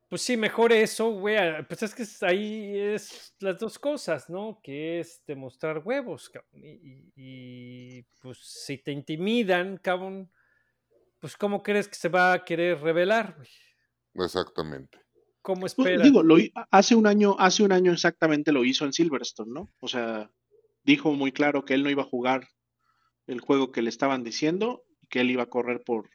Pues 0.08 0.22
sí, 0.22 0.36
mejor 0.36 0.72
eso, 0.72 1.10
güey. 1.10 1.36
ah, 1.36 1.64
Pues 1.68 1.82
es 1.82 1.94
que 1.94 2.04
ahí 2.26 2.76
es 2.76 3.34
las 3.40 3.58
dos 3.58 3.78
cosas, 3.78 4.28
¿no? 4.30 4.60
Que 4.62 5.00
es 5.00 5.22
demostrar 5.26 5.82
huevos, 5.84 6.30
cabrón. 6.30 6.50
Y, 6.64 6.70
y- 6.70 7.12
y, 7.98 8.02
pues 8.20 8.38
si 8.38 8.78
te 8.78 8.92
intimidan, 8.92 9.76
cabrón, 9.76 10.32
pues 11.20 11.36
¿cómo 11.36 11.62
crees 11.62 11.86
que 11.88 11.94
se 11.96 12.08
va 12.08 12.32
a 12.32 12.44
querer 12.44 12.80
revelar, 12.80 13.34
güey? 13.36 13.48
Exactamente. 14.14 14.98
¿Cómo 15.42 15.62
Pues, 15.62 15.72
esperas? 15.72 16.02
digo, 16.02 16.22
lo, 16.22 16.36
hace 16.70 16.94
un 16.94 17.06
año, 17.06 17.36
hace 17.38 17.62
un 17.62 17.72
año 17.72 17.92
exactamente 17.92 18.52
lo 18.52 18.64
hizo 18.64 18.84
en 18.84 18.92
Silverstone, 18.92 19.52
¿no? 19.52 19.70
O 19.80 19.88
sea, 19.88 20.30
dijo 20.82 21.12
muy 21.12 21.32
claro 21.32 21.64
que 21.64 21.74
él 21.74 21.82
no 21.82 21.90
iba 21.90 22.02
a 22.02 22.06
jugar 22.06 22.48
el 23.26 23.40
juego 23.40 23.72
que 23.72 23.82
le 23.82 23.88
estaban 23.88 24.22
diciendo, 24.24 24.84
que 25.08 25.20
él 25.20 25.30
iba 25.30 25.44
a 25.44 25.48
correr 25.48 25.82
por, 25.84 26.10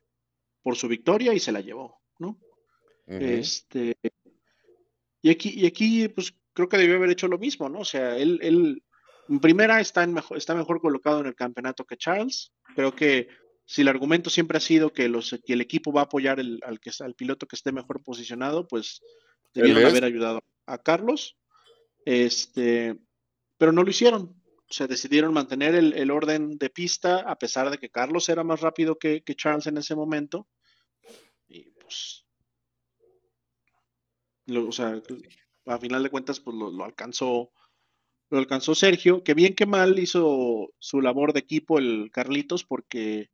por 0.62 0.76
su 0.76 0.88
victoria 0.88 1.34
y 1.34 1.40
se 1.40 1.52
la 1.52 1.62
llevó, 1.62 2.02
¿no? 2.20 2.40
Este, 3.08 3.96
y 5.22 5.30
aquí, 5.30 5.54
y 5.56 5.66
aquí, 5.66 6.08
pues 6.08 6.34
creo 6.54 6.70
que 6.70 6.78
debió 6.78 6.96
haber 6.96 7.12
hecho 7.12 7.28
lo 7.28 7.38
mismo, 7.38 7.70
¿no? 7.70 7.80
O 7.80 7.86
sea, 7.86 8.18
él, 8.18 8.40
él 8.42 8.84
en 9.28 9.40
primera 9.40 9.80
está, 9.80 10.04
en 10.04 10.14
mejor, 10.14 10.38
está 10.38 10.56
mejor 10.56 10.80
colocado 10.82 11.20
en 11.20 11.28
el 11.28 11.36
campeonato 11.36 11.86
que 11.86 11.98
Charles. 11.98 12.52
Creo 12.76 12.96
que 12.96 13.28
si 13.66 13.82
el 13.82 13.88
argumento 13.88 14.30
siempre 14.30 14.58
ha 14.58 14.62
sido 14.62 14.94
que, 14.94 15.10
los, 15.10 15.40
que 15.46 15.54
el 15.54 15.62
equipo 15.62 15.92
va 15.92 16.02
a 16.02 16.06
apoyar 16.06 16.40
el, 16.40 16.60
al, 16.64 16.80
que, 16.80 16.92
al 17.00 17.16
piloto 17.16 17.48
que 17.48 17.56
esté 17.56 17.72
mejor 17.72 18.04
posicionado, 18.04 18.68
pues 18.68 19.02
debieron 19.54 19.84
haber 19.86 20.04
ayudado 20.04 20.42
a 20.68 20.78
Carlos. 20.78 21.38
Este, 22.06 22.96
pero 23.58 23.72
no 23.72 23.84
lo 23.84 23.90
hicieron. 23.90 24.42
O 24.68 24.74
sea, 24.74 24.88
decidieron 24.88 25.34
mantener 25.34 25.76
el, 25.76 25.94
el 25.94 26.12
orden 26.12 26.58
de 26.58 26.70
pista 26.70 27.20
a 27.20 27.38
pesar 27.38 27.70
de 27.70 27.78
que 27.78 27.90
Carlos 27.90 28.30
era 28.30 28.44
más 28.44 28.62
rápido 28.62 28.98
que, 28.98 29.22
que 29.24 29.36
Charles 29.36 29.68
en 29.68 29.78
ese 29.78 29.96
momento. 29.96 30.48
Y 31.48 31.72
pues 31.72 32.26
lo- 34.46 34.68
o 34.68 34.72
sea, 34.72 35.02
a 35.66 35.78
final 35.80 36.04
de 36.04 36.10
cuentas, 36.10 36.40
pues 36.40 36.56
lo, 36.56 36.72
lo 36.72 36.84
alcanzó, 36.84 37.52
lo 38.30 38.38
alcanzó 38.38 38.76
Sergio, 38.76 39.24
que 39.24 39.34
bien 39.34 39.56
que 39.56 39.66
mal 39.66 39.98
hizo 40.00 40.74
su 40.80 41.02
labor 41.02 41.34
de 41.34 41.40
equipo 41.40 41.80
el 41.80 42.10
Carlitos, 42.12 42.64
porque 42.64 43.30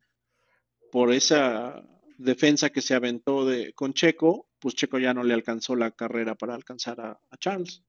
por 0.92 1.12
esa 1.14 1.84
defensa 2.18 2.70
que 2.70 2.82
se 2.82 2.94
aventó 2.94 3.46
de, 3.46 3.74
con 3.74 3.94
Checo, 3.94 4.50
pues 4.60 4.76
Checo 4.76 5.00
ya 5.00 5.14
no 5.14 5.24
le 5.24 5.34
alcanzó 5.34 5.76
la 5.76 5.92
carrera 5.92 6.36
para 6.36 6.54
alcanzar 6.54 7.00
a, 7.02 7.20
a 7.30 7.38
Charles. 7.38 7.84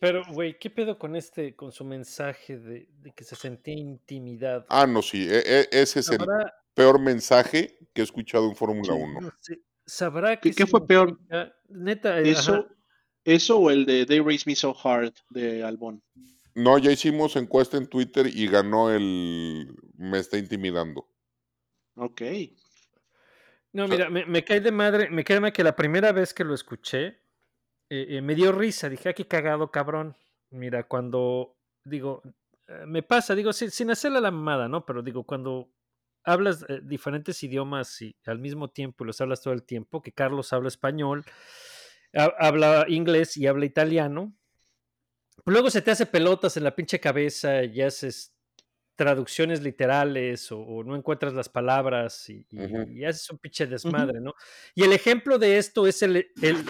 Pero, 0.00 0.22
güey, 0.32 0.56
¿qué 0.60 0.70
pedo 0.70 0.96
con 0.96 1.16
este, 1.16 1.56
con 1.56 1.72
su 1.72 1.84
mensaje 1.84 2.56
de, 2.58 2.88
de 3.00 3.12
que 3.12 3.24
se 3.24 3.34
sentía 3.34 3.74
intimidado? 3.74 4.64
Ah, 4.68 4.86
no, 4.86 5.02
sí. 5.02 5.26
e- 5.28 5.38
e- 5.44 5.68
ese 5.72 6.00
es 6.00 6.08
el 6.10 6.18
¿Sabrá, 6.18 6.54
peor 6.74 7.00
mensaje 7.00 7.76
que 7.92 8.02
he 8.02 8.04
escuchado 8.04 8.48
en 8.48 8.54
Fórmula 8.54 8.94
Sí, 8.94 9.00
1. 9.00 9.20
no 9.20 9.32
sé, 9.40 9.60
¿sabrá 9.84 10.38
¿Qué- 10.38 10.50
qué 10.50 10.56
qué 10.58 10.66
fue 10.66 10.86
peor? 10.86 11.18
Neta, 11.68 12.20
eh, 12.20 12.30
Eso, 12.30 12.52
ajá. 12.54 12.68
eso 13.24 13.58
o 13.58 13.70
el 13.70 13.86
de 13.86 14.06
They 14.06 14.20
Raise 14.20 14.44
Me 14.46 14.54
So 14.54 14.76
Hard 14.84 15.14
de 15.30 15.64
Albon. 15.64 16.00
No, 16.54 16.78
ya 16.78 16.92
hicimos 16.92 17.34
encuesta 17.34 17.76
en 17.76 17.88
Twitter 17.88 18.26
y 18.28 18.46
ganó 18.46 18.92
el 18.92 19.74
me 19.96 20.18
está 20.20 20.38
intimidando. 20.38 21.08
Ok. 21.98 22.22
No, 23.72 23.86
mira, 23.86 24.08
me, 24.08 24.24
me 24.26 24.44
cae 24.44 24.60
de 24.60 24.72
madre, 24.72 25.10
me 25.10 25.24
cae 25.24 25.36
de 25.36 25.40
madre 25.40 25.52
que 25.52 25.64
la 25.64 25.76
primera 25.76 26.12
vez 26.12 26.32
que 26.32 26.44
lo 26.44 26.54
escuché, 26.54 27.06
eh, 27.90 28.06
eh, 28.10 28.22
me 28.22 28.34
dio 28.34 28.52
risa, 28.52 28.88
dije, 28.88 29.10
ah, 29.10 29.12
qué 29.14 29.26
cagado, 29.28 29.70
cabrón. 29.70 30.16
Mira, 30.50 30.84
cuando, 30.88 31.58
digo, 31.84 32.22
eh, 32.68 32.84
me 32.86 33.02
pasa, 33.02 33.34
digo, 33.34 33.52
sin, 33.52 33.70
sin 33.70 33.90
hacerle 33.90 34.20
la 34.20 34.30
mamada, 34.30 34.68
¿no? 34.68 34.86
Pero 34.86 35.02
digo, 35.02 35.24
cuando 35.24 35.70
hablas 36.24 36.64
eh, 36.68 36.80
diferentes 36.82 37.42
idiomas 37.42 38.02
y 38.02 38.16
al 38.26 38.38
mismo 38.38 38.70
tiempo 38.70 39.04
y 39.04 39.08
los 39.08 39.20
hablas 39.20 39.42
todo 39.42 39.54
el 39.54 39.64
tiempo, 39.64 40.02
que 40.02 40.12
Carlos 40.12 40.52
habla 40.52 40.68
español, 40.68 41.24
ha- 42.14 42.34
habla 42.38 42.86
inglés 42.88 43.36
y 43.36 43.46
habla 43.46 43.66
italiano, 43.66 44.34
luego 45.46 45.70
se 45.70 45.82
te 45.82 45.90
hace 45.90 46.06
pelotas 46.06 46.56
en 46.56 46.64
la 46.64 46.74
pinche 46.74 47.00
cabeza 47.00 47.64
y 47.64 47.80
haces 47.82 48.34
traducciones 48.98 49.62
literales 49.62 50.50
o, 50.50 50.58
o 50.58 50.82
no 50.82 50.96
encuentras 50.96 51.32
las 51.32 51.48
palabras 51.48 52.28
y, 52.28 52.44
y- 52.50 52.64
Ujú. 52.64 52.90
y 52.90 53.04
haces 53.04 53.30
un 53.30 53.38
pinche 53.38 53.64
desmadre, 53.68 54.20
¿no? 54.20 54.34
Y 54.74 54.82
el 54.82 54.92
ejemplo 54.92 55.38
de 55.38 55.56
esto 55.56 55.86
es 55.86 56.02
el, 56.02 56.16
el- 56.42 56.66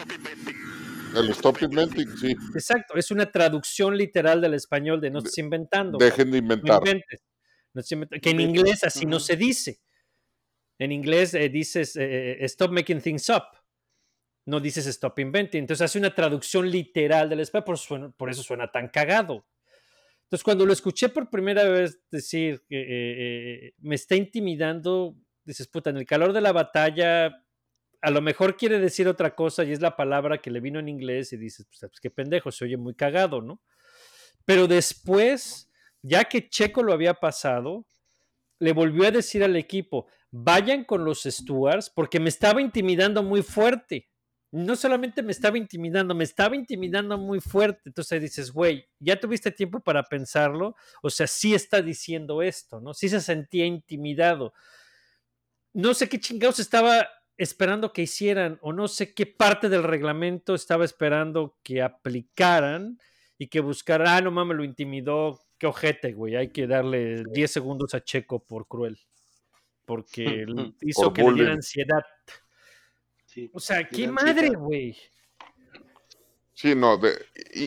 El 1.17 1.31
Stop 1.31 1.63
Inventing, 1.63 2.17
sí. 2.19 2.37
exacto, 2.55 2.99
es 2.99 3.11
una 3.11 3.33
traducción 3.33 3.97
literal 3.97 4.43
del 4.43 4.53
español 4.53 5.01
de 5.01 5.11
no 5.11 5.21
estés 5.21 5.39
inventando. 5.39 5.97
Dejen 5.97 6.31
de 6.31 6.43
no 6.43 6.55
inventar. 6.55 6.79
inventes, 6.81 7.23
no 7.73 7.83
que 8.21 8.31
en 8.31 8.41
inglés 8.41 8.85
así 8.85 9.07
no 9.07 9.19
se 9.19 9.35
dice. 9.37 9.81
En 10.79 10.93
inglés 10.93 11.33
eh, 11.33 11.49
dices 11.49 11.97
eh, 11.97 12.33
eh, 12.33 12.45
stop 12.45 12.71
making 12.73 13.01
things 13.01 13.31
up. 13.31 13.45
No 14.47 14.61
dices 14.61 14.87
stop 14.87 15.19
inventing. 15.19 15.61
Entonces 15.61 15.83
hace 15.87 15.99
una 15.99 16.15
traducción 16.15 16.71
literal 16.71 17.31
del 17.31 17.41
español, 17.41 18.15
por 18.17 18.31
eso 18.31 18.43
suena 18.43 18.71
tan 18.71 18.89
cagado. 18.89 19.47
Entonces, 20.29 20.45
cuando 20.45 20.67
lo 20.67 20.75
escuché 20.75 21.09
por 21.09 21.31
primera 21.31 21.65
vez 21.65 22.03
decir 22.11 22.63
que 22.69 22.79
eh, 22.79 22.85
eh, 23.69 23.75
me 23.79 23.95
está 23.95 24.15
intimidando, 24.15 25.17
dices, 25.43 25.67
puta, 25.69 25.89
en 25.89 25.97
el 25.97 26.05
calor 26.05 26.35
de 26.35 26.43
la 26.43 26.53
batalla, 26.53 27.43
a 28.03 28.11
lo 28.11 28.21
mejor 28.21 28.55
quiere 28.59 28.79
decir 28.79 29.09
otra 29.09 29.35
cosa 29.35 29.65
y 29.65 29.73
es 29.73 29.81
la 29.81 29.97
palabra 29.97 30.37
que 30.37 30.51
le 30.51 30.61
vino 30.61 30.81
en 30.81 30.89
inglés 30.91 31.33
y 31.33 31.39
dices, 31.39 31.67
pues, 31.71 31.81
pues, 31.81 31.99
qué 31.99 32.11
pendejo, 32.11 32.53
se 32.53 32.67
oye 32.67 32.77
muy 32.77 32.95
cagado, 32.95 33.41
¿no? 33.41 33.63
Pero 34.45 34.67
después, 34.67 35.71
ya 36.03 36.25
que 36.25 36.51
Checo 36.51 36.83
lo 36.83 36.93
había 36.93 37.15
pasado, 37.15 37.87
le 38.59 38.73
volvió 38.75 39.07
a 39.07 39.11
decir 39.11 39.43
al 39.43 39.57
equipo, 39.57 40.09
vayan 40.31 40.85
con 40.85 41.07
los 41.07 41.23
Stewards 41.23 41.89
porque 41.89 42.21
me 42.21 42.29
estaba 42.29 42.61
intimidando 42.61 43.23
muy 43.23 43.41
fuerte. 43.41 44.11
No 44.51 44.77
solamente 44.77 45.23
me 45.23 45.33
estaba 45.33 45.59
intimidando, 45.59 46.15
me 46.15 46.25
estaba 46.25 46.57
intimidando 46.57 47.19
muy 47.19 47.41
fuerte. 47.41 47.83
Entonces 47.87 48.21
dices, 48.23 48.51
güey, 48.51 48.89
ya 48.99 49.21
tuviste 49.21 49.51
tiempo 49.51 49.81
para 49.81 50.03
pensarlo. 50.05 50.75
O 51.03 51.11
sea, 51.11 51.27
sí 51.27 51.55
está 51.55 51.83
diciendo 51.83 52.41
esto, 52.41 52.81
¿no? 52.81 52.95
Sí 52.95 53.09
se 53.09 53.21
sentía 53.21 53.67
intimidado. 53.67 54.55
No 55.75 55.93
sé 55.95 56.09
qué 56.09 56.19
chingados 56.19 56.59
estaba 56.61 57.09
esperando 57.37 57.93
que 57.93 58.03
hicieran 58.03 58.59
o 58.63 58.73
no 58.73 58.89
sé 58.89 59.15
qué 59.15 59.27
parte 59.27 59.69
del 59.69 59.85
reglamento 59.85 60.55
estaba 60.55 60.85
esperando 60.85 61.57
que 61.63 61.83
aplicaran 61.83 62.99
y 63.39 63.47
que 63.47 63.61
buscaran, 63.61 64.09
ah, 64.09 64.21
no 64.21 64.31
mames, 64.33 64.57
lo 64.57 64.65
intimidó, 64.65 65.41
qué 65.57 65.69
ojete, 65.69 66.13
güey, 66.13 66.35
hay 66.35 66.49
que 66.49 66.67
darle 66.67 67.23
10 67.33 67.51
segundos 67.51 67.95
a 67.95 68.03
Checo 68.03 68.45
por 68.45 68.67
cruel, 68.67 68.99
porque 69.85 70.47
Ujú. 70.49 70.75
hizo 70.81 71.03
Por 71.03 71.13
que 71.13 71.23
le 71.23 71.33
diera 71.33 71.51
bullying. 71.51 71.57
ansiedad. 71.59 72.03
Sí. 73.39 73.51
O 73.53 73.61
sea, 73.61 73.89
qué 73.89 74.09
madre, 74.09 74.49
güey. 74.51 74.97
Sí, 76.55 76.75
no. 76.75 76.97
de- 76.97 77.25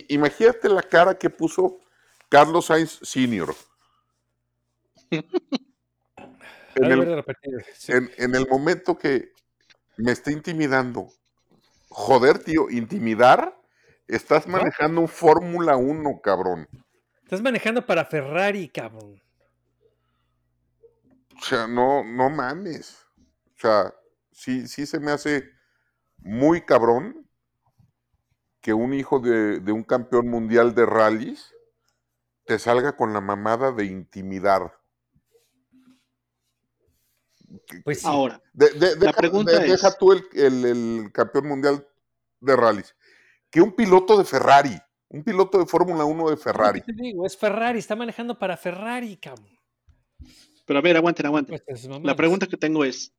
imagínate 0.09 0.67
la 0.67 0.81
cara 0.83 1.17
que 1.17 1.29
puso 1.29 1.79
Carlos 2.27 2.65
Sainz 2.65 2.99
Sr. 3.01 3.55
En 6.73 6.85
el, 6.85 7.01
haber 7.01 7.15
repetido, 7.17 7.59
sí. 7.75 7.91
en- 7.91 8.09
en 8.17 8.33
el 8.33 8.47
momento 8.47 8.97
que 8.97 9.33
me 9.97 10.13
está 10.13 10.31
intimidando. 10.31 11.09
Joder, 11.89 12.39
tío, 12.39 12.69
intimidar. 12.69 13.57
Estás 14.07 14.47
manejando 14.47 15.01
un 15.01 15.09
Fórmula 15.09 15.75
1, 15.75 16.21
cabrón. 16.21 16.67
Estás 17.23 17.41
manejando 17.41 17.85
para 17.85 18.05
Ferrari, 18.05 18.69
cabrón. 18.69 19.21
O 21.37 21.43
sea, 21.43 21.67
no, 21.67 22.05
no 22.05 22.29
mames. 22.29 23.05
O 23.57 23.59
sea, 23.59 23.93
sí, 24.31 24.65
sí 24.67 24.85
se 24.85 24.97
me 24.99 25.11
hace 25.11 25.49
muy 26.21 26.61
cabrón 26.61 27.27
que 28.61 28.73
un 28.73 28.93
hijo 28.93 29.19
de, 29.19 29.59
de 29.59 29.71
un 29.71 29.83
campeón 29.83 30.27
mundial 30.29 30.75
de 30.75 30.85
rallies 30.85 31.53
te 32.45 32.59
salga 32.59 32.95
con 32.95 33.13
la 33.13 33.21
mamada 33.21 33.71
de 33.71 33.85
intimidar. 33.85 34.77
Pues 37.83 38.01
sí. 38.01 38.07
Ahora, 38.07 38.41
De- 38.53 38.69
de- 38.71 38.95
deja, 38.95 39.13
pregunta 39.13 39.51
de- 39.59 39.67
deja 39.67 39.87
es- 39.89 39.97
tú 39.97 40.11
el, 40.13 40.23
el- 40.33 40.65
el 40.65 41.11
campeón 41.11 41.47
mundial 41.47 41.87
de 42.39 42.55
rallies. 42.55 42.95
Que 43.49 43.61
un 43.61 43.73
piloto 43.75 44.17
de 44.17 44.23
Ferrari, 44.23 44.77
un 45.09 45.23
piloto 45.23 45.57
de 45.57 45.65
Fórmula 45.65 46.05
1 46.05 46.29
de 46.29 46.37
Ferrari. 46.37 46.81
te 46.81 46.93
digo, 46.93 47.25
es 47.25 47.35
Ferrari, 47.37 47.79
está 47.79 47.95
manejando 47.95 48.37
para 48.39 48.55
Ferrari, 48.57 49.17
cabrón. 49.17 49.49
pero 50.65 50.79
a 50.79 50.81
ver, 50.81 50.95
aguanten, 50.95 51.25
aguanten. 51.25 51.61
Pues, 51.65 51.83
La 52.03 52.15
pregunta 52.15 52.47
que 52.47 52.55
tengo 52.55 52.85
es, 52.85 53.13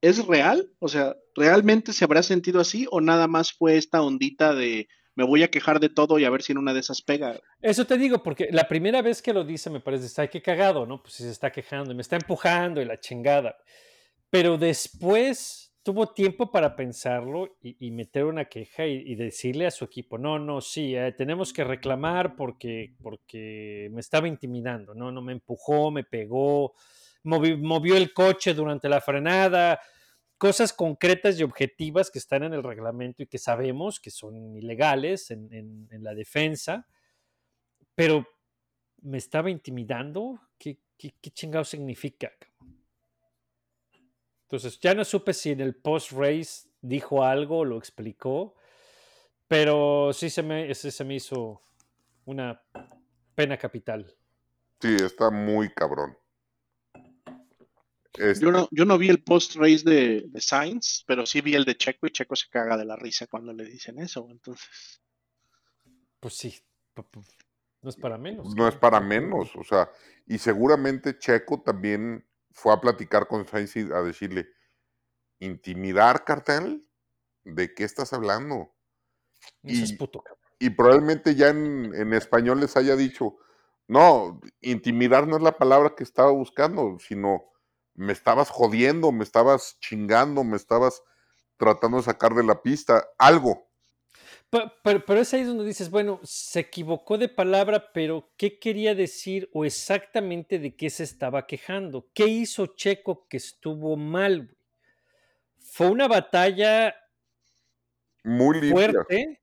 ¿es 0.00 0.26
real? 0.26 0.70
O 0.78 0.88
sea, 0.88 1.16
¿realmente 1.34 1.92
se 1.92 2.04
habrá 2.04 2.22
sentido 2.22 2.60
así 2.60 2.86
o 2.90 3.00
nada 3.00 3.26
más 3.26 3.52
fue 3.52 3.76
esta 3.76 4.02
ondita 4.02 4.54
de 4.54 4.88
me 5.14 5.24
voy 5.24 5.42
a 5.42 5.50
quejar 5.50 5.80
de 5.80 5.88
todo 5.88 6.18
y 6.18 6.24
a 6.24 6.30
ver 6.30 6.42
si 6.42 6.52
en 6.52 6.58
una 6.58 6.72
de 6.72 6.80
esas 6.80 7.02
pega? 7.02 7.38
Eso 7.60 7.86
te 7.86 7.98
digo, 7.98 8.22
porque 8.22 8.48
la 8.52 8.68
primera 8.68 9.02
vez 9.02 9.20
que 9.20 9.34
lo 9.34 9.44
dice 9.44 9.68
me 9.68 9.80
parece, 9.80 10.06
está 10.06 10.28
qué 10.28 10.40
cagado, 10.40 10.86
¿no? 10.86 11.02
Pues 11.02 11.14
se 11.14 11.30
está 11.30 11.50
quejando 11.52 11.92
y 11.92 11.94
me 11.94 12.02
está 12.02 12.16
empujando 12.16 12.80
y 12.80 12.84
la 12.84 13.00
chingada. 13.00 13.56
Pero 14.30 14.56
después 14.56 15.70
tuvo 15.82 16.12
tiempo 16.12 16.50
para 16.50 16.76
pensarlo 16.76 17.56
y, 17.62 17.90
meter 17.90 18.24
una 18.24 18.46
queja 18.46 18.86
y, 18.86 19.02
y 19.06 19.14
decirle 19.14 19.66
a 19.66 19.70
su 19.70 19.84
equipo, 19.84 20.18
no, 20.18 20.38
no, 20.38 20.60
sí, 20.60 20.94
eh, 20.94 21.12
tenemos 21.16 21.52
que 21.52 21.64
reclamar 21.64 22.36
porque, 22.36 22.94
porque 23.02 23.88
me 23.92 24.00
estaba 24.00 24.28
intimidando, 24.28 24.94
no, 24.94 25.10
no, 25.10 25.22
me 25.22 25.32
empujó, 25.32 25.90
me 25.90 26.04
pegó, 26.04 26.74
movi- 27.24 27.56
movió 27.60 27.96
el 27.96 28.12
coche 28.12 28.54
durante 28.54 28.88
la 28.88 29.00
frenada, 29.00 29.80
cosas 30.38 30.72
concretas 30.72 31.38
y 31.38 31.42
objetivas 31.42 32.10
que 32.10 32.18
están 32.18 32.42
en 32.44 32.54
el 32.54 32.62
reglamento 32.62 33.22
y 33.22 33.26
que 33.26 33.38
sabemos 33.38 34.00
que 34.00 34.10
son 34.10 34.56
ilegales 34.56 35.30
en, 35.30 35.52
en- 35.52 35.88
la 36.02 36.14
defensa, 36.14 36.86
pero 37.94 38.26
me 39.02 39.18
estaba 39.18 39.50
intimidando. 39.50 40.40
¿Qué, 40.58 40.78
qué, 40.96 41.14
qué 41.20 41.30
chingado 41.30 41.64
significa? 41.64 42.32
Entonces, 44.42 44.80
ya 44.80 44.94
no 44.94 45.04
supe 45.04 45.32
si 45.32 45.50
en 45.50 45.60
el 45.60 45.76
post-race 45.76 46.68
dijo 46.80 47.24
algo 47.24 47.64
lo 47.64 47.78
explicó, 47.78 48.54
pero 49.48 50.12
sí 50.12 50.30
se 50.30 50.42
me, 50.42 50.70
ese 50.70 50.90
se 50.90 51.04
me 51.04 51.16
hizo 51.16 51.62
una 52.24 52.62
pena 53.34 53.58
capital. 53.58 54.16
Sí, 54.82 54.94
está 54.96 55.30
muy 55.30 55.72
cabrón. 55.72 56.16
Este, 58.18 58.46
Yo 58.46 58.50
no, 58.50 58.68
yo 58.72 58.84
no 58.84 58.98
vi 58.98 59.08
el 59.08 59.22
post-race 59.22 59.84
de, 59.84 60.24
de 60.28 60.40
Sainz, 60.40 61.04
pero 61.06 61.26
sí 61.26 61.40
vi 61.40 61.54
el 61.54 61.64
de 61.64 61.76
Checo 61.76 62.06
y 62.06 62.10
Checo 62.10 62.34
se 62.36 62.48
caga 62.48 62.76
de 62.76 62.84
la 62.84 62.96
risa 62.96 63.26
cuando 63.26 63.52
le 63.52 63.64
dicen 63.64 63.98
eso. 64.00 64.26
Entonces, 64.30 65.00
Pues 66.20 66.34
sí, 66.34 66.54
no 67.82 67.90
es 67.90 67.96
para 67.96 68.18
menos. 68.18 68.54
no 68.56 68.68
es 68.68 68.76
para 68.76 69.00
menos, 69.00 69.54
o 69.56 69.64
sea, 69.64 69.90
y 70.26 70.38
seguramente 70.38 71.18
Checo 71.18 71.62
también 71.62 72.26
fue 72.52 72.72
a 72.72 72.80
platicar 72.80 73.26
con 73.28 73.46
Sainz 73.46 73.76
y 73.76 73.80
a 73.92 74.02
decirle, 74.02 74.48
intimidar 75.40 76.24
cartel, 76.24 76.86
¿de 77.44 77.74
qué 77.74 77.84
estás 77.84 78.12
hablando? 78.12 78.74
Eso 79.64 79.84
es 79.84 79.92
y- 79.92 79.96
puto. 79.98 80.22
Y 80.60 80.70
probablemente 80.70 81.34
ya 81.36 81.50
en, 81.50 81.94
en 81.94 82.14
español 82.14 82.60
les 82.60 82.76
haya 82.76 82.96
dicho, 82.96 83.36
no, 83.88 84.40
intimidar 84.60 85.28
no 85.28 85.36
es 85.36 85.42
la 85.42 85.58
palabra 85.58 85.94
que 85.96 86.04
estaba 86.04 86.30
buscando, 86.32 86.98
sino 87.00 87.49
me 88.00 88.12
estabas 88.12 88.50
jodiendo, 88.50 89.12
me 89.12 89.24
estabas 89.24 89.78
chingando, 89.80 90.44
me 90.44 90.56
estabas 90.56 91.02
tratando 91.58 91.98
de 91.98 92.04
sacar 92.04 92.34
de 92.34 92.44
la 92.44 92.62
pista, 92.62 93.08
algo. 93.18 93.70
Pero, 94.50 95.04
pero 95.06 95.20
es 95.20 95.32
ahí 95.32 95.44
donde 95.44 95.64
dices, 95.64 95.90
bueno, 95.90 96.20
se 96.24 96.60
equivocó 96.60 97.18
de 97.18 97.28
palabra, 97.28 97.92
pero 97.92 98.32
¿qué 98.36 98.58
quería 98.58 98.94
decir 98.94 99.48
o 99.52 99.64
exactamente 99.64 100.58
de 100.58 100.74
qué 100.76 100.90
se 100.90 101.04
estaba 101.04 101.46
quejando? 101.46 102.08
¿Qué 102.14 102.26
hizo 102.26 102.66
Checo 102.66 103.26
que 103.28 103.36
estuvo 103.36 103.96
mal? 103.96 104.56
Fue 105.58 105.88
una 105.88 106.08
batalla 106.08 106.94
Muy 108.24 108.58
limpia. 108.62 109.04
fuerte, 109.04 109.40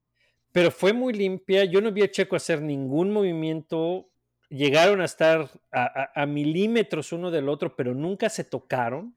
pero 0.52 0.72
fue 0.72 0.94
muy 0.94 1.14
limpia. 1.14 1.66
Yo 1.66 1.82
no 1.82 1.92
vi 1.92 2.04
a 2.04 2.12
Checo 2.12 2.36
hacer 2.36 2.62
ningún 2.62 3.12
movimiento. 3.12 4.10
Llegaron 4.50 5.02
a 5.02 5.06
estar 5.06 5.50
a, 5.72 6.26
milímetros 6.26 7.12
uno 7.12 7.32
del 7.32 7.50
otro, 7.50 7.76
pero 7.76 7.94
nunca 7.94 8.30
se 8.30 8.44
tocaron. 8.44 9.16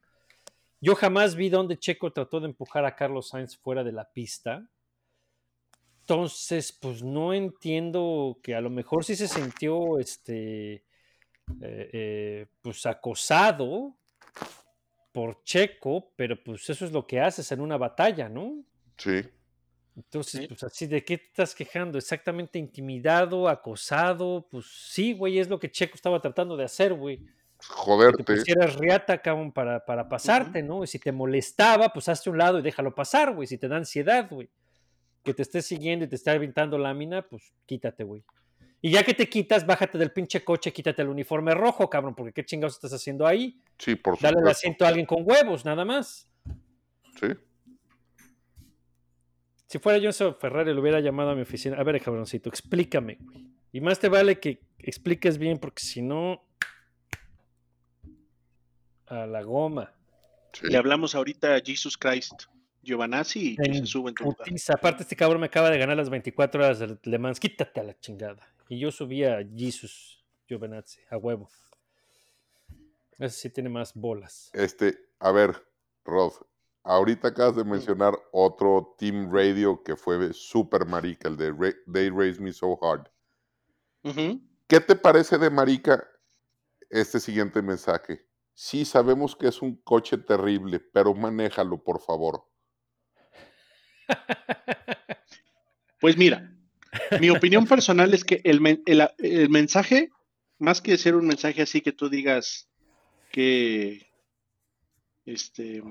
Yo 0.81 0.95
jamás 0.95 1.37
vi 1.37 1.51
donde 1.51 1.79
Checo 1.79 2.13
trató 2.13 2.41
de 2.41 2.47
empujar 2.47 2.85
a 2.85 2.97
Carlos 2.97 3.29
Sainz 3.29 3.57
fuera 3.57 3.85
de 3.85 3.93
la 3.93 4.11
pista. 4.11 4.67
Entonces, 6.01 6.73
pues 6.73 7.03
no 7.03 7.33
entiendo 7.33 8.41
que 8.43 8.57
a 8.57 8.61
lo 8.61 8.71
mejor 8.71 9.05
sí 9.05 9.15
se 9.15 9.29
sintió 9.29 10.01
este, 10.01 10.73
eh, 10.73 10.83
eh, 11.61 12.47
pues 12.61 12.85
acosado 12.87 13.95
por 15.13 15.45
Checo, 15.45 16.13
pero 16.17 16.43
pues 16.43 16.69
eso 16.71 16.85
es 16.85 16.93
lo 16.93 17.07
que 17.07 17.21
haces 17.21 17.53
en 17.53 17.61
una 17.61 17.77
batalla, 17.77 18.29
¿no? 18.29 18.65
Sí. 18.97 19.23
Entonces, 20.05 20.41
Sí. 20.43 20.47
pues 20.49 20.63
así, 20.65 20.87
¿de 20.87 21.05
qué 21.05 21.19
te 21.19 21.25
estás 21.27 21.55
quejando? 21.55 21.99
Exactamente 21.99 22.59
intimidado, 22.59 23.49
acosado, 23.49 24.47
pues 24.51 24.67
sí, 24.67 25.13
güey, 25.13 25.39
es 25.39 25.49
lo 25.49 25.59
que 25.59 25.71
Checo 25.71 25.95
estaba 25.95 26.21
tratando 26.21 26.57
de 26.57 26.65
hacer, 26.65 26.95
güey. 26.95 27.19
Que 27.19 27.25
te 27.27 27.67
Joderte. 27.67 28.25
pusieras 28.25 28.77
riata, 28.77 29.21
cabrón, 29.21 29.53
para, 29.53 29.85
para 29.85 30.09
pasarte, 30.09 30.63
¿no? 30.63 30.83
Y 30.83 30.87
si 30.87 30.99
te 30.99 31.13
molestaba, 31.13 31.91
pues 31.91 32.09
hazte 32.09 32.31
un 32.31 32.39
lado 32.39 32.59
y 32.59 32.63
déjalo 32.63 32.95
pasar, 32.95 33.35
güey. 33.35 33.47
Si 33.47 33.59
te 33.59 33.69
da 33.69 33.77
ansiedad, 33.77 34.29
güey. 34.31 34.49
Que 35.23 35.35
te 35.35 35.43
esté 35.43 35.61
siguiendo 35.61 36.07
y 36.07 36.09
te 36.09 36.17
está 36.17 36.33
aventando 36.33 36.79
lámina, 36.79 37.21
pues 37.23 37.53
quítate, 37.67 38.05
güey. 38.05 38.25
Y 38.81 38.91
ya 38.93 39.03
que 39.03 39.13
te 39.13 39.29
quitas, 39.29 39.67
bájate 39.67 39.99
del 39.99 40.11
pinche 40.11 40.43
coche, 40.43 40.73
quítate 40.73 41.03
el 41.03 41.09
uniforme 41.09 41.53
rojo, 41.55 41.91
cabrón, 41.91 42.15
porque 42.15 42.33
qué 42.33 42.47
chingados 42.47 42.77
estás 42.77 42.95
haciendo 42.95 43.27
ahí. 43.27 43.61
Sí, 43.79 43.95
por 43.97 44.15
Dale 44.19 44.29
el 44.29 44.39
supuesto. 44.39 44.59
asiento 44.59 44.85
a 44.87 44.89
alguien 44.89 45.05
con 45.05 45.23
huevos, 45.23 45.67
nada 45.67 45.85
más. 45.85 46.27
Sí. 47.21 47.27
Si 49.71 49.79
fuera 49.79 49.99
yo 49.99 50.09
Enzo 50.09 50.35
Ferrari, 50.35 50.75
le 50.75 50.81
hubiera 50.81 50.99
llamado 50.99 51.31
a 51.31 51.37
mi 51.37 51.43
oficina. 51.43 51.77
A 51.77 51.85
ver, 51.85 52.03
cabroncito, 52.03 52.49
explícame, 52.49 53.19
güey. 53.21 53.47
Y 53.71 53.81
más 53.81 54.01
te 54.01 54.09
vale 54.09 54.41
que 54.41 54.65
expliques 54.79 55.39
bien, 55.39 55.59
porque 55.59 55.81
si 55.81 56.03
no. 56.03 56.45
A 59.07 59.27
la 59.27 59.43
goma. 59.43 59.95
sí. 60.53 60.67
le 60.67 60.77
hablamos 60.77 61.15
ahorita 61.15 61.55
a 61.55 61.61
Jesus 61.61 61.97
Christ, 61.97 62.33
Giovanazzi, 62.83 63.57
y 63.63 63.75
se 63.75 63.87
sube 63.87 64.09
en 64.09 64.17
tu. 64.17 64.37
Aparte, 64.73 65.05
este 65.05 65.15
cabrón 65.15 65.41
me 65.41 65.47
acaba 65.47 65.71
de 65.71 65.79
ganar 65.79 65.97
las 65.97 66.11
24 66.11 66.65
horas 66.65 66.81
del 66.81 66.99
Le 67.05 67.19
Mans. 67.21 67.39
Quítate 67.39 67.79
a 67.79 67.85
la 67.85 67.97
chingada. 67.97 68.53
Y 68.69 68.81
yo 68.81 68.91
subí 68.91 69.23
a 69.23 69.39
Jesus 69.57 70.25
Giovinazzi, 70.49 70.99
a 71.11 71.17
huevo. 71.17 71.49
Ese 73.21 73.39
sí 73.39 73.51
tiene 73.51 73.69
más 73.69 73.95
bolas. 73.95 74.51
Este, 74.53 74.99
a 75.21 75.31
ver, 75.31 75.65
Rod, 76.05 76.33
ahorita 76.91 77.29
acabas 77.29 77.57
de 77.57 77.65
mencionar 77.65 78.15
otro 78.33 78.95
Team 78.99 79.31
Radio 79.33 79.83
que 79.83 79.97
fue 79.97 80.33
super 80.33 80.85
marica, 80.87 81.29
el 81.29 81.37
de 81.37 81.51
Ra- 81.53 81.77
They 81.93 82.11
Raised 82.11 82.41
Me 82.41 82.53
So 82.53 82.79
Hard. 82.83 83.09
¿Qué 84.67 84.81
te 84.81 84.97
parece 84.97 85.39
de 85.39 85.51
marica 85.51 86.07
este 86.89 87.21
siguiente 87.21 87.63
mensaje? 87.63 88.27
Sí, 88.55 88.85
sabemos 88.85 89.37
que 89.37 89.49
es 89.49 89.63
un 89.63 89.77
coche 89.77 90.19
terrible, 90.19 90.81
pero 90.81 91.15
manéjalo, 91.15 91.83
por 91.83 92.01
favor. 92.01 92.45
Pues 96.01 96.17
mira, 96.17 96.53
mi 97.21 97.31
opinión 97.31 97.67
personal 97.67 98.13
es 98.15 98.25
que 98.25 98.41
el, 98.45 98.61
men- 98.61 98.83
el- 98.87 99.09
el 99.19 99.49
mensaje, 99.51 100.11
más 100.59 100.81
que 100.81 100.97
ser 100.97 101.15
un 101.15 101.27
mensaje 101.27 101.63
así 101.63 101.81
que 101.81 101.93
tú 101.93 102.09
digas 102.09 102.69
que, 103.31 104.07
este, 105.25 105.83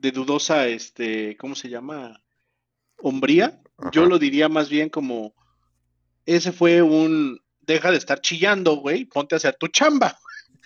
de 0.00 0.10
dudosa, 0.12 0.66
este, 0.68 1.36
¿cómo 1.36 1.54
se 1.54 1.68
llama? 1.68 2.22
Hombría, 2.98 3.60
yo 3.92 4.06
lo 4.06 4.18
diría 4.18 4.48
más 4.48 4.68
bien 4.68 4.88
como, 4.88 5.34
ese 6.26 6.52
fue 6.52 6.82
un, 6.82 7.40
deja 7.60 7.90
de 7.90 7.96
estar 7.98 8.20
chillando, 8.20 8.76
güey, 8.76 9.04
ponte 9.04 9.34
a 9.34 9.38
hacer 9.38 9.56
tu 9.58 9.68
chamba. 9.68 10.18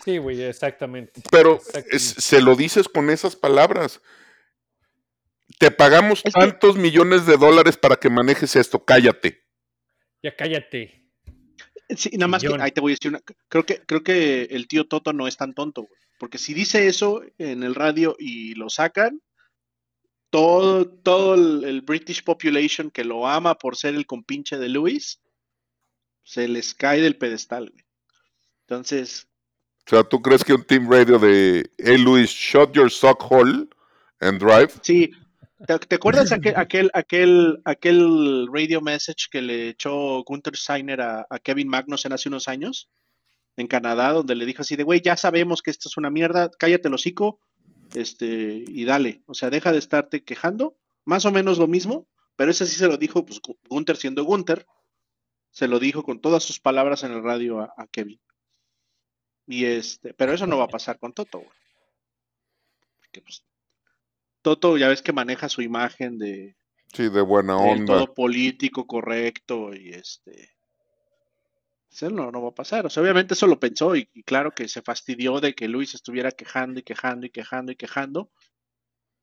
Sí, 0.04 0.18
güey, 0.18 0.42
exactamente. 0.42 1.22
Pero 1.30 1.54
Exactamente. 1.54 1.98
se 1.98 2.42
lo 2.42 2.56
dices 2.56 2.88
con 2.88 3.10
esas 3.10 3.36
palabras. 3.36 4.00
Te 5.58 5.70
pagamos 5.70 6.22
Es 6.24 6.34
que- 6.34 6.40
tantos 6.40 6.76
millones 6.76 7.26
de 7.26 7.36
dólares 7.36 7.76
para 7.76 7.96
que 7.96 8.10
manejes 8.10 8.56
esto, 8.56 8.84
cállate. 8.84 9.44
Ya 10.22 10.34
cállate. 10.34 11.04
Sí, 11.96 12.10
nada 12.14 12.28
más 12.28 12.42
que, 12.42 12.48
ahí 12.60 12.72
te 12.72 12.80
voy 12.80 12.92
a 12.92 12.94
decir 12.94 13.10
una, 13.10 13.20
creo 13.48 13.64
que, 13.64 13.80
creo 13.86 14.02
que 14.02 14.44
el 14.50 14.66
tío 14.66 14.86
Toto 14.88 15.12
no 15.12 15.28
es 15.28 15.36
tan 15.36 15.54
tonto, 15.54 15.82
güey, 15.82 16.00
porque 16.24 16.38
si 16.38 16.54
dice 16.54 16.86
eso 16.86 17.20
en 17.36 17.62
el 17.62 17.74
radio 17.74 18.16
y 18.18 18.54
lo 18.54 18.70
sacan, 18.70 19.20
todo, 20.30 20.88
todo 20.88 21.34
el, 21.34 21.64
el 21.64 21.82
British 21.82 22.24
population 22.24 22.90
que 22.90 23.04
lo 23.04 23.28
ama 23.28 23.58
por 23.58 23.76
ser 23.76 23.94
el 23.94 24.06
compinche 24.06 24.56
de 24.56 24.70
Lewis, 24.70 25.20
se 26.22 26.48
les 26.48 26.72
cae 26.72 27.02
del 27.02 27.18
pedestal, 27.18 27.68
güey. 27.68 27.84
Entonces, 28.62 29.28
O 29.86 29.90
sea, 29.90 30.02
¿tú 30.02 30.22
crees 30.22 30.42
que 30.42 30.54
un 30.54 30.64
Team 30.64 30.90
Radio 30.90 31.18
de 31.18 31.70
Hey 31.76 31.98
Luis, 31.98 32.30
shut 32.30 32.72
your 32.72 32.90
sock 32.90 33.22
hole 33.30 33.68
and 34.20 34.40
drive? 34.40 34.72
sí, 34.80 35.10
¿te, 35.66 35.78
te 35.78 35.96
acuerdas 35.96 36.32
aquel, 36.32 36.54
aquel, 36.56 36.90
aquel, 36.94 37.60
aquel 37.66 38.48
radio 38.50 38.80
message 38.80 39.28
que 39.30 39.42
le 39.42 39.68
echó 39.68 40.24
Gunther 40.24 40.56
Steiner 40.56 41.02
a, 41.02 41.26
a 41.28 41.38
Kevin 41.38 41.68
Magnussen 41.68 42.14
hace 42.14 42.30
unos 42.30 42.48
años? 42.48 42.88
En 43.56 43.66
Canadá, 43.68 44.12
donde 44.12 44.34
le 44.34 44.46
dijo 44.46 44.62
así 44.62 44.74
de, 44.76 44.82
güey, 44.82 45.00
ya 45.00 45.16
sabemos 45.16 45.62
que 45.62 45.70
esto 45.70 45.88
es 45.88 45.96
una 45.96 46.10
mierda, 46.10 46.50
cállate 46.58 46.88
el 46.88 46.94
hocico, 46.94 47.38
este, 47.94 48.64
y 48.66 48.84
dale. 48.84 49.22
O 49.26 49.34
sea, 49.34 49.50
deja 49.50 49.70
de 49.72 49.78
estarte 49.78 50.24
quejando. 50.24 50.76
Más 51.04 51.24
o 51.26 51.30
menos 51.30 51.58
lo 51.58 51.66
mismo, 51.68 52.06
pero 52.34 52.50
ese 52.50 52.66
sí 52.66 52.76
se 52.76 52.88
lo 52.88 52.96
dijo, 52.96 53.24
pues 53.24 53.40
Gu- 53.42 53.58
Gunther 53.68 53.96
siendo 53.96 54.24
Gunther, 54.24 54.66
se 55.50 55.68
lo 55.68 55.78
dijo 55.78 56.02
con 56.02 56.20
todas 56.20 56.42
sus 56.42 56.58
palabras 56.58 57.04
en 57.04 57.12
el 57.12 57.22
radio 57.22 57.60
a, 57.60 57.72
a 57.76 57.86
Kevin. 57.86 58.20
Y 59.46 59.66
este, 59.66 60.14
pero 60.14 60.32
eso 60.32 60.46
no 60.46 60.56
va 60.58 60.64
a 60.64 60.68
pasar 60.68 60.98
con 60.98 61.12
Toto, 61.12 61.38
güey. 61.38 61.50
Porque 62.98 63.20
pues 63.20 63.44
Toto 64.42 64.76
ya 64.78 64.88
ves 64.88 65.02
que 65.02 65.12
maneja 65.12 65.48
su 65.48 65.60
imagen 65.62 66.18
de, 66.18 66.56
Sí, 66.94 67.08
de 67.10 67.20
buena 67.20 67.56
onda. 67.58 67.84
todo 67.98 68.14
político, 68.14 68.86
correcto, 68.86 69.74
y 69.74 69.90
este. 69.90 70.53
Eso 71.94 72.10
no, 72.10 72.32
no 72.32 72.42
va 72.42 72.48
a 72.48 72.54
pasar. 72.54 72.84
O 72.86 72.90
sea, 72.90 73.04
obviamente 73.04 73.34
eso 73.34 73.46
lo 73.46 73.60
pensó, 73.60 73.94
y, 73.94 74.08
y 74.12 74.24
claro 74.24 74.50
que 74.50 74.66
se 74.66 74.82
fastidió 74.82 75.38
de 75.38 75.54
que 75.54 75.68
Luis 75.68 75.94
estuviera 75.94 76.32
quejando 76.32 76.80
y 76.80 76.82
quejando 76.82 77.26
y 77.26 77.30
quejando 77.30 77.70
y 77.70 77.76
quejando. 77.76 78.32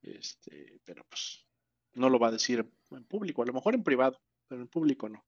Este, 0.01 0.79
pero 0.85 1.05
pues 1.09 1.45
no 1.93 2.09
lo 2.09 2.17
va 2.17 2.29
a 2.29 2.31
decir 2.31 2.65
en 2.91 3.03
público, 3.03 3.43
a 3.43 3.45
lo 3.45 3.51
mejor 3.51 3.75
en 3.75 3.83
privado, 3.83 4.21
pero 4.47 4.61
en 4.61 4.69
público 4.69 5.09
no. 5.09 5.25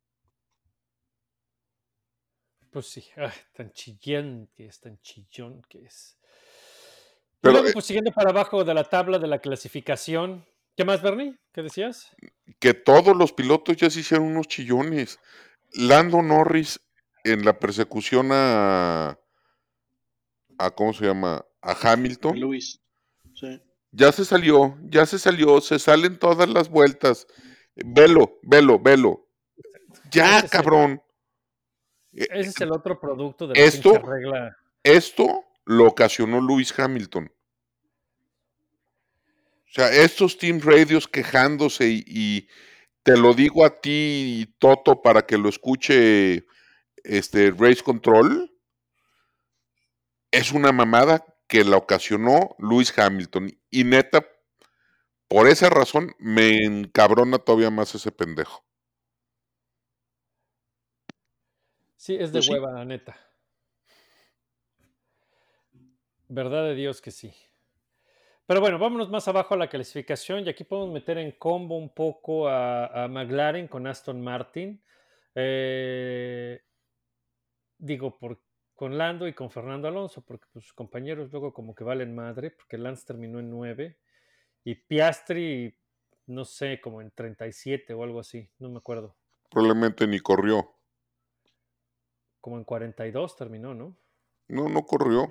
Pues 2.72 2.88
sí, 2.88 3.06
tan 3.54 3.72
chillón 3.74 4.50
que 4.56 4.68
es, 4.68 4.80
tan 4.80 4.98
chillón 5.02 5.62
que 5.68 5.84
es. 5.84 6.18
Pero, 7.42 7.52
luego, 7.56 7.68
eh, 7.68 7.74
pues 7.74 7.86
siguiendo 7.86 8.14
para 8.14 8.30
abajo 8.30 8.64
de 8.64 8.74
la 8.74 8.86
tabla 8.86 9.20
de 9.20 9.28
la 9.28 9.40
clasificación. 9.40 10.46
¿Qué 10.78 10.86
más, 10.86 11.02
Bernie? 11.02 11.38
¿Qué 11.52 11.62
decías? 11.62 12.10
Que 12.60 12.74
todos 12.74 13.18
los 13.18 13.34
pilotos 13.34 13.76
ya 13.76 13.90
se 13.90 14.00
hicieron 14.00 14.28
unos 14.28 14.48
chillones. 14.48 15.20
Lando 15.74 16.22
Norris 16.22 16.80
en 17.24 17.46
la 17.46 17.58
persecución 17.60 18.30
a, 18.32 19.18
a 20.58 20.72
¿cómo 20.72 20.94
se 20.94 21.06
llama? 21.06 21.46
A 21.62 21.72
Hamilton. 21.94 22.40
Luis. 22.40 22.82
Sí. 23.36 23.62
Ya 23.92 24.12
se 24.12 24.26
salió, 24.26 24.78
ya 24.84 25.06
se 25.06 25.20
salió, 25.20 25.62
se 25.62 25.80
salen 25.80 26.18
todas 26.18 26.50
las 26.50 26.70
vueltas. 26.70 27.28
Velo, 27.76 28.40
velo, 28.44 28.80
velo. 28.80 29.28
Ya, 30.12 30.48
cabrón. 30.48 31.02
Ese 32.12 32.50
es 32.50 32.62
el 32.62 32.72
otro 32.72 33.00
producto 33.00 33.48
de 33.48 33.56
la 33.56 33.62
Esto- 33.66 34.00
regla. 34.00 34.58
Esto 34.84 35.46
lo 35.66 35.88
ocasionó 35.88 36.42
Lewis 36.42 36.78
Hamilton. 36.78 37.32
O 39.66 39.72
sea, 39.76 39.92
estos 39.92 40.38
Team 40.38 40.60
Radios 40.62 41.08
quejándose 41.08 41.88
y, 41.90 42.04
y 42.06 42.48
te 43.02 43.18
lo 43.18 43.34
digo 43.34 43.66
a 43.66 43.80
ti, 43.82 44.54
Toto, 44.60 45.02
para 45.02 45.26
que 45.26 45.38
lo 45.38 45.50
escuche 45.50 46.46
este 47.04 47.52
Race 47.52 47.84
Control, 47.84 48.52
es 50.32 50.52
una 50.52 50.72
mamada 50.72 51.24
que 51.48 51.64
la 51.64 51.78
ocasionó 51.78 52.56
Lewis 52.58 52.98
Hamilton. 52.98 53.52
Y 53.70 53.84
neta, 53.84 54.26
por 55.28 55.48
esa 55.48 55.70
razón 55.70 56.14
me 56.20 56.58
encabrona 56.64 57.38
todavía 57.40 57.70
más 57.70 57.94
ese 57.96 58.12
pendejo. 58.12 58.66
Sí, 61.96 62.16
es 62.16 62.32
de 62.34 62.40
Pues 62.40 62.46
sí. 62.46 62.52
hueva, 62.52 62.72
la 62.74 62.86
neta. 62.86 63.18
Verdad 66.28 66.66
de 66.66 66.76
Dios 66.76 67.02
que 67.02 67.12
sí. 67.12 67.34
Pero 68.46 68.60
bueno, 68.60 68.78
vámonos 68.78 69.10
más 69.10 69.28
abajo 69.28 69.54
a 69.54 69.58
la 69.58 69.70
clasificación 69.70 70.46
y 70.46 70.50
aquí 70.50 70.64
podemos 70.64 70.94
meter 70.94 71.18
en 71.18 71.32
combo 71.34 71.78
un 71.78 71.94
poco 71.94 72.48
a, 72.50 73.06
a 73.06 73.08
McLaren 73.08 73.68
con 73.68 73.88
Aston 73.88 74.22
Martin. 74.22 74.84
Eh, 75.36 76.62
digo, 77.84 78.18
por, 78.18 78.40
con 78.76 78.98
Lando 78.98 79.28
y 79.28 79.34
con 79.34 79.52
Fernando 79.52 79.88
Alonso, 79.88 80.24
porque 80.26 80.46
pues, 80.52 80.66
sus 80.66 80.74
compañeros 80.74 81.32
luego 81.32 81.54
como 81.54 81.76
que 81.76 81.84
valen 81.84 82.16
madre, 82.16 82.52
porque 82.52 82.78
Lance 82.78 83.06
terminó 83.06 83.40
en 83.40 83.50
9 83.50 83.98
y 84.64 84.76
Piastri, 84.76 85.78
no 86.28 86.46
sé, 86.46 86.80
como 86.82 87.02
en 87.02 87.12
37 87.12 87.94
o 87.94 88.04
algo 88.04 88.20
así, 88.20 88.50
no 88.60 88.70
me 88.70 88.78
acuerdo. 88.78 89.16
Probablemente 89.50 90.08
ni 90.08 90.20
corrió. 90.20 90.74
Como 92.40 92.58
en 92.58 92.64
42 92.64 93.36
terminó, 93.36 93.74
¿no? 93.74 93.96
No, 94.48 94.68
no 94.68 94.86
corrió. 94.86 95.28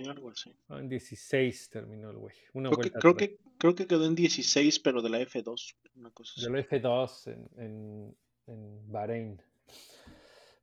Ah, 0.68 0.78
En 0.78 0.88
16 0.88 1.70
terminó 1.70 2.10
el 2.10 2.16
güey. 2.16 2.34
Una 2.54 2.70
Creo, 2.70 2.82
que, 2.82 2.90
creo, 2.90 3.16
que, 3.16 3.38
creo 3.58 3.74
que 3.74 3.86
quedó 3.86 4.06
en 4.06 4.14
16, 4.14 4.80
pero 4.80 5.02
de 5.02 5.10
la 5.10 5.20
F2. 5.20 5.76
Una 5.96 6.10
cosa 6.10 6.32
así. 6.36 6.50
Del 6.50 6.66
F2 6.66 7.26
en, 7.26 7.62
en, 7.62 8.16
en 8.46 8.92
Bahrein. 8.92 9.42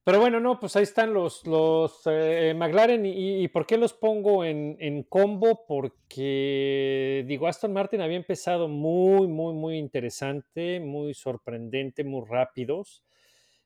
Pero 0.10 0.22
bueno, 0.22 0.40
no, 0.40 0.60
pues 0.60 0.76
ahí 0.76 0.82
están 0.82 1.14
los, 1.14 1.46
los 1.46 2.02
eh, 2.08 2.56
McLaren. 2.58 3.06
Y, 3.06 3.48
por 3.50 3.68
qué 3.68 3.78
los 3.78 3.94
pongo 3.94 4.44
en, 4.44 4.76
en 4.80 5.04
combo? 5.04 5.68
Porque, 5.68 7.24
digo, 7.28 7.46
Aston 7.46 7.74
Martin 7.74 8.02
había 8.02 8.18
empezado 8.18 8.68
muy, 8.68 9.28
muy, 9.28 9.54
muy 9.54 9.78
interesante, 9.78 10.80
muy 10.80 11.14
sorprendente, 11.14 12.04
muy 12.04 12.26
rápidos. 12.28 13.04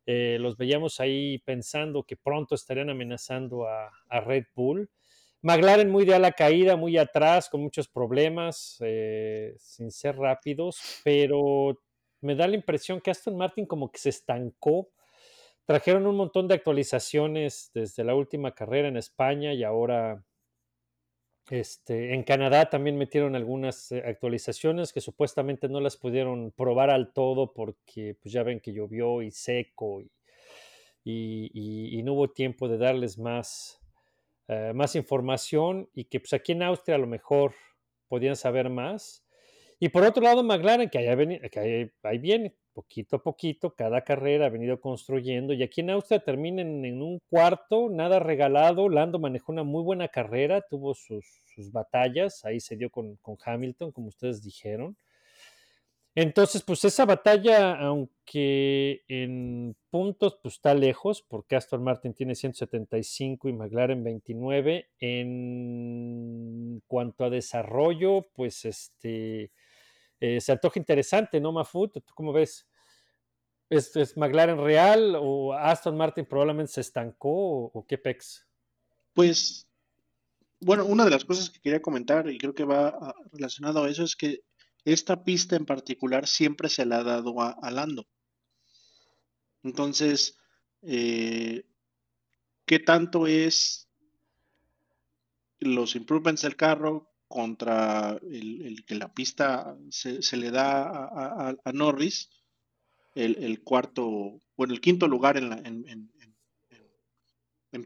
Eh, 0.06 0.36
los 0.38 0.58
veíamos 0.58 1.00
ahí 1.00 1.38
pensando 1.46 2.04
que 2.04 2.18
pronto 2.18 2.56
estarían 2.56 2.90
amenazando 2.90 3.66
a, 3.66 3.90
a 4.10 4.20
Red 4.20 4.48
Bull. 4.54 4.90
McLaren 5.44 5.90
muy 5.90 6.04
de 6.04 6.16
a 6.16 6.20
la 6.20 6.34
caída, 6.34 6.76
muy 6.76 6.98
atrás, 6.98 7.48
con 7.48 7.62
muchos 7.62 7.88
problemas, 7.88 8.80
eh, 8.82 9.56
sin 9.60 9.92
ser 9.92 10.18
rápidos, 10.18 11.00
pero 11.06 11.80
me 12.20 12.36
da 12.36 12.50
la 12.50 12.56
impresión 12.56 13.00
que 13.00 13.12
Aston 13.12 13.38
Martin 13.38 13.66
como 13.66 13.90
que 13.90 14.00
se 14.00 14.10
estancó. 14.10 14.90
Trajeron 15.66 16.08
un 16.08 16.16
montón 16.16 16.48
de 16.48 16.56
actualizaciones 16.56 17.70
desde 17.74 18.06
la 18.06 18.16
última 18.16 18.56
carrera 18.56 18.88
en 18.88 18.96
España 18.96 19.54
y 19.54 19.64
ahora 19.66 20.24
este, 21.50 22.14
en 22.14 22.24
Canadá 22.24 22.70
también 22.70 22.98
metieron 22.98 23.36
algunas 23.36 23.92
eh, 23.92 24.02
actualizaciones 24.06 24.94
que 24.94 25.02
supuestamente 25.02 25.68
no 25.68 25.82
las 25.82 25.98
pudieron 25.98 26.52
probar 26.52 26.90
al 26.90 27.12
todo 27.14 27.54
porque 27.54 28.16
pues 28.22 28.32
ya 28.34 28.44
ven 28.44 28.62
que 28.62 28.74
llovió 28.74 29.22
y 29.22 29.32
seco 29.32 30.02
y, 31.04 31.52
y- 31.54 32.04
no 32.04 32.14
hubo 32.14 32.32
tiempo 32.32 32.68
de 32.68 32.78
darles 32.78 33.18
más, 33.18 33.80
eh, 34.48 34.74
más 34.76 34.96
información 34.96 35.90
y 35.94 36.06
que 36.06 36.20
pues 36.20 36.34
aquí 36.34 36.54
en 36.54 36.64
Austria 36.64 36.96
a 36.96 37.00
lo 37.00 37.08
mejor 37.08 37.56
podían 38.08 38.36
saber 38.36 38.70
más. 38.70 39.26
Y 39.80 39.90
por 39.90 40.04
otro 40.06 40.24
lado, 40.24 40.44
McLaren, 40.44 40.90
que, 40.90 41.00
que 41.52 41.92
ahí 42.04 42.18
viene, 42.20 42.56
poquito 42.74 43.18
a 43.18 43.24
poquito, 43.24 43.76
cada 43.76 44.04
carrera 44.04 44.48
ha 44.48 44.50
venido 44.50 44.80
construyendo. 44.82 45.54
Y 45.54 45.64
aquí 45.64 45.82
en 45.82 45.92
Austria 45.92 46.20
terminan 46.20 46.86
en 46.86 47.02
un 47.02 47.20
cuarto, 47.30 47.90
nada 47.90 48.20
regalado. 48.20 48.90
Lando 48.90 49.20
manejó 49.20 49.52
una 49.52 49.64
muy 49.64 49.84
buena 49.84 50.08
carrera, 50.08 50.62
tuvo 50.70 50.94
sus, 50.94 51.26
sus 51.56 51.72
batallas, 51.72 52.44
ahí 52.46 52.60
se 52.60 52.76
dio 52.76 52.90
con, 52.90 53.16
con 53.18 53.38
Hamilton, 53.44 53.92
como 53.92 54.08
ustedes 54.08 54.44
dijeron. 54.44 54.98
Entonces, 56.16 56.62
pues 56.62 56.86
esa 56.86 57.06
batalla, 57.06 57.76
aunque 57.76 59.02
en 59.08 59.76
puntos 59.90 60.38
pues 60.42 60.56
está 60.56 60.76
lejos, 60.76 61.24
porque 61.28 61.56
Aston 61.56 61.84
Martin 61.84 62.14
tiene 62.14 62.36
175 62.36 63.50
y 63.50 63.54
McLaren 63.54 64.04
29, 64.04 64.90
en 65.00 66.84
cuanto 66.86 67.26
a 67.26 67.32
desarrollo, 67.32 68.28
pues 68.36 68.64
este 68.66 69.52
eh, 70.26 70.40
se 70.40 70.54
antoja 70.54 70.80
interesante, 70.80 71.42
¿no, 71.42 71.52
Mafut? 71.52 71.92
¿Tú 71.96 72.14
cómo 72.16 72.32
ves? 72.32 72.66
¿Es, 73.70 74.16
McLaren 74.16 74.58
real 74.58 75.18
o 75.20 75.52
Aston 75.52 75.98
Martin 75.98 76.26
probablemente 76.26 76.72
se 76.72 76.80
estancó 76.80 77.66
o, 77.66 77.86
qué 77.86 77.98
pex? 77.98 78.48
Pues, 79.12 79.68
bueno, 80.62 80.86
una 80.86 81.04
de 81.04 81.12
las 81.12 81.26
cosas 81.26 81.50
que 81.50 81.60
quería 81.60 81.82
comentar, 81.82 82.30
y 82.30 82.38
creo 82.38 82.54
que 82.54 82.64
va 82.64 83.14
relacionado 83.34 83.84
a 83.84 83.90
eso, 83.90 84.06
es 84.06 84.16
que 84.16 84.46
esta 84.86 85.26
pista 85.26 85.58
en 85.58 85.66
particular 85.66 86.26
siempre 86.26 86.70
se 86.70 86.86
la 86.86 87.00
ha 87.00 87.04
dado 87.04 87.42
a, 87.42 87.58
a 87.62 87.70
Lando. 87.70 88.08
Entonces, 89.62 90.38
eh, 90.84 91.66
¿qué 92.66 92.80
tanto 92.80 93.28
es 93.28 93.90
los 95.60 95.98
improvements 95.98 96.44
del 96.44 96.56
carro 96.56 97.13
contra 97.28 98.18
el, 98.22 98.84
que 98.86 98.96
la 98.96 99.14
pista 99.14 99.78
se, 99.90 100.38
le 100.38 100.52
da 100.52 100.84
a, 101.64 101.74
Norris? 101.74 102.30
El, 103.16 103.62
cuarto, 103.64 104.42
bueno, 104.58 104.74
el 104.74 104.82
quinto 104.82 105.08
lugar 105.08 105.38
en, 105.38 105.50
la, 105.50 105.58
en, 105.58 105.88
en- 105.88 106.14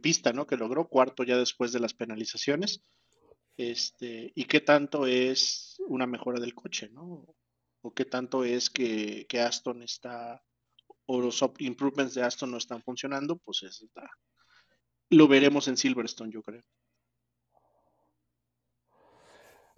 pista, 0.01 0.31
¿no? 0.33 0.47
Que 0.47 0.57
logró 0.57 0.88
cuarto 0.88 1.23
ya 1.23 1.38
después 1.38 1.71
de 1.71 1.79
las 1.79 1.93
penalizaciones. 1.93 2.81
Este, 3.57 4.31
y 4.35 4.45
qué 4.45 4.61
tanto 4.61 5.07
es 5.07 5.81
una 5.88 6.05
mejora 6.05 6.39
del 6.39 6.53
coche, 6.53 6.89
¿no? 6.89 7.25
O 7.81 7.93
qué 7.93 8.05
tanto 8.05 8.43
es 8.43 8.69
que, 8.69 9.25
que 9.27 9.39
Aston 9.39 9.81
está, 9.81 10.43
o 11.05 11.21
los 11.21 11.43
improvements 11.59 12.13
de 12.13 12.23
Aston 12.23 12.51
no 12.51 12.57
están 12.57 12.83
funcionando, 12.83 13.38
pues 13.38 13.63
está. 13.63 14.09
Lo 15.09 15.27
veremos 15.27 15.67
en 15.67 15.77
Silverstone, 15.77 16.31
yo 16.31 16.43
creo. 16.43 16.63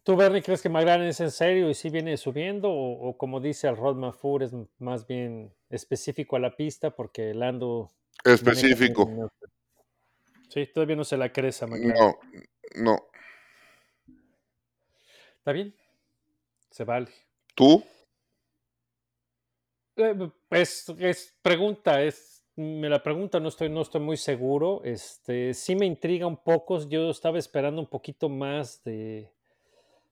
¿Tú, 0.04 0.16
Bernie, 0.16 0.42
crees 0.42 0.62
que 0.62 0.70
McLaren 0.70 1.08
es 1.08 1.20
en 1.20 1.32
serio 1.32 1.70
y 1.70 1.74
sí 1.74 1.90
viene 1.90 2.18
subiendo? 2.18 2.70
¿O, 2.70 3.10
o 3.10 3.18
como 3.18 3.40
dice 3.40 3.68
el 3.68 3.78
Rod 3.78 3.96
Mafur, 3.96 4.44
es 4.44 4.52
más 4.80 5.06
bien 5.06 5.54
específico 5.70 6.36
a 6.36 6.40
la 6.40 6.56
pista 6.56 6.92
porque 6.92 7.34
Lando... 7.34 7.92
Específico. 8.24 9.32
Sí, 10.50 10.68
todavía 10.74 10.96
no 10.96 11.04
se 11.04 11.18
la 11.18 11.32
crees 11.32 11.62
a 11.62 11.68
McLaren. 11.68 11.94
No, 11.94 12.20
no. 12.76 12.98
¿Está 15.38 15.52
bien? 15.52 15.76
Se 16.70 16.84
vale. 16.84 17.08
¿Tú? 17.56 17.84
Eh, 19.96 20.32
Es, 20.52 20.90
es 20.98 21.38
pregunta, 21.42 22.02
es, 22.02 22.44
me 22.56 22.90
la 22.90 23.02
pregunta, 23.04 23.40
no 23.40 23.50
estoy, 23.50 23.70
no 23.70 23.82
estoy 23.82 24.02
muy 24.02 24.18
seguro. 24.18 24.82
Este, 24.84 25.54
sí 25.54 25.76
me 25.76 25.86
intriga 25.86 26.26
un 26.26 26.38
poco. 26.38 26.88
Yo 26.90 27.10
estaba 27.10 27.38
esperando 27.38 27.80
un 27.82 27.88
poquito 27.88 28.30
más 28.30 28.84
de, 28.84 29.32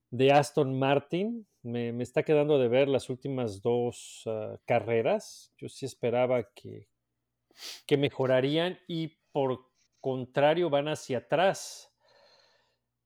de 0.09 0.31
Aston 0.31 0.77
Martin. 0.77 1.47
Me, 1.63 1.91
me 1.91 2.03
está 2.03 2.23
quedando 2.23 2.59
de 2.59 2.67
ver 2.67 2.87
las 2.87 3.09
últimas 3.09 3.61
dos 3.61 4.23
ah, 4.25 4.57
carreras. 4.65 5.53
Yo 5.57 5.69
sí 5.69 5.85
esperaba 5.85 6.51
que, 6.53 6.87
que 7.85 7.97
mejorarían 7.97 8.79
y 8.87 9.19
por 9.31 9.67
contrario 10.01 10.69
van 10.69 10.87
hacia 10.87 11.19
atrás. 11.19 11.93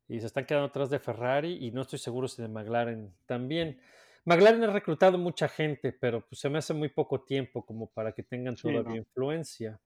Y 0.07 0.19
se 0.19 0.27
están 0.27 0.45
quedando 0.45 0.67
atrás 0.67 0.89
de 0.89 0.99
Ferrari 0.99 1.65
y 1.65 1.71
no 1.71 1.81
estoy 1.81 1.99
seguro 1.99 2.27
si 2.27 2.41
de 2.41 2.49
McLaren 2.49 3.15
también. 3.25 3.79
McLaren 4.25 4.63
ha 4.63 4.73
reclutado 4.73 5.17
mucha 5.17 5.47
gente, 5.47 5.93
pero 5.93 6.27
pues 6.27 6.39
se 6.41 6.49
me 6.49 6.59
hace 6.59 6.73
muy 6.73 6.89
poco 6.89 7.23
tiempo 7.23 7.65
como 7.65 7.89
para 7.91 8.11
que 8.13 8.23
tengan 8.23 8.55
Sí, 8.55 8.63
todavía 8.63 8.95
no. 8.95 8.97
influencia 8.97 9.81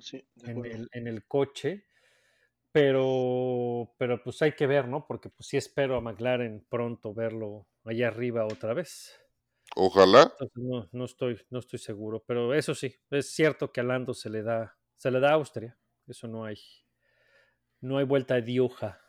Sí, 0.00 0.26
en 0.42 0.64
el, 0.64 0.88
en 0.92 1.06
el 1.06 1.26
coche. 1.26 1.86
Pero, 2.72 3.94
pero 3.98 4.22
pues 4.22 4.40
hay 4.42 4.52
que 4.52 4.66
ver, 4.66 4.88
¿no? 4.88 5.06
Porque 5.06 5.28
pues 5.28 5.46
sí 5.46 5.56
espero 5.56 5.96
a 5.96 6.00
McLaren 6.00 6.64
pronto 6.68 7.12
verlo 7.12 7.68
allá 7.84 8.08
arriba 8.08 8.46
otra 8.46 8.72
vez. 8.72 9.18
Ojalá. 9.76 10.22
Entonces 10.22 10.56
no, 10.56 10.88
no 10.92 11.04
estoy, 11.04 11.38
no 11.50 11.58
estoy 11.58 11.78
seguro. 11.78 12.24
Pero 12.26 12.54
eso 12.54 12.74
sí, 12.74 12.94
es 13.10 13.30
cierto 13.30 13.72
que 13.72 13.80
a 13.80 13.84
Lando 13.84 14.14
se 14.14 14.30
le 14.30 14.42
da, 14.42 14.76
se 14.96 15.10
le 15.10 15.20
da 15.20 15.30
a 15.30 15.34
Austria. 15.34 15.78
Eso 16.06 16.28
no 16.28 16.44
hay. 16.44 16.56
No 17.80 17.98
hay 17.98 18.04
vuelta 18.04 18.40
de 18.40 18.60
hoja. 18.60 19.00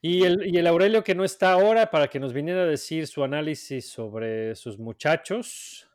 Y 0.00 0.24
el, 0.24 0.46
y 0.46 0.58
el 0.58 0.66
Aurelio 0.66 1.02
que 1.02 1.14
no 1.14 1.24
está 1.24 1.52
ahora 1.52 1.90
para 1.90 2.08
que 2.08 2.20
nos 2.20 2.32
viniera 2.32 2.62
a 2.62 2.66
decir 2.66 3.06
su 3.06 3.24
análisis 3.24 3.90
sobre 3.90 4.54
sus 4.54 4.78
muchachos 4.78 5.88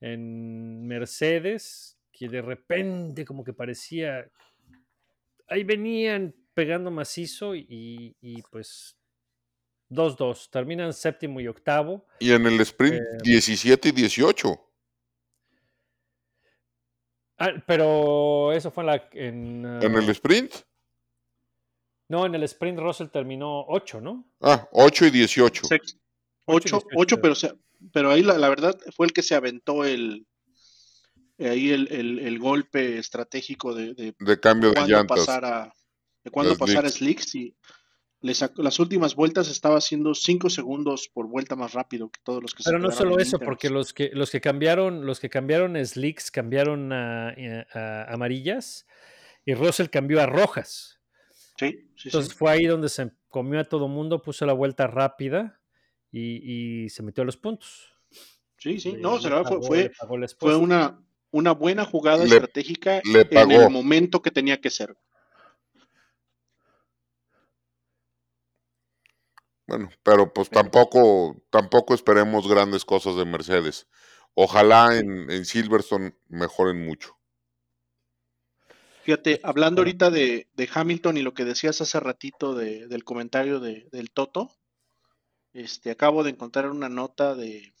en 0.00 0.86
Mercedes, 0.86 1.98
que 2.12 2.28
de 2.28 2.42
repente 2.42 3.24
como 3.24 3.42
que 3.42 3.52
parecía, 3.52 4.30
ahí 5.48 5.64
venían 5.64 6.34
pegando 6.54 6.90
macizo 6.90 7.54
y, 7.54 8.16
y 8.20 8.42
pues 8.50 8.96
2-2, 9.90 10.50
terminan 10.50 10.92
séptimo 10.92 11.40
y 11.40 11.48
octavo. 11.48 12.06
Y 12.20 12.32
en 12.32 12.46
el 12.46 12.60
sprint 12.60 12.94
Eh, 12.96 13.18
17 13.22 13.88
y 13.88 13.92
18. 13.92 14.60
Ah, 17.38 17.50
pero 17.66 18.52
eso 18.52 18.70
fue 18.70 18.82
en 18.84 18.86
la... 18.86 19.08
En, 19.12 19.66
En 19.82 19.94
el 19.96 20.08
ah, 20.08 20.12
sprint. 20.12 20.52
No, 22.08 22.26
en 22.26 22.34
el 22.34 22.42
sprint 22.44 22.78
Russell 22.78 23.08
terminó 23.08 23.64
8, 23.66 24.00
¿no? 24.00 24.24
Ah, 24.40 24.68
8 24.72 25.06
y 25.06 25.10
18. 25.10 25.64
Sex- 25.66 25.98
Ocho 26.46 26.68
y 26.68 26.76
Ocho, 26.76 26.86
18, 26.86 26.86
ocho, 26.96 27.16
pero- 27.16 27.22
pero, 27.22 27.34
se- 27.34 27.54
pero 27.92 28.10
ahí 28.10 28.22
la, 28.22 28.38
la 28.38 28.48
verdad 28.50 28.78
fue 28.94 29.06
el 29.06 29.12
que 29.12 29.22
se 29.22 29.34
aventó 29.34 29.84
el 29.84 30.26
ahí 31.38 31.70
el, 31.70 31.88
el- 31.90 32.18
el 32.20 32.38
golpe 32.38 32.98
estratégico 32.98 33.74
de, 33.74 33.94
de 33.94 34.14
De 34.18 34.40
cambio 34.40 34.72
de 34.72 34.86
llantas. 34.86 35.18
pasar 35.18 35.44
a 35.44 35.74
de 36.22 36.30
cuándo 36.30 36.50
Las 36.52 36.58
pasar 36.58 36.86
a 36.86 36.90
slicks. 36.90 37.34
y 37.34 37.54
le 38.22 38.32
sacó- 38.34 38.62
las 38.62 38.78
últimas 38.78 39.14
vueltas 39.14 39.50
estaba 39.50 39.76
haciendo 39.76 40.14
5 40.14 40.48
segundos 40.48 41.10
por 41.12 41.26
vuelta 41.28 41.56
más 41.56 41.74
rápido 41.74 42.08
que 42.10 42.20
todos 42.24 42.40
los 42.42 42.54
que 42.54 42.62
se 42.62 42.70
Pero 42.70 42.78
no 42.78 42.90
solo 42.90 43.18
eso, 43.18 43.38
porque 43.38 43.68
los 43.68 43.92
que, 43.92 44.10
los 44.14 44.30
que 44.30 44.40
cambiaron, 44.40 45.04
los 45.04 45.20
que 45.20 45.28
cambiaron 45.28 45.76
slicks 45.84 46.30
cambiaron 46.30 46.90
a, 46.92 47.34
eh, 47.36 47.66
a 47.74 48.12
amarillas 48.14 48.86
y 49.44 49.52
Russell 49.52 49.88
cambió 49.88 50.22
a 50.22 50.26
rojas. 50.26 51.00
Sí, 51.58 51.70
sí, 51.70 51.88
sí. 51.96 52.08
Entonces 52.08 52.32
fue 52.32 52.52
ahí 52.52 52.64
donde 52.64 52.88
se 52.88 53.12
comió 53.28 53.60
a 53.60 53.64
todo 53.64 53.88
mundo, 53.88 54.22
puso 54.22 54.46
la 54.46 54.54
vuelta 54.54 54.86
rápida 54.86 55.60
y, 56.10 56.84
y 56.84 56.88
se 56.88 57.02
metió 57.02 57.22
a 57.22 57.26
los 57.26 57.36
puntos. 57.36 57.92
Sí, 58.56 58.80
sí, 58.80 58.94
no, 58.98 59.18
se 59.20 59.28
la 59.28 59.44
fue, 59.44 59.60
fue, 59.60 59.92
fue 60.38 60.56
una, 60.56 60.98
una 61.34 61.52
buena 61.52 61.84
jugada 61.84 62.22
Le- 62.24 62.30
estratégica 62.36 63.02
le 63.04 63.26
en 63.30 63.50
el 63.50 63.68
momento 63.70 64.22
que 64.22 64.30
tenía 64.30 64.60
que 64.60 64.70
ser. 64.70 64.96
Bueno, 69.66 69.88
pero 70.02 70.32
pues 70.32 70.48
tampoco, 70.50 71.36
tampoco 71.50 71.94
esperemos 71.94 72.46
grandes 72.48 72.84
cosas 72.84 73.16
de 73.16 73.24
Mercedes. 73.24 73.86
Ojalá 74.34 74.96
en, 74.96 75.30
en 75.30 75.44
Silverstone 75.44 76.14
mejoren 76.28 76.84
mucho. 76.84 77.16
Fíjate, 79.02 79.40
hablando 79.42 79.80
ahorita 79.82 80.10
de, 80.10 80.48
de 80.54 80.68
Hamilton 80.72 81.16
y 81.16 81.22
lo 81.22 81.34
que 81.34 81.44
decías 81.44 81.80
hace 81.80 81.98
ratito 82.00 82.54
de- 82.54 82.86
del 82.88 83.04
comentario 83.04 83.58
de- 83.60 83.88
del 83.90 84.10
Toto, 84.10 84.50
este, 85.52 85.90
acabo 85.90 86.22
de 86.24 86.30
encontrar 86.30 86.70
una 86.70 86.88
nota 86.88 87.34
de... 87.34 87.72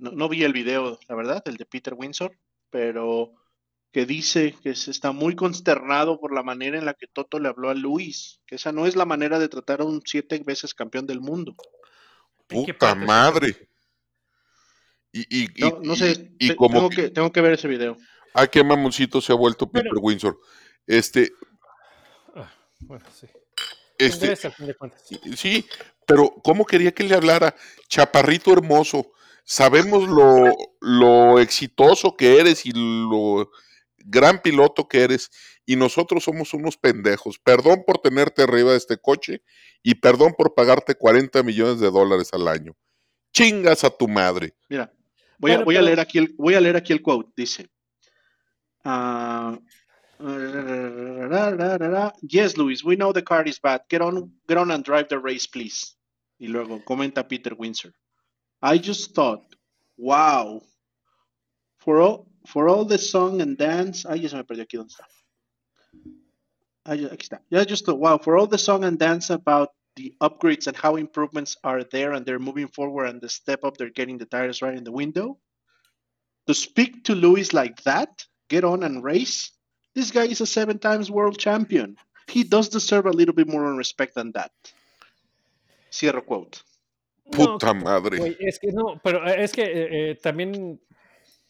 No, 0.00 0.10
no 0.12 0.28
vi 0.28 0.42
el 0.44 0.52
video, 0.52 0.98
la 1.08 1.14
verdad, 1.14 1.42
el 1.46 1.56
de 1.56 1.66
Peter 1.66 1.94
Windsor, 1.94 2.36
pero 2.70 3.32
que 3.92 4.06
dice 4.06 4.54
que 4.62 4.74
se 4.74 4.90
está 4.90 5.12
muy 5.12 5.34
consternado 5.36 6.18
por 6.20 6.32
la 6.32 6.42
manera 6.42 6.78
en 6.78 6.84
la 6.84 6.94
que 6.94 7.06
Toto 7.06 7.38
le 7.38 7.48
habló 7.48 7.70
a 7.70 7.74
Luis, 7.74 8.40
que 8.46 8.54
esa 8.54 8.72
no 8.72 8.86
es 8.86 8.96
la 8.96 9.04
manera 9.04 9.38
de 9.38 9.48
tratar 9.48 9.80
a 9.80 9.84
un 9.84 10.00
siete 10.04 10.40
veces 10.44 10.74
campeón 10.74 11.06
del 11.06 11.20
mundo. 11.20 11.54
¿En 12.48 12.64
qué 12.64 12.72
Puta 12.74 12.94
madre. 12.94 13.68
Y, 15.12 15.20
y, 15.22 15.44
y- 15.56 15.70
No, 15.70 15.80
no 15.82 15.94
y- 15.94 15.96
sé, 15.96 16.32
y 16.38 16.48
te- 16.48 16.56
como 16.56 16.74
tengo, 16.74 16.88
que, 16.90 16.96
que, 16.96 17.10
tengo 17.10 17.32
que 17.32 17.40
ver 17.40 17.52
ese 17.54 17.68
video. 17.68 17.96
ah, 18.34 18.46
qué 18.46 18.62
mamoncito 18.62 19.20
se 19.20 19.32
ha 19.32 19.36
vuelto 19.36 19.70
Peter. 19.70 19.92
Windsor. 20.00 20.38
Este, 20.86 21.32
Ah, 22.36 22.50
bueno, 22.78 23.04
sí. 23.12 23.26
este, 23.98 24.36
cuentas. 24.78 25.02
Sí, 25.36 25.66
pero 26.06 26.30
¿cómo 26.44 26.64
quería 26.64 26.92
que 26.92 27.02
le 27.04 27.14
hablara? 27.16 27.54
Chaparrito 27.88 28.52
hermoso, 28.52 29.12
sabemos 29.50 30.08
lo, 30.08 30.44
lo 30.80 31.40
exitoso 31.40 32.16
que 32.16 32.38
eres 32.38 32.64
y 32.64 32.70
lo 32.72 33.50
gran 33.98 34.40
piloto 34.40 34.86
que 34.86 35.02
eres, 35.02 35.28
y 35.66 35.74
nosotros 35.74 36.22
somos 36.22 36.54
unos 36.54 36.76
pendejos. 36.76 37.36
Perdón 37.40 37.82
por 37.84 37.98
tenerte 37.98 38.42
arriba 38.42 38.70
de 38.70 38.76
este 38.76 38.96
coche 38.96 39.42
y 39.82 39.96
perdón 39.96 40.34
por 40.38 40.54
pagarte 40.54 40.94
40 40.94 41.42
millones 41.42 41.80
de 41.80 41.90
dólares 41.90 42.30
al 42.32 42.46
año. 42.46 42.76
Chingas 43.32 43.82
a 43.82 43.90
tu 43.90 44.06
madre. 44.06 44.54
Mira, 44.68 44.92
voy, 45.38 45.50
a, 45.50 45.64
voy 45.64 45.74
a 45.74 45.78
pero- 45.78 45.86
leer 45.86 46.00
aquí 46.00 46.18
el, 46.18 46.34
voy 46.38 46.54
a 46.54 46.60
leer 46.60 46.76
aquí 46.76 46.92
el 46.92 47.02
quote. 47.02 47.30
Dice. 47.36 47.68
ah, 48.84 49.58
yes, 52.22 52.56
Luis, 52.56 52.84
we 52.84 52.94
know 52.94 53.12
the 53.12 53.24
car 53.24 53.48
is 53.48 53.60
bad. 53.60 53.82
Get 53.88 54.00
on, 54.00 54.32
get 54.46 54.58
on 54.58 54.70
and 54.70 54.84
drive 54.84 55.08
the 55.08 55.18
race, 55.18 55.48
please. 55.48 55.96
Y 56.38 56.46
luego 56.46 56.84
comenta 56.84 57.26
Peter 57.26 57.54
Windsor. 57.54 57.92
I 58.62 58.78
just 58.78 59.14
thought, 59.14 59.44
wow, 59.96 60.62
for 61.78 62.00
all, 62.00 62.26
for 62.46 62.68
all 62.68 62.84
the 62.84 62.98
song 62.98 63.40
and 63.40 63.56
dance. 63.56 64.04
Ya 64.04 64.28
se 64.28 64.36
me 64.36 64.44
perdió 64.44 64.64
aquí 64.64 64.76
dónde 64.76 64.92
está. 64.92 65.06
Aquí 66.86 67.08
está. 67.16 67.38
Yeah, 67.50 67.64
just 67.64 67.86
thought, 67.86 67.98
wow, 67.98 68.18
for 68.18 68.36
all 68.36 68.46
the 68.46 68.58
song 68.58 68.84
and 68.84 68.98
dance 68.98 69.30
about 69.30 69.70
the 69.96 70.14
upgrades 70.20 70.66
and 70.66 70.76
how 70.76 70.96
improvements 70.96 71.56
are 71.64 71.84
there 71.84 72.12
and 72.12 72.24
they're 72.24 72.38
moving 72.38 72.68
forward 72.68 73.06
and 73.06 73.20
the 73.20 73.28
step 73.28 73.64
up 73.64 73.76
they're 73.76 73.90
getting 73.90 74.18
the 74.18 74.24
tires 74.24 74.62
right 74.62 74.76
in 74.76 74.84
the 74.84 74.92
window 74.92 75.38
to 76.46 76.54
speak 76.54 77.04
to 77.04 77.14
Lewis 77.14 77.52
like 77.52 77.82
that 77.82 78.24
get 78.48 78.64
on 78.64 78.82
and 78.82 79.02
race 79.02 79.50
this 79.94 80.10
guy 80.10 80.24
is 80.24 80.40
a 80.40 80.46
seven 80.46 80.78
times 80.78 81.10
world 81.10 81.38
champion 81.38 81.96
he 82.28 82.44
does 82.44 82.68
deserve 82.68 83.06
a 83.06 83.10
little 83.10 83.34
bit 83.34 83.48
more 83.48 83.64
respect 83.74 84.14
than 84.14 84.32
that 84.32 84.52
cierro 85.90 86.24
quote 86.24 86.62
No, 87.30 87.52
Puta 87.52 87.72
madre. 87.74 88.18
Güey, 88.18 88.36
es 88.40 88.58
que 88.58 88.72
no, 88.72 89.00
pero 89.02 89.26
eh, 89.26 89.44
es 89.44 89.52
que 89.52 89.62
eh, 89.62 90.10
eh, 90.10 90.14
también 90.16 90.80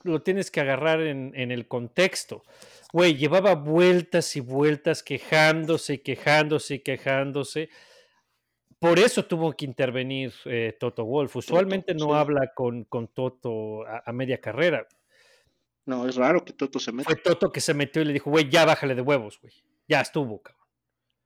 lo 0.03 0.23
tienes 0.23 0.51
que 0.51 0.61
agarrar 0.61 1.01
en, 1.01 1.33
en 1.35 1.51
el 1.51 1.69
contexto. 1.69 2.43
Güey, 2.93 3.17
llevaba 3.17 3.55
vueltas 3.55 4.35
y 4.37 4.41
vueltas 4.41 5.03
quejándose 5.03 5.95
y 5.95 5.99
quejándose 5.99 6.75
y 6.75 6.79
quejándose. 6.81 7.71
Por 8.79 8.99
eso 8.99 9.27
tuvo 9.27 9.53
que 9.53 9.67
intervenir 9.67 10.33
eh, 10.47 10.77
Toto 10.81 11.05
Wolf. 11.05 11.37
Usualmente 11.37 11.95
no 11.95 12.07
sí. 12.07 12.13
habla 12.15 12.53
con, 12.55 12.85
con 12.85 13.09
Toto 13.09 13.87
a, 13.87 14.03
a 14.07 14.13
media 14.13 14.41
carrera. 14.41 14.87
no 15.85 16.09
es 16.09 16.17
raro 16.17 16.45
que 16.45 16.55
Toto 16.55 16.79
se 16.79 16.91
Fue 16.91 17.05
meta 17.05 17.23
Toto 17.23 17.53
que 17.53 17.61
se 17.61 17.75
metió 17.75 18.01
y 18.03 18.07
le 18.07 18.15
dijo, 18.15 18.31
güey, 18.31 18.49
ya 18.49 18.65
bájale 18.65 18.95
de 18.95 19.03
huevos, 19.03 19.39
güey. 19.41 19.53
Ya 19.87 20.01
estuvo, 20.01 20.41
cabrón. 20.43 20.67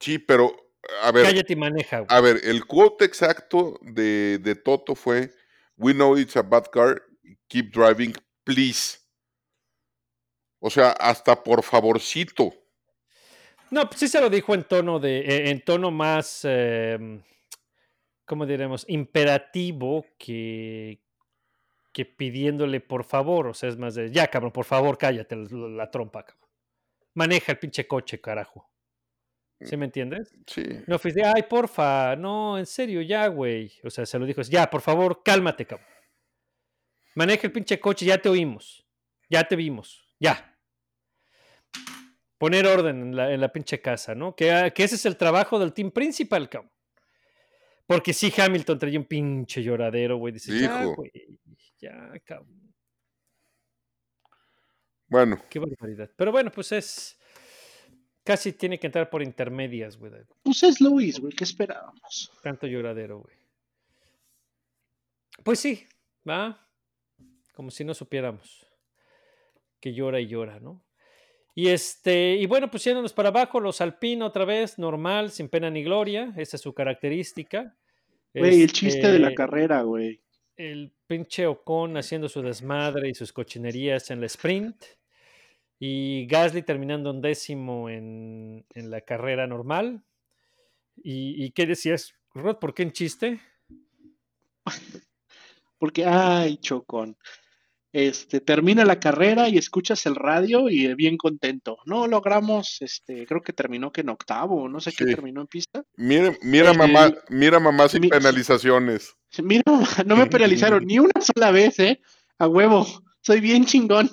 Sí, 0.01 0.19
pero 0.19 0.64
a 1.03 1.13
ver, 1.13 1.25
Cállate 1.25 1.53
y 1.53 1.57
maneja, 1.57 1.99
güey. 2.01 2.09
a 2.11 2.21
ver, 2.21 2.41
el 2.45 2.67
quote 2.67 3.05
exacto 3.05 3.79
de, 3.83 4.39
de 4.39 4.55
Toto 4.55 4.95
fue: 4.95 5.33
We 5.77 5.93
know 5.93 6.17
it's 6.17 6.37
a 6.37 6.43
bad 6.43 6.67
car, 6.73 7.03
keep 7.49 7.73
driving, 7.73 8.15
please. 8.45 8.99
O 10.61 10.71
sea, 10.71 10.91
hasta 10.93 11.43
por 11.43 11.63
favorcito. 11.63 12.55
No, 13.71 13.87
pues 13.89 14.01
sí 14.01 14.09
se 14.09 14.21
lo 14.21 14.31
dijo 14.31 14.55
en 14.55 14.65
tono 14.65 14.99
de, 15.01 15.19
eh, 15.19 15.51
en 15.51 15.63
tono 15.63 15.91
más, 15.91 16.41
eh, 16.45 17.21
¿cómo 18.25 18.47
diremos? 18.47 18.85
Imperativo 18.89 20.07
que, 20.19 21.01
que 21.93 22.05
pidiéndole 22.07 22.81
por 22.81 23.05
favor. 23.05 23.49
O 23.49 23.55
sea, 23.55 23.69
es 23.69 23.77
más 23.77 23.95
de, 23.95 24.11
ya 24.11 24.29
cabrón, 24.29 24.53
por 24.53 24.65
favor, 24.65 24.97
cállate 24.97 25.37
la, 25.37 25.49
la 25.69 25.91
trompa, 25.91 26.25
cabrón. 26.25 26.49
Maneja 27.15 27.53
el 27.53 27.59
pinche 27.59 27.87
coche, 27.87 28.21
carajo. 28.21 28.71
¿Sí 29.65 29.77
me 29.77 29.87
entiendes? 29.87 30.35
Sí. 30.47 30.63
No 30.87 30.99
fue 30.99 31.13
de, 31.13 31.25
ay, 31.25 31.45
porfa, 31.49 32.17
no, 32.17 32.59
en 32.59 32.67
serio, 32.67 33.01
ya, 33.03 33.27
güey. 33.29 33.73
O 33.83 33.91
sea, 33.91 34.05
se 34.07 34.19
lo 34.19 34.27
dijo, 34.27 34.43
ya, 34.43 34.69
por 34.69 34.81
favor, 34.81 35.23
cálmate, 35.25 35.67
cabrón. 35.67 35.89
Maneja 37.15 37.47
el 37.47 37.53
pinche 37.53 37.81
coche, 37.81 38.07
ya 38.07 38.21
te 38.21 38.29
oímos. 38.29 38.87
Ya 39.31 39.45
te 39.45 39.57
vimos, 39.57 40.07
ya. 40.21 40.57
Poner 42.39 42.67
orden 42.67 43.01
en 43.01 43.17
la, 43.17 43.33
en 43.33 43.41
la 43.41 43.53
pinche 43.53 43.81
casa, 43.81 44.15
¿no? 44.15 44.37
Que, 44.37 44.53
ah, 44.53 44.71
que 44.71 44.85
ese 44.85 44.97
es 44.97 45.07
el 45.07 45.17
trabajo 45.17 45.59
del 45.59 45.73
team 45.73 45.91
principal, 45.91 46.49
cabrón. 46.49 46.71
Porque 47.87 48.13
sí, 48.13 48.33
Hamilton 48.37 48.79
traía 48.79 48.99
un 48.99 49.05
pinche 49.07 49.63
lloradero, 49.63 50.17
güey. 50.17 50.33
Dice, 50.33 50.59
ya, 50.59 50.85
güey, 50.85 51.11
ya, 51.79 52.13
cabrón. 52.25 52.75
Bueno, 55.07 55.41
Qué 55.49 55.59
barbaridad. 55.59 56.11
Pero 56.17 56.33
bueno, 56.33 56.51
pues 56.51 56.73
es. 56.73 57.19
Casi 58.25 58.55
tiene 58.55 58.79
que 58.79 58.87
entrar 58.87 59.11
por 59.11 59.23
intermedias, 59.23 59.97
güey. 59.99 60.13
pues 60.43 60.63
es 60.63 60.81
Luis 60.81 61.21
güey 61.21 61.33
qué 61.35 61.45
esperábamos 61.45 62.33
Tanto 62.43 62.67
lloradero, 62.67 63.21
güey. 63.21 63.37
Pues 65.43 65.61
sí, 65.61 65.87
va. 66.29 66.67
Como 67.55 67.71
si 67.71 67.85
no 67.85 67.95
supiéramos 67.95 68.67
que 69.81 69.93
llora 69.93 70.19
y 70.19 70.27
llora, 70.27 70.59
¿no? 70.61 70.83
Y 71.55 71.69
este, 71.69 72.37
y 72.37 72.47
bueno, 72.47 72.71
pues 72.71 72.83
yéndonos 72.83 73.13
para 73.13 73.29
abajo, 73.29 73.61
los 73.61 73.83
Alpine 73.83 74.25
otra 74.25 74.47
vez, 74.47 74.79
normal, 74.79 75.31
sin 75.31 75.49
pena 75.49 75.69
ni 75.69 75.85
gloria, 75.85 76.33
esa 76.37 76.57
es 76.57 76.63
su 76.63 76.73
característica. 76.73 77.77
güey 78.33 78.63
el 78.63 78.73
chiste 78.73 79.13
de 79.13 79.19
la 79.19 79.29
Este, 79.29 79.37
carrera 79.37 79.83
güey 79.83 80.25
el 80.57 80.93
pinche 81.07 81.47
Ocon 81.47 81.97
haciendo 81.97 82.29
su 82.29 82.43
desmadre 82.43 83.09
y 83.09 83.15
sus 83.15 83.33
cochinerías 83.33 84.11
en 84.11 84.21
la 84.21 84.27
sprint. 84.27 84.77
Y 85.79 86.27
Gasly 86.27 86.63
terminando 86.63 87.11
un 87.11 87.21
décimo 87.21 87.89
en, 87.91 88.65
en 88.75 88.91
la 88.91 89.01
carrera 89.03 89.47
normal. 89.47 90.03
¿Y, 90.97 91.45
y 91.45 91.51
qué 91.51 91.67
decías, 91.67 92.15
Rod? 92.35 92.57
¿Por 92.59 92.73
qué 92.75 92.85
en 92.85 92.93
chiste? 92.93 93.41
Porque, 95.79 96.05
ay, 96.07 96.57
Chocón. 96.59 97.17
este, 97.93 98.41
termina 98.41 98.85
la 98.85 98.99
carrera 99.01 99.49
y 99.49 99.59
escuchas 99.59 100.07
el 100.07 100.15
radio 100.15 100.69
y 100.71 100.87
eh, 100.87 100.95
bien 100.95 101.17
contento. 101.17 101.79
No 101.85 102.07
logramos, 102.07 102.81
este, 102.81 103.27
creo 103.27 103.43
que 103.43 103.53
terminó 103.53 103.93
que 103.93 104.01
en 104.01 104.09
octavo, 104.09 104.69
no 104.69 104.81
sé 104.81 104.93
qué 104.93 105.05
terminó 105.07 105.41
en 105.43 105.47
pista. 105.49 105.85
Mira, 105.97 106.33
mira 106.43 106.71
El- 106.71 106.79
mamá, 106.79 107.13
mira 107.29 107.61
mamá 107.61 107.89
sin 107.89 108.01
mi- 108.03 108.09
penalizaciones. 108.09 109.15
Mira, 109.43 109.63
no 110.07 110.17
me 110.17 110.27
penalizaron 110.31 110.85
ni 110.87 110.99
una 110.99 111.21
sola 111.21 111.51
vez, 111.51 111.79
¿eh? 111.81 112.01
A 112.39 112.49
huevo, 112.49 112.87
soy 113.21 113.41
bien 113.41 113.65
chingón. 113.67 114.09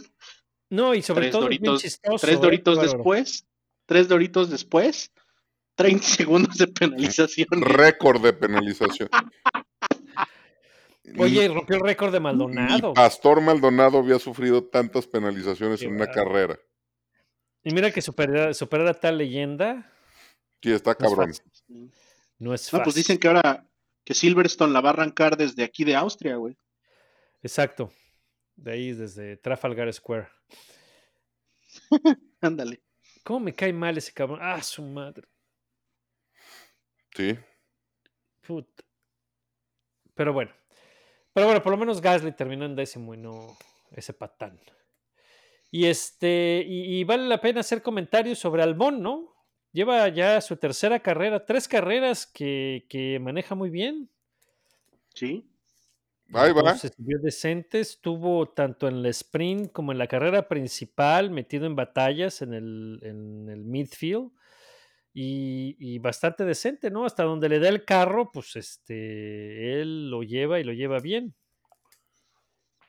No, 0.72 0.96
y 0.96 1.02
sobre 1.04 1.24
Tres 1.26 1.32
todo 1.34 1.44
es 1.44 1.50
bien 1.50 1.62
doritos, 1.64 1.82
chistoso. 1.84 2.18
tres 2.26 2.38
¿eh? 2.38 2.42
doritos 2.42 2.82
después, 2.82 3.46
tres 3.86 4.08
doritos 4.08 4.50
después, 4.50 5.12
30 5.76 6.04
segundos 6.08 6.58
de 6.58 6.68
penalización. 6.68 7.48
Récord 7.52 8.22
de 8.24 8.34
penalización. 8.34 9.10
Oye, 11.18 11.48
rompió 11.50 11.76
el 11.76 11.82
récord 11.82 12.12
de 12.12 12.20
Ni 12.20 12.24
Maldonado. 12.24 12.94
Pastor 12.94 13.42
Maldonado 13.42 13.98
había 14.00 14.18
sufrido 14.20 14.64
tantas 14.64 15.08
penalizaciones 15.08 15.80
Qué 15.82 15.88
en 15.88 15.96
una 15.96 16.08
carrera. 16.08 16.58
Y 17.64 17.74
mira 17.74 17.92
que 17.92 18.02
superar, 18.02 18.56
superar 18.56 18.88
a 18.88 18.94
tal 18.94 19.18
leyenda 19.18 19.92
Sí, 20.64 20.72
está 20.72 20.92
no 20.92 20.94
es 21.08 21.12
cabrón. 21.12 21.34
fácil. 21.34 21.92
No 22.40 22.54
es 22.54 22.64
No, 22.72 22.80
fácil. 22.80 22.84
pues 22.84 22.96
dicen 22.96 23.18
que 23.18 23.28
ahora 23.28 23.66
que 24.06 24.14
Silverstone 24.14 24.72
la 24.74 24.82
va 24.82 24.92
a 24.92 24.94
arrancar 24.94 25.36
desde 25.38 25.64
aquí 25.64 25.84
de 25.84 25.96
Austria, 25.96 26.36
güey. 26.38 26.56
Exacto. 27.44 27.92
De 28.56 28.72
ahí, 28.72 28.94
desde 28.94 29.38
Trafalgar 29.38 29.92
Square. 29.92 30.28
Ándale. 32.42 32.82
¿Cómo 33.24 33.40
me 33.40 33.54
cae 33.54 33.74
mal 33.74 33.98
ese 33.98 34.14
cabrón? 34.14 34.40
Ah, 34.42 34.62
su 34.62 34.82
madre. 34.82 35.28
Sí. 37.16 37.38
Puta. 38.42 38.84
Pero 40.16 40.34
bueno. 40.34 40.52
Pero 41.34 41.46
bueno, 41.48 41.62
por 41.64 41.72
lo 41.72 41.78
menos 41.78 42.02
Gasly 42.02 42.34
terminó 42.34 42.66
en 42.66 42.76
décimo 42.76 43.14
y 43.14 43.18
no 43.18 43.58
ese 43.92 44.14
patán. 44.14 44.60
Y 45.70 45.86
este, 45.86 46.66
y, 46.68 47.00
y 47.00 47.04
vale 47.06 47.28
la 47.28 47.40
pena 47.40 47.62
hacer 47.62 47.82
comentarios 47.82 48.40
sobre 48.40 48.64
Albón, 48.64 49.02
¿no? 49.02 49.34
Lleva 49.72 50.10
ya 50.10 50.42
su 50.42 50.58
tercera 50.58 51.00
carrera, 51.00 51.46
tres 51.46 51.68
carreras 51.68 52.28
que, 52.28 52.86
que 52.90 53.20
maneja 53.20 53.56
muy 53.56 53.70
bien. 53.70 54.10
Sí. 55.14 55.51
Ahí 56.34 56.54
va. 56.54 56.76
Se 56.76 56.90
vio 56.98 57.20
decente, 57.20 57.80
estuvo 57.80 58.50
tanto 58.50 58.88
en 58.88 58.96
el 58.98 59.06
sprint 59.08 59.72
como 59.72 59.92
en 59.92 59.98
la 59.98 60.08
carrera 60.08 60.48
principal, 60.48 61.30
metido 61.32 61.66
en 61.66 61.76
batallas 61.76 62.42
en 62.42 62.54
el, 62.54 63.00
en 63.04 63.50
el 63.50 63.64
midfield. 63.66 64.32
Y, 65.14 65.76
y 65.80 66.00
bastante 66.00 66.46
decente, 66.46 66.90
¿no? 66.92 67.06
Hasta 67.06 67.24
donde 67.24 67.50
le 67.50 67.60
da 67.60 67.70
el 67.70 67.84
carro, 67.86 68.32
pues 68.32 68.56
este, 68.56 69.82
él 69.82 70.10
lo 70.10 70.24
lleva 70.24 70.60
y 70.60 70.64
lo 70.64 70.74
lleva 70.74 71.00
bien. 71.00 71.36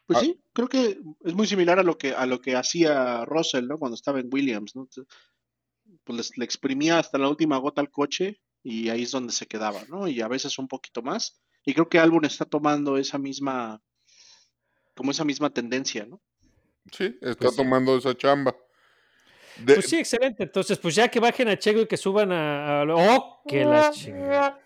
Pues 0.07 0.19
Ah. 0.19 0.21
sí, 0.21 0.41
creo 0.53 0.69
que 0.69 1.01
es 1.25 1.35
muy 1.35 1.47
similar 1.47 1.79
a 1.79 1.83
lo 1.83 1.97
que 1.99 2.13
a 2.15 2.27
lo 2.27 2.41
que 2.41 2.55
hacía 2.57 3.25
Russell, 3.25 3.67
¿no? 3.67 3.79
Cuando 3.79 3.95
estaba 3.97 4.21
en 4.21 4.29
Williams, 4.33 4.75
¿no? 4.77 4.89
Pues 6.05 6.37
le 6.39 6.45
exprimía 6.45 6.99
hasta 6.99 7.19
la 7.19 7.29
última 7.29 7.59
gota 7.59 7.81
al 7.81 7.91
coche 7.91 8.41
y 8.63 8.89
ahí 8.89 9.03
es 9.03 9.11
donde 9.11 9.33
se 9.33 9.47
quedaba, 9.47 9.85
¿no? 9.89 10.07
Y 10.09 10.21
a 10.21 10.29
veces 10.29 10.59
un 10.59 10.69
poquito 10.69 11.03
más. 11.03 11.41
Y 11.65 11.75
creo 11.75 11.89
que 11.89 11.99
Albon 11.99 12.25
está 12.25 12.45
tomando 12.45 12.97
esa 12.97 13.19
misma, 13.19 13.81
como 14.97 15.11
esa 15.13 15.25
misma 15.25 15.51
tendencia, 15.51 16.05
¿no? 16.07 16.21
Sí, 16.91 17.17
está 17.21 17.37
Pues 17.45 17.51
sí. 17.53 17.57
tomando 17.57 17.97
esa 17.97 18.17
chamba. 18.17 18.57
De- 19.59 19.75
Pues 19.75 19.87
sí, 19.89 19.99
excelente. 19.99 20.43
Entonces, 20.45 20.79
pues 20.79 20.95
ya 20.95 21.09
que 21.09 21.21
bajen 21.21 21.49
a 21.49 21.59
Checo 21.59 21.81
y 21.83 21.87
que 21.87 21.97
suban 21.97 22.33
a. 22.33 22.81
a- 22.81 22.85
¡Oh! 22.89 23.43
¡Que 23.47 23.65
la 23.65 23.91
chingada! 23.91 24.59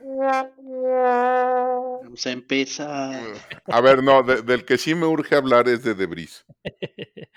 Vamos 2.03 2.26
a 2.26 2.30
empezar. 2.30 3.22
A 3.66 3.80
ver, 3.80 4.03
no, 4.03 4.22
de- 4.22 4.42
del 4.42 4.64
que 4.64 4.78
sí 4.78 4.94
me 4.94 5.07
urge 5.07 5.34
hablar 5.34 5.68
es 5.68 5.82
de 5.82 5.94
Debris. 5.94 6.44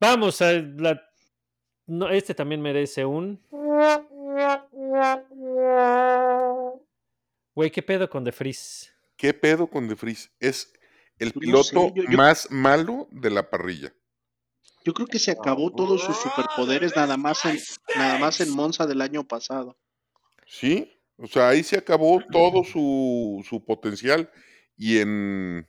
Vamos 0.00 0.42
a 0.42 0.52
la. 0.52 1.00
No, 1.86 2.10
este 2.10 2.34
también 2.34 2.60
merece 2.60 3.04
un. 3.06 3.40
Güey, 7.56 7.70
¿qué 7.70 7.82
pedo 7.82 8.08
con 8.10 8.22
De 8.22 8.30
Vries? 8.32 8.92
¿Qué 9.16 9.32
pedo 9.32 9.66
con 9.66 9.88
De 9.88 9.94
Vries? 9.94 10.30
Es 10.40 10.72
el 11.18 11.32
No 11.34 11.40
piloto 11.40 11.64
sé, 11.64 11.92
yo- 11.94 12.04
yo- 12.04 12.16
más 12.18 12.50
malo 12.50 13.08
de 13.10 13.30
la 13.30 13.48
parrilla. 13.48 13.94
Yo 14.84 14.92
creo 14.92 15.06
que 15.08 15.18
se 15.18 15.30
acabó 15.32 15.72
todos 15.74 16.02
sus 16.02 16.16
superpoderes 16.18 16.94
nada 16.94 17.16
más 17.16 17.42
en, 17.46 17.58
nada 17.96 18.18
más 18.18 18.40
en 18.42 18.50
Monza 18.50 18.86
del 18.86 19.00
año 19.00 19.26
pasado. 19.26 19.76
¿Sí? 20.46 20.92
O 21.16 21.26
sea, 21.26 21.48
ahí 21.48 21.64
se 21.64 21.78
acabó 21.78 22.20
todo 22.30 22.62
su, 22.62 23.42
su 23.48 23.64
potencial. 23.64 24.30
Y 24.76 24.98
en. 24.98 25.66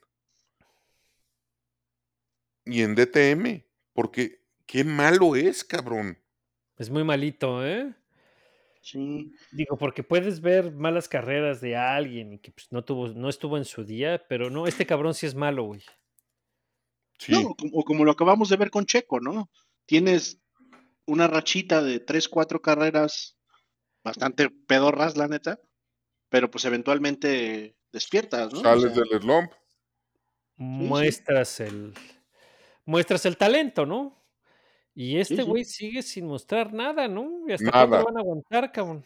Y 2.65 2.81
en 2.81 2.95
DTM. 2.95 3.63
Porque 3.93 4.43
qué 4.65 4.83
malo 4.83 5.37
es, 5.37 5.63
cabrón. 5.63 6.19
Es 6.77 6.89
muy 6.89 7.05
malito, 7.05 7.65
¿eh? 7.65 7.95
Sí. 8.89 9.33
Digo, 9.51 9.77
porque 9.77 10.01
puedes 10.01 10.39
ver 10.39 10.71
malas 10.71 11.09
carreras 11.09 11.59
de 11.59 11.75
alguien 11.75 12.33
y 12.33 12.39
que 12.39 12.51
pues, 12.51 12.71
no 12.71 12.85
tuvo, 12.85 13.09
no 13.09 13.27
estuvo 13.27 13.57
en 13.57 13.65
su 13.65 13.83
día, 13.83 14.25
pero 14.29 14.49
no, 14.49 14.65
este 14.65 14.85
cabrón 14.85 15.13
sí 15.13 15.25
es 15.25 15.35
malo, 15.35 15.63
güey. 15.63 15.83
Sí. 17.19 17.33
No, 17.33 17.53
como, 17.55 17.79
o 17.79 17.83
como 17.83 18.05
lo 18.05 18.11
acabamos 18.11 18.47
de 18.47 18.55
ver 18.55 18.71
con 18.71 18.85
Checo, 18.85 19.19
¿no? 19.19 19.49
Tienes 19.85 20.39
una 21.05 21.27
rachita 21.27 21.81
de 21.83 21.99
tres, 21.99 22.29
cuatro 22.29 22.61
carreras 22.61 23.37
bastante 24.05 24.49
pedorras, 24.49 25.17
la 25.17 25.27
neta, 25.27 25.59
pero 26.29 26.49
pues 26.49 26.63
eventualmente 26.63 27.75
despiertas, 27.91 28.53
¿no? 28.53 28.59
O 28.59 28.63
Sales 28.63 28.93
sea, 28.93 29.03
del 29.03 29.21
slump. 29.21 29.51
Muestras 30.55 31.59
el. 31.59 31.93
Muestras 32.85 33.25
el 33.25 33.35
talento, 33.35 33.85
¿no? 33.85 34.23
Y 34.99 35.19
este 35.19 35.35
sí. 35.35 35.41
güey 35.43 35.63
sigue 35.63 36.01
sin 36.01 36.25
mostrar 36.25 36.73
nada, 36.73 37.07
¿no? 37.07 37.43
¿Y 37.47 37.51
hasta 37.51 37.69
cuándo 37.69 38.03
van 38.03 38.17
a 38.17 38.19
aguantar, 38.19 38.71
cabrón? 38.71 39.05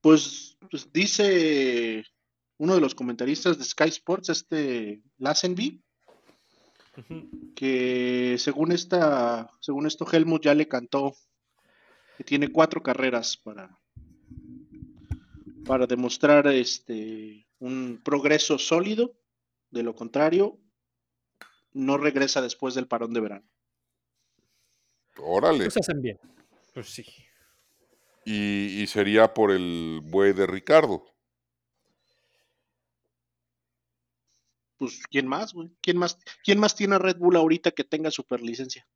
pues, 0.00 0.56
pues 0.70 0.92
dice 0.92 2.04
uno 2.58 2.76
de 2.76 2.80
los 2.80 2.94
comentaristas 2.94 3.58
de 3.58 3.64
Sky 3.64 3.88
Sports, 3.88 4.28
este 4.28 5.02
Lassenby, 5.18 5.82
Ujú. 6.96 7.28
que 7.56 8.36
según 8.38 8.70
esta, 8.70 9.50
según 9.58 9.88
esto 9.88 10.06
Helmut 10.08 10.44
ya 10.44 10.54
le 10.54 10.68
cantó 10.68 11.16
que 12.16 12.22
tiene 12.22 12.46
cuatro 12.52 12.80
carreras 12.80 13.36
para 13.36 13.80
para 15.66 15.88
demostrar 15.88 16.46
este 16.46 17.48
un 17.58 18.00
progreso 18.04 18.58
sólido. 18.60 19.16
De 19.72 19.82
lo 19.82 19.96
contrario, 19.96 20.60
no 21.72 21.98
regresa 21.98 22.40
después 22.40 22.76
del 22.76 22.86
parón 22.86 23.12
de 23.12 23.20
verano. 23.20 23.49
Órale. 25.22 25.64
Pues 25.64 25.76
hacen 25.78 26.00
bien. 26.00 26.18
Pues 26.74 26.88
sí. 26.90 27.04
Y, 28.24 28.82
y 28.82 28.86
sería 28.86 29.32
por 29.34 29.50
el 29.50 30.00
buey 30.04 30.32
de 30.32 30.46
Ricardo. 30.46 31.04
Pues, 34.76 35.02
¿quién 35.10 35.26
más, 35.26 35.52
güey? 35.52 35.70
¿Quién 35.82 35.98
más, 35.98 36.18
¿Quién 36.42 36.58
más 36.58 36.74
tiene 36.74 36.98
Red 36.98 37.18
Bull 37.18 37.36
ahorita 37.36 37.70
que 37.72 37.84
tenga 37.84 38.10
superlicencia? 38.10 38.86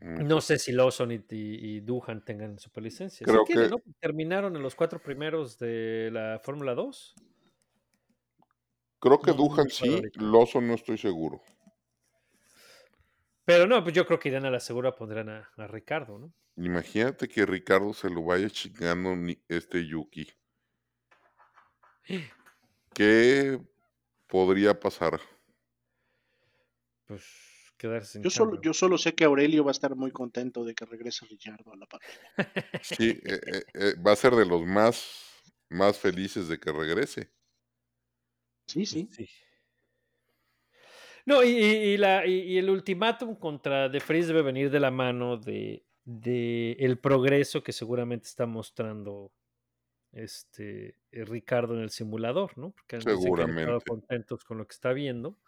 Mm, 0.00 0.26
No 0.26 0.40
sé 0.40 0.58
si 0.58 0.72
Lawson 0.72 1.10
y, 1.10 1.14
y, 1.16 1.20
y 1.30 1.80
Duhan 1.80 2.24
tengan 2.24 2.58
superlicencia. 2.58 3.24
Creo 3.26 3.44
sí 3.46 3.54
que- 3.54 3.68
¿no? 3.68 3.78
Terminaron 4.00 4.54
en 4.56 4.62
los 4.62 4.74
cuatro 4.76 5.00
primeros 5.02 5.58
de 5.58 6.10
la 6.12 6.40
Fórmula 6.44 6.74
2. 6.74 7.14
Creo 9.00 9.20
que 9.20 9.32
no, 9.32 9.36
Duhan 9.36 9.68
sí. 9.68 10.00
Lawson 10.14 10.68
no 10.68 10.74
estoy 10.74 10.96
seguro. 10.96 11.42
Pero 13.44 13.66
no, 13.66 13.82
pues 13.82 13.94
yo 13.94 14.06
creo 14.06 14.18
que 14.18 14.28
irán 14.28 14.46
a 14.46 14.50
la 14.50 14.60
segura, 14.60 14.94
pondrán 14.94 15.28
a, 15.28 15.50
a 15.56 15.66
Ricardo, 15.66 16.18
¿no? 16.18 16.32
Imagínate 16.56 17.28
que 17.28 17.46
Ricardo 17.46 17.92
se 17.92 18.10
lo 18.10 18.22
vaya 18.22 18.48
chingando 18.50 19.16
ni- 19.16 19.42
este 19.48 19.86
Yuki. 19.86 20.28
¿Qué 22.94 23.58
podría 24.28 24.78
pasar? 24.78 25.20
Pues 27.06 27.24
quedarse 27.78 28.12
sin 28.12 28.22
Yo 28.22 28.30
solo, 28.30 28.60
yo 28.60 28.72
solo 28.74 28.98
sé 28.98 29.14
que 29.14 29.24
Aurelio 29.24 29.64
va 29.64 29.70
a 29.70 29.72
estar 29.72 29.96
muy 29.96 30.10
contento 30.12 30.64
de 30.64 30.74
que 30.74 30.84
regrese 30.84 31.26
Richardo 31.26 31.72
a 31.72 31.76
la 31.76 31.86
parrilla. 31.86 32.80
Sí, 32.82 33.20
eh, 33.24 33.40
eh, 33.46 33.62
eh, 33.74 33.94
va 34.06 34.12
a 34.12 34.16
ser 34.16 34.34
de 34.34 34.46
los 34.46 34.62
más, 34.66 35.42
más 35.68 35.98
felices 35.98 36.48
de 36.48 36.58
que 36.60 36.70
regrese. 36.70 37.32
Sí, 38.66 38.86
sí. 38.86 39.08
Sí. 39.10 39.28
No, 41.26 41.42
y, 41.44 41.48
y- 41.48 41.96
la, 41.96 42.26
y, 42.26 42.58
el 42.58 42.68
ultimátum 42.70 43.36
contra 43.36 43.88
De 43.88 44.00
Vries 44.06 44.26
debe 44.26 44.42
venir 44.42 44.70
de 44.70 44.80
la 44.80 44.90
mano 44.90 45.36
de, 45.36 45.84
de 46.04 46.72
el 46.80 46.98
progreso 46.98 47.62
que 47.62 47.72
seguramente 47.72 48.26
está 48.26 48.46
mostrando 48.46 49.32
este 50.12 50.96
eh, 51.10 51.24
Ricardo 51.24 51.74
en 51.74 51.80
el 51.82 51.90
simulador, 51.90 52.56
¿no? 52.58 52.72
Porque 52.72 52.86
que 52.88 52.96
han 52.96 53.00
estado 53.00 53.22
Seguramente. 53.22 53.84
contentos 53.86 54.44
con 54.44 54.58
lo 54.58 54.66
que 54.66 54.72
está 54.74 54.92
viendo 54.92 55.38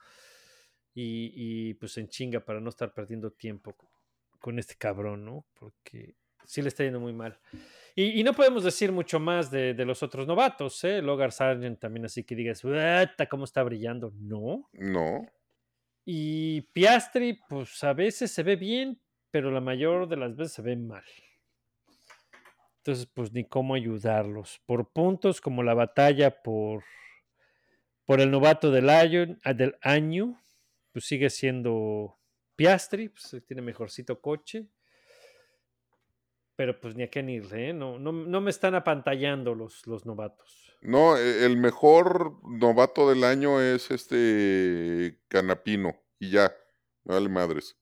y, 0.95 1.33
y, 1.35 1.75
pues 1.75 1.99
en 1.99 2.09
chinga 2.09 2.41
para 2.45 2.61
no 2.61 2.71
estar 2.71 2.95
perdiendo 2.95 3.33
tiempo 3.33 3.77
con, 4.41 4.59
este 4.59 4.77
cabrón, 4.77 5.25
¿no? 5.25 5.45
Porque 5.55 6.15
sí 6.45 6.63
le 6.63 6.69
está 6.69 6.85
yendo 6.85 7.01
muy 7.01 7.13
mal. 7.13 7.39
Y, 7.97 8.21
y 8.21 8.25
no 8.25 8.33
podemos 8.33 8.63
decir 8.65 8.93
mucho 8.93 9.19
más 9.19 9.51
de, 9.51 9.75
de 9.75 9.85
los 9.85 10.03
otros 10.03 10.27
novatos, 10.27 10.83
¿eh? 10.85 11.03
Logan 11.03 11.33
Sargent 11.33 11.81
también, 11.81 12.05
así 12.07 12.25
que 12.25 12.35
digas, 12.37 12.63
"Ueta, 12.65 13.27
¿cómo 13.29 13.45
está 13.45 13.63
brillando? 13.63 14.13
No. 14.17 14.69
No. 14.73 15.27
Y 16.05 16.63
Piastri, 16.73 17.41
pues 17.49 17.83
a 17.83 17.95
veces 17.95 18.31
se 18.31 18.43
ve 18.43 18.57
bien, 18.57 19.01
pero 19.31 19.51
la 19.51 19.61
mayor 19.61 20.09
de 20.09 20.17
las 20.17 20.37
veces 20.37 20.53
se 20.53 20.63
ve 20.63 20.77
mal. 20.77 21.05
Entonces, 22.79 23.07
pues 23.07 23.33
ni 23.33 23.49
cómo 23.49 23.75
ayudarlos. 23.75 24.61
Por 24.67 24.93
puntos, 24.93 25.41
como 25.41 25.63
la 25.63 25.73
batalla 25.73 26.43
por, 26.43 26.85
por 28.05 28.21
el 28.21 28.31
novato 28.31 28.71
del 28.71 28.91
año, 28.91 29.39
ah, 29.43 29.55
del 29.55 29.77
año, 29.81 30.39
pues 30.93 31.07
sigue 31.07 31.31
siendo 31.31 32.19
Piastri, 32.55 33.09
pues 33.09 33.43
tiene 33.47 33.63
mejorcito 33.63 34.21
coche. 34.21 34.69
Pero 36.57 36.79
pues 36.79 36.95
ni 36.95 37.03
a 37.03 37.11
qué 37.11 37.21
irle, 37.21 37.71
¿eh? 37.71 37.73
no, 37.73 37.99
no, 37.99 38.13
no 38.13 38.41
me 38.41 38.51
están 38.51 38.75
apantallando 38.77 39.55
los, 39.55 39.87
los 39.87 40.07
novatos. 40.07 40.64
No, 40.85 41.17
e- 41.17 41.45
el 41.47 41.57
mejor 41.57 42.39
novato 42.49 43.09
del 43.09 43.25
año 43.25 43.61
es 43.61 43.91
este 43.91 45.19
Canapino. 45.29 45.97
Y 46.19 46.31
ya, 46.31 46.55
me 47.05 47.15
vale 47.15 47.29
madres. 47.29 47.77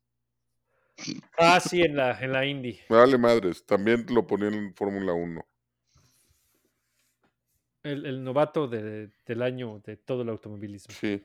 Ah, 1.37 1.59
sí, 1.61 1.83
en 1.83 1.97
la, 1.97 2.19
en 2.21 2.33
la 2.33 2.47
Indy. 2.47 2.79
Me 2.89 2.97
vale 2.97 3.19
madres. 3.19 3.67
También 3.67 4.07
lo 4.09 4.27
ponían 4.27 4.55
en 4.55 4.75
Fórmula 4.75 5.13
1. 5.13 5.45
El, 7.83 8.07
el 8.07 8.23
novato 8.23 8.69
de- 8.69 9.11
del 9.27 9.43
año 9.43 9.81
de 9.85 9.97
todo 9.97 10.23
el 10.23 10.29
automovilismo. 10.29 10.95
Sí. 10.95 11.25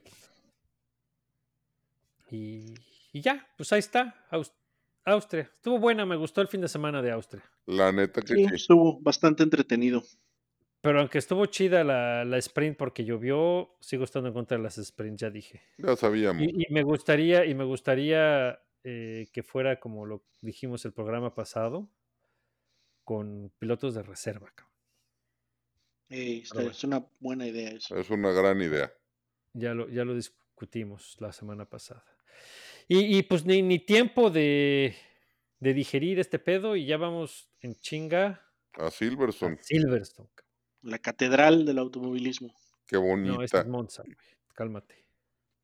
Y, 2.30 2.74
y 3.12 3.20
ya, 3.20 3.46
pues 3.56 3.72
ahí 3.72 3.78
está. 3.78 4.26
Aus- 4.30 4.52
Austria. 5.04 5.42
Estuvo 5.54 5.78
buena, 5.78 6.04
me 6.04 6.16
gustó 6.16 6.40
el 6.42 6.48
fin 6.48 6.60
de 6.60 6.68
semana 6.68 7.00
de 7.00 7.12
Austria. 7.12 7.42
La 7.66 7.92
neta 7.92 8.20
que 8.20 8.34
Sí, 8.34 8.48
sí. 8.48 8.54
estuvo 8.54 9.00
bastante 9.00 9.42
entretenido. 9.42 10.02
Pero 10.80 11.00
aunque 11.00 11.18
estuvo 11.18 11.44
chida 11.46 11.82
la, 11.82 12.24
la 12.24 12.38
sprint 12.38 12.76
porque 12.76 13.04
llovió, 13.04 13.76
sigo 13.80 14.04
estando 14.04 14.28
en 14.28 14.34
contra 14.34 14.56
de 14.56 14.62
las 14.62 14.76
sprints, 14.76 15.20
ya 15.20 15.30
dije. 15.30 15.62
Ya 15.78 15.96
sabíamos. 15.96 16.42
Y, 16.42 16.64
y 16.68 16.72
me 16.72 16.82
gustaría, 16.82 17.44
y 17.44 17.54
me 17.54 17.64
gustaría 17.64 18.60
eh, 18.84 19.28
que 19.32 19.42
fuera 19.42 19.80
como 19.80 20.06
lo 20.06 20.24
dijimos 20.40 20.84
el 20.84 20.92
programa 20.92 21.34
pasado, 21.34 21.90
con 23.04 23.52
pilotos 23.58 23.94
de 23.94 24.02
reserva. 24.02 24.52
Es 26.08 26.84
una 26.84 27.06
buena 27.20 27.46
idea 27.46 27.70
eso. 27.70 27.96
Es 27.98 28.08
una 28.10 28.32
gran 28.32 28.60
idea. 28.62 28.92
Ya 29.52 29.74
lo, 29.74 29.88
ya 29.88 30.04
lo 30.04 30.14
discutimos 30.14 31.16
la 31.20 31.32
semana 31.32 31.68
pasada. 31.68 32.04
Y, 32.86 33.18
y, 33.18 33.22
pues 33.22 33.44
ni, 33.44 33.60
ni 33.62 33.78
tiempo 33.78 34.30
de, 34.30 34.96
de 35.60 35.74
digerir 35.74 36.18
este 36.18 36.38
pedo 36.38 36.76
y 36.76 36.86
ya 36.86 36.96
vamos 36.96 37.50
en 37.60 37.74
chinga 37.74 38.46
A 38.78 38.86
a 38.86 38.90
Silverstone. 38.90 40.30
La 40.88 40.98
catedral 40.98 41.64
del 41.66 41.78
automovilismo. 41.78 42.54
Qué 42.86 42.96
No, 42.96 43.02
bonita. 43.02 43.44
este 43.44 43.58
es 43.58 43.66
Monza, 43.66 44.02
güey. 44.02 44.16
Cálmate. 44.54 45.04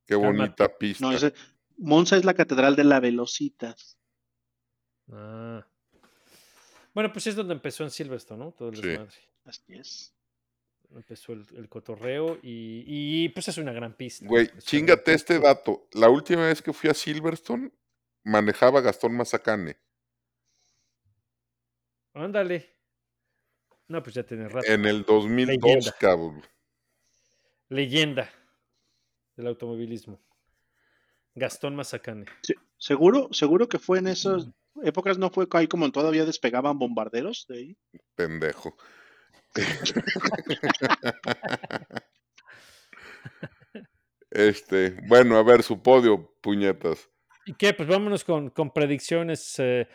qué 0.07 0.14
cálmate. 0.14 0.37
bonita 0.39 0.79
pista. 0.79 1.05
No, 1.05 1.12
ese, 1.12 1.33
Monza 1.79 2.16
es 2.16 2.25
la 2.25 2.35
catedral 2.35 2.77
de 2.77 2.85
la 2.85 3.01
Velocitas. 3.01 3.99
Ah. 5.11 5.66
Bueno, 6.93 7.12
pues 7.12 7.27
es 7.27 7.35
donde 7.37 7.55
empezó 7.55 7.83
en 7.85 7.91
Silverstone, 7.91 8.45
¿no? 8.45 8.53
Todo 8.53 8.68
el 8.68 8.77
Sí. 8.77 8.83
desmadre. 8.83 9.16
Así 9.45 9.62
es. 9.75 10.14
Empezó 10.95 11.33
el, 11.33 11.45
el 11.57 11.68
cotorreo 11.68 12.39
y, 12.43 12.85
y, 12.87 13.29
pues 13.31 13.49
es 13.49 13.59
una 13.59 13.72
gran 13.72 13.95
pista. 13.95 14.27
Güey, 14.29 14.51
Es 14.57 14.64
chingate 14.64 15.03
gran 15.05 15.16
este 15.16 15.39
dato. 15.41 15.89
La 15.93 16.09
última 16.09 16.47
vez 16.47 16.62
que 16.62 16.72
fui 16.72 16.89
a 16.89 16.95
Silverstone, 16.95 17.72
manejaba 18.22 18.81
Gastón 18.81 19.16
Mazacane. 19.16 19.77
Ándale. 22.12 22.74
No, 23.89 24.03
pues 24.03 24.14
ya 24.14 24.22
tiene 24.22 24.49
rato. 24.49 24.66
En 24.70 24.87
el 24.87 25.05
2002, 25.05 25.59
Leyenda. 25.62 25.97
cabrón. 25.99 26.43
Leyenda 27.68 28.30
del 29.37 29.49
automovilismo. 29.49 30.20
Gastón 31.35 31.74
Mazacane. 31.76 32.26
Sí, 32.43 32.55
Seguro, 32.78 33.28
seguro 33.32 33.68
que 33.68 33.78
fue 33.78 33.99
en 33.99 34.07
esas 34.09 34.49
épocas, 34.82 35.18
no 35.18 35.30
fue 35.30 35.47
ahí 35.53 35.66
como 35.66 35.91
todavía 35.91 36.24
despegaban 36.24 36.78
bombarderos 36.78 37.47
de 37.49 37.57
ahí. 37.59 37.76
Pendejo. 38.14 38.76
Este, 44.30 44.97
bueno, 45.07 45.37
a 45.39 45.45
ver, 45.45 45.62
su 45.62 45.80
podio, 45.80 46.35
puñetas. 46.41 47.09
¿Y 47.47 47.55
qué? 47.55 47.72
Pues 47.72 47.89
vámonos 47.89 48.24
con, 48.24 48.51
con 48.51 48.72
predicciones. 48.72 49.55
eh, 49.59 49.87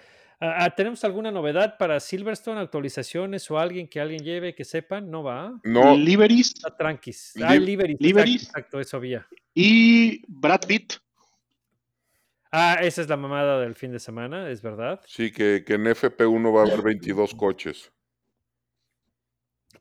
¿Tenemos 0.77 1.03
alguna 1.03 1.31
novedad 1.31 1.77
para 1.77 1.99
Silverstone? 1.99 2.61
¿Actualizaciones 2.61 3.49
o 3.51 3.59
alguien 3.59 3.87
que 3.89 3.99
alguien 3.99 4.23
lleve 4.23 4.55
que 4.55 4.63
sepan? 4.63 5.11
No 5.11 5.21
va. 5.23 5.59
No, 5.63 5.95
Liveries 5.97 6.53
Está 6.55 6.75
tranquis. 6.77 7.33
Ah, 7.43 7.55
Lib- 7.55 7.65
Liberis. 7.65 7.95
Exacto, 7.95 8.03
Liberis. 8.07 8.43
exacto, 8.43 8.79
eso 8.79 8.97
había. 8.97 9.27
y 9.53 10.23
Brad 10.27 10.61
Pitt. 10.65 10.93
Ah, 12.51 12.77
esa 12.81 13.01
es 13.01 13.09
la 13.09 13.17
mamada 13.17 13.59
del 13.59 13.75
fin 13.75 13.91
de 13.91 13.99
semana, 13.99 14.49
es 14.49 14.61
verdad. 14.61 15.01
sí, 15.05 15.31
que, 15.31 15.63
que 15.65 15.73
en 15.75 15.83
FP1 15.85 16.55
va 16.55 16.61
a 16.61 16.65
haber 16.65 16.81
22 16.81 17.35
coches. 17.35 17.91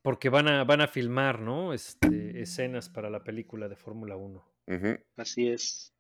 Porque 0.02 0.28
van 0.28 0.48
a, 0.48 0.64
van 0.64 0.80
a 0.80 0.86
filmar, 0.88 1.40
¿no? 1.40 1.72
Este, 1.72 2.40
escenas 2.40 2.88
para 2.88 3.11
la 3.11 3.24
película 3.24 3.68
de 3.68 3.76
Fórmula 3.76 4.16
1. 4.16 4.44
Ujú. 4.66 4.98
Así 5.16 5.48
es. 5.48 5.94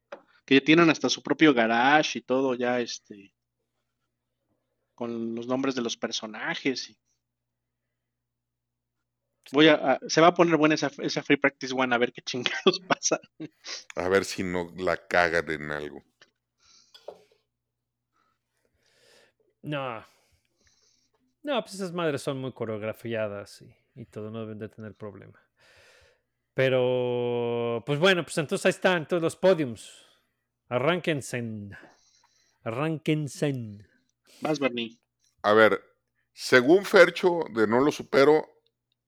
Que 0.44 0.56
ya 0.56 0.60
tienen 0.60 0.90
hasta 0.90 1.08
su 1.08 1.22
propio 1.22 1.54
garage 1.54 2.18
y 2.18 2.22
todo 2.22 2.54
ya 2.54 2.80
este 2.80 3.32
con 4.98 5.36
los 5.36 5.46
nombres 5.46 5.76
de 5.76 5.82
los 5.82 5.96
personajes. 5.96 6.90
y- 6.90 6.98
Voy 9.52 9.68
a, 9.68 9.74
a- 9.92 10.00
se 10.08 10.20
va 10.20 10.26
a 10.26 10.34
poner 10.34 10.56
buena 10.56 10.74
esa, 10.74 10.90
esa 10.98 11.22
Free 11.22 11.36
Practice 11.38 11.72
One 11.72 11.94
a 11.94 11.98
ver 11.98 12.12
qué 12.12 12.20
chingados 12.20 12.80
pasa. 12.88 13.20
A 13.94 14.08
ver 14.08 14.24
si 14.24 14.42
no 14.42 14.72
la 14.76 14.96
cagan 15.06 15.48
en 15.50 15.70
algo. 15.70 16.02
No. 19.62 20.04
No, 21.42 21.60
pues 21.62 21.74
esas 21.74 21.92
madres 21.92 22.22
son 22.22 22.38
muy 22.40 22.52
coreografiadas 22.52 23.62
y, 23.62 23.74
y 23.94 24.04
todo, 24.06 24.30
no 24.30 24.40
deben 24.40 24.58
de 24.58 24.68
tener 24.68 24.94
problema. 24.94 25.40
Pero, 26.54 27.84
pues 27.86 28.00
bueno, 28.00 28.24
pues 28.24 28.36
entonces 28.38 28.66
ahí 28.66 28.70
están 28.70 29.06
todos 29.06 29.22
los 29.22 29.36
podiums. 29.36 30.04
Arránquense. 30.68 31.42
Arránquense. 32.64 33.87
Vas, 34.40 34.58
Bernie. 34.58 34.98
A 35.42 35.52
ver, 35.52 35.82
según 36.32 36.84
Fercho 36.84 37.40
de 37.52 37.66
No 37.66 37.80
lo 37.80 37.90
supero, 37.90 38.46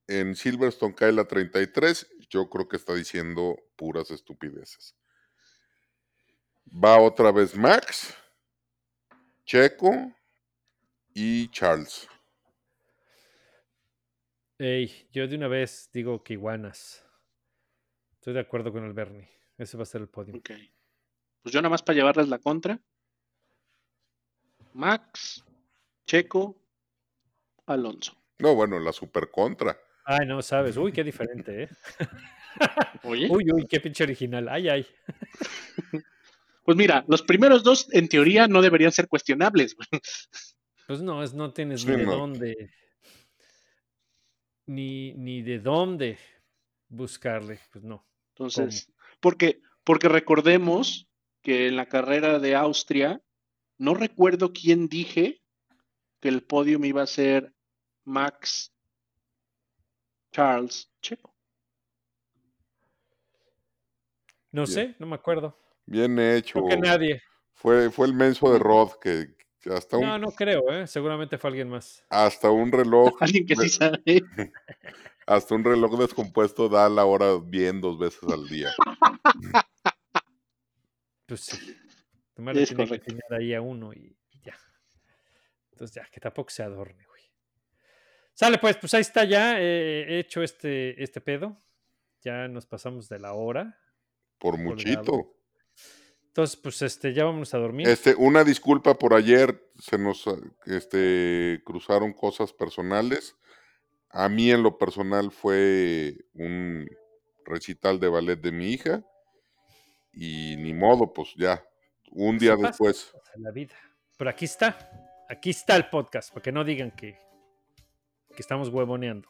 en 0.07 0.35
Silverstone 0.35 0.95
cae 0.95 1.12
la 1.12 1.26
33. 1.26 2.07
Yo 2.28 2.48
creo 2.48 2.69
que 2.69 2.77
está 2.77 2.94
diciendo 2.94 3.57
puras 3.77 4.11
estupideces. 4.11 4.97
Va 6.73 7.01
otra 7.01 7.32
vez 7.32 7.57
Max, 7.57 8.15
Checo 9.44 10.12
y 11.15 11.48
Charles. 11.51 12.09
Ey, 14.59 15.09
yo 15.12 15.27
de 15.27 15.36
una 15.36 15.48
vez 15.48 15.89
digo 15.93 16.23
que 16.23 16.35
iguanas. 16.35 17.05
Estoy 18.15 18.35
de 18.35 18.40
acuerdo 18.40 18.73
con 18.73 18.85
el 18.85 18.93
Bernie. 18.93 19.28
Ese 19.57 19.77
va 19.77 19.85
a 19.85 19.86
ser 19.86 20.02
el 20.02 20.09
podio. 20.09 20.36
Ok. 20.36 20.51
Pues 21.43 21.52
yo 21.52 21.61
nada 21.62 21.70
más 21.70 21.82
para 21.82 21.97
llevarles 21.97 22.28
la 22.28 22.39
contra. 22.39 22.78
Max, 24.74 25.44
Checo, 26.06 26.56
Alonso. 27.66 28.16
No, 28.38 28.55
bueno, 28.55 28.78
la 28.78 28.92
super 28.92 29.30
contra. 29.30 29.78
Ay, 30.05 30.26
no, 30.26 30.40
sabes. 30.42 30.76
Uy, 30.76 30.92
qué 30.92 31.05
diferente, 31.05 31.64
¿eh? 31.64 31.68
Oye, 33.05 33.28
Uy, 33.30 33.51
uy, 33.52 33.66
qué 33.66 33.80
pinche 33.80 34.05
original. 34.05 34.48
Ay, 34.48 34.68
ay. 34.68 34.86
pues 36.64 36.76
mira, 36.76 37.05
los 37.06 37.22
primeros 37.22 37.62
dos 37.62 37.86
en 37.92 38.09
teoría 38.09 38.48
no 38.48 38.60
deberían 38.62 38.92
ser 38.92 39.09
cuestionables. 39.09 39.76
Pues 40.86 41.01
no, 41.02 41.22
es, 41.22 41.34
no 41.34 41.52
tienes 41.52 41.82
Sí, 41.82 41.88
ni 41.90 41.97
de 41.98 42.05
no. 42.06 42.16
dónde. 42.16 42.70
Ni, 44.66 45.14
ni 45.14 45.42
de 45.42 45.59
dónde 45.59 46.18
buscarle. 46.88 47.60
Pues 47.72 47.84
no. 47.84 48.06
Entonces, 48.34 48.92
porque, 49.20 49.60
porque 49.84 50.09
recordemos 50.09 51.09
que 51.42 51.68
en 51.68 51.76
la 51.76 51.86
carrera 51.86 52.38
de 52.38 52.55
Austria, 52.56 53.20
no 53.81 53.94
recuerdo 53.94 54.52
quién 54.52 54.89
dije 54.89 55.40
que 56.20 56.28
el 56.28 56.43
podio 56.43 56.78
me 56.78 56.89
iba 56.89 57.01
a 57.02 57.07
ser 57.07 57.55
Max, 58.05 58.74
Charles, 60.32 60.93
Checo. 61.01 61.35
No 64.52 64.65
Bien. 64.65 64.74
sé, 64.74 64.97
no 64.98 65.07
me 65.07 65.15
acuerdo. 65.15 65.59
Bien 65.86 66.19
hecho. 66.19 66.62
Creo 66.62 66.69
que 66.69 66.77
nadie. 66.77 67.23
Fue, 67.55 67.90
fue 67.90 68.07
el 68.07 68.12
menso 68.12 68.52
de 68.52 68.59
Rod 68.59 68.93
que, 69.01 69.35
que 69.61 69.73
hasta 69.73 69.97
un, 69.97 70.05
No, 70.05 70.19
no 70.19 70.31
creo, 70.32 70.70
¿eh? 70.70 70.86
Seguramente 70.86 71.39
fue 71.39 71.48
alguien 71.48 71.70
más. 71.70 72.05
hasta 72.11 72.51
un 72.51 72.70
reloj, 72.70 73.16
Alguien 73.20 73.47
que 73.47 73.57
sí 73.57 73.70
sabe. 73.70 74.02
hasta 75.27 75.55
un 75.55 75.65
reloj 75.65 75.98
descompuesto 75.98 76.69
da 76.69 76.86
la 76.90 77.07
hora 77.07 77.39
bien 77.43 77.81
dos 77.81 77.98
veces 77.98 78.23
al 78.31 78.47
día. 78.47 78.69
Pues 81.24 81.40
sí. 81.40 81.77
Nomás 82.41 82.57
Es 82.57 82.69
tiene 82.69 82.85
que 82.85 82.89
correcto. 82.89 83.12
atinar 83.12 83.41
ahí 83.41 83.53
a 83.53 83.61
uno 83.61 83.93
y 83.93 84.17
ya. 84.43 84.57
Entonces 85.73 85.95
ya, 85.95 86.09
que 86.11 86.21
tampoco 86.21 86.49
se 86.49 86.62
adorne, 86.62 87.05
güey. 87.05 87.23
Sale 88.33 88.57
pues, 88.57 88.79
pues 88.79 88.95
ahí 88.95 89.03
está 89.03 89.25
ya 89.25 89.61
eh, 89.61 90.07
he 90.09 90.19
hecho 90.21 90.43
este, 90.43 91.03
este 91.03 91.21
pedo. 91.21 91.62
Ya 92.23 92.49
nos 92.49 92.65
pasamos 92.65 93.11
de 93.11 93.19
la 93.19 93.35
hora. 93.35 93.79
Por 94.39 94.55
Colgado. 94.55 94.71
muchito. 94.71 95.37
Entonces, 96.29 96.57
pues 96.57 96.81
este, 96.81 97.12
ya 97.12 97.25
vámonos 97.25 97.53
a 97.53 97.59
dormir. 97.59 97.87
Este, 97.89 98.15
una 98.15 98.43
disculpa 98.43 98.95
por 98.95 99.12
ayer, 99.12 99.69
se 99.79 99.99
nos 99.99 100.25
este, 100.65 101.61
cruzaron 101.65 102.15
cosas 102.15 102.55
personales. 102.55 103.37
A 104.09 104.29
mí 104.31 104.51
en 104.51 104.62
lo 104.62 104.79
personal 104.79 105.31
fue 105.33 106.17
un 106.33 106.89
recital 107.45 108.01
de 108.01 108.09
ballet 108.09 108.41
de 108.41 108.53
mi 108.53 108.71
hija 108.71 109.05
y 110.12 110.57
ni 110.57 110.73
modo, 110.73 111.12
pues 111.12 111.35
ya, 111.37 111.62
un 112.11 112.39
día 112.39 112.57
después. 112.57 113.12
la 113.37 113.51
vida. 113.51 113.74
Pero 114.16 114.31
aquí 114.31 114.45
está. 114.45 114.77
Aquí 115.28 115.51
está 115.51 115.77
el 115.77 115.89
podcast, 115.89 116.31
para 116.32 116.43
que 116.43 116.51
no 116.51 116.65
digan 116.65 116.91
que, 116.91 117.16
que 118.35 118.41
estamos 118.43 118.69
huevoneando. 118.69 119.28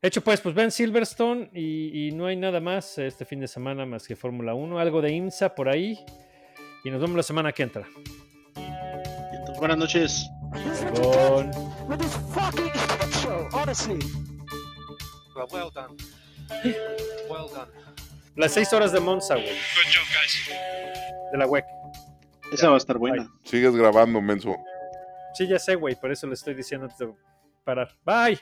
Hecho 0.00 0.22
pues, 0.22 0.40
pues 0.40 0.54
ven 0.54 0.70
Silverstone 0.70 1.50
y, 1.52 2.08
y 2.08 2.12
no 2.12 2.26
hay 2.26 2.36
nada 2.36 2.60
más 2.60 2.98
este 2.98 3.24
fin 3.24 3.40
de 3.40 3.48
semana 3.48 3.84
más 3.84 4.06
que 4.06 4.16
Fórmula 4.16 4.54
1, 4.54 4.78
algo 4.78 5.02
de 5.02 5.10
IMSA 5.10 5.54
por 5.54 5.68
ahí. 5.68 5.98
Y 6.84 6.90
nos 6.90 7.00
vemos 7.00 7.16
la 7.16 7.22
semana 7.22 7.52
que 7.52 7.64
entra. 7.64 7.86
Entonces, 8.56 9.58
buenas 9.58 9.76
noches. 9.76 10.30
Con... 10.94 11.50
Well 15.52 15.70
done. 15.72 15.96
Well 17.28 17.48
done. 17.52 17.70
Las 18.38 18.52
seis 18.52 18.72
horas 18.72 18.92
de 18.92 19.00
Monza, 19.00 19.34
güey. 19.34 19.48
Good 19.48 19.92
job, 19.92 20.06
guys. 20.14 20.50
De 21.32 21.38
la 21.38 21.46
WEC. 21.46 21.64
Esa 22.52 22.68
va 22.68 22.74
a 22.74 22.78
estar 22.78 22.96
buena. 22.96 23.28
Sigues 23.42 23.74
grabando, 23.74 24.20
menso. 24.20 24.56
Sí, 25.34 25.48
ya 25.48 25.58
sé, 25.58 25.74
güey. 25.74 25.96
Por 25.96 26.12
eso 26.12 26.28
le 26.28 26.34
estoy 26.34 26.54
diciendo 26.54 26.86
antes 26.86 26.98
de 27.00 27.12
parar. 27.64 27.92
Bye. 28.04 28.38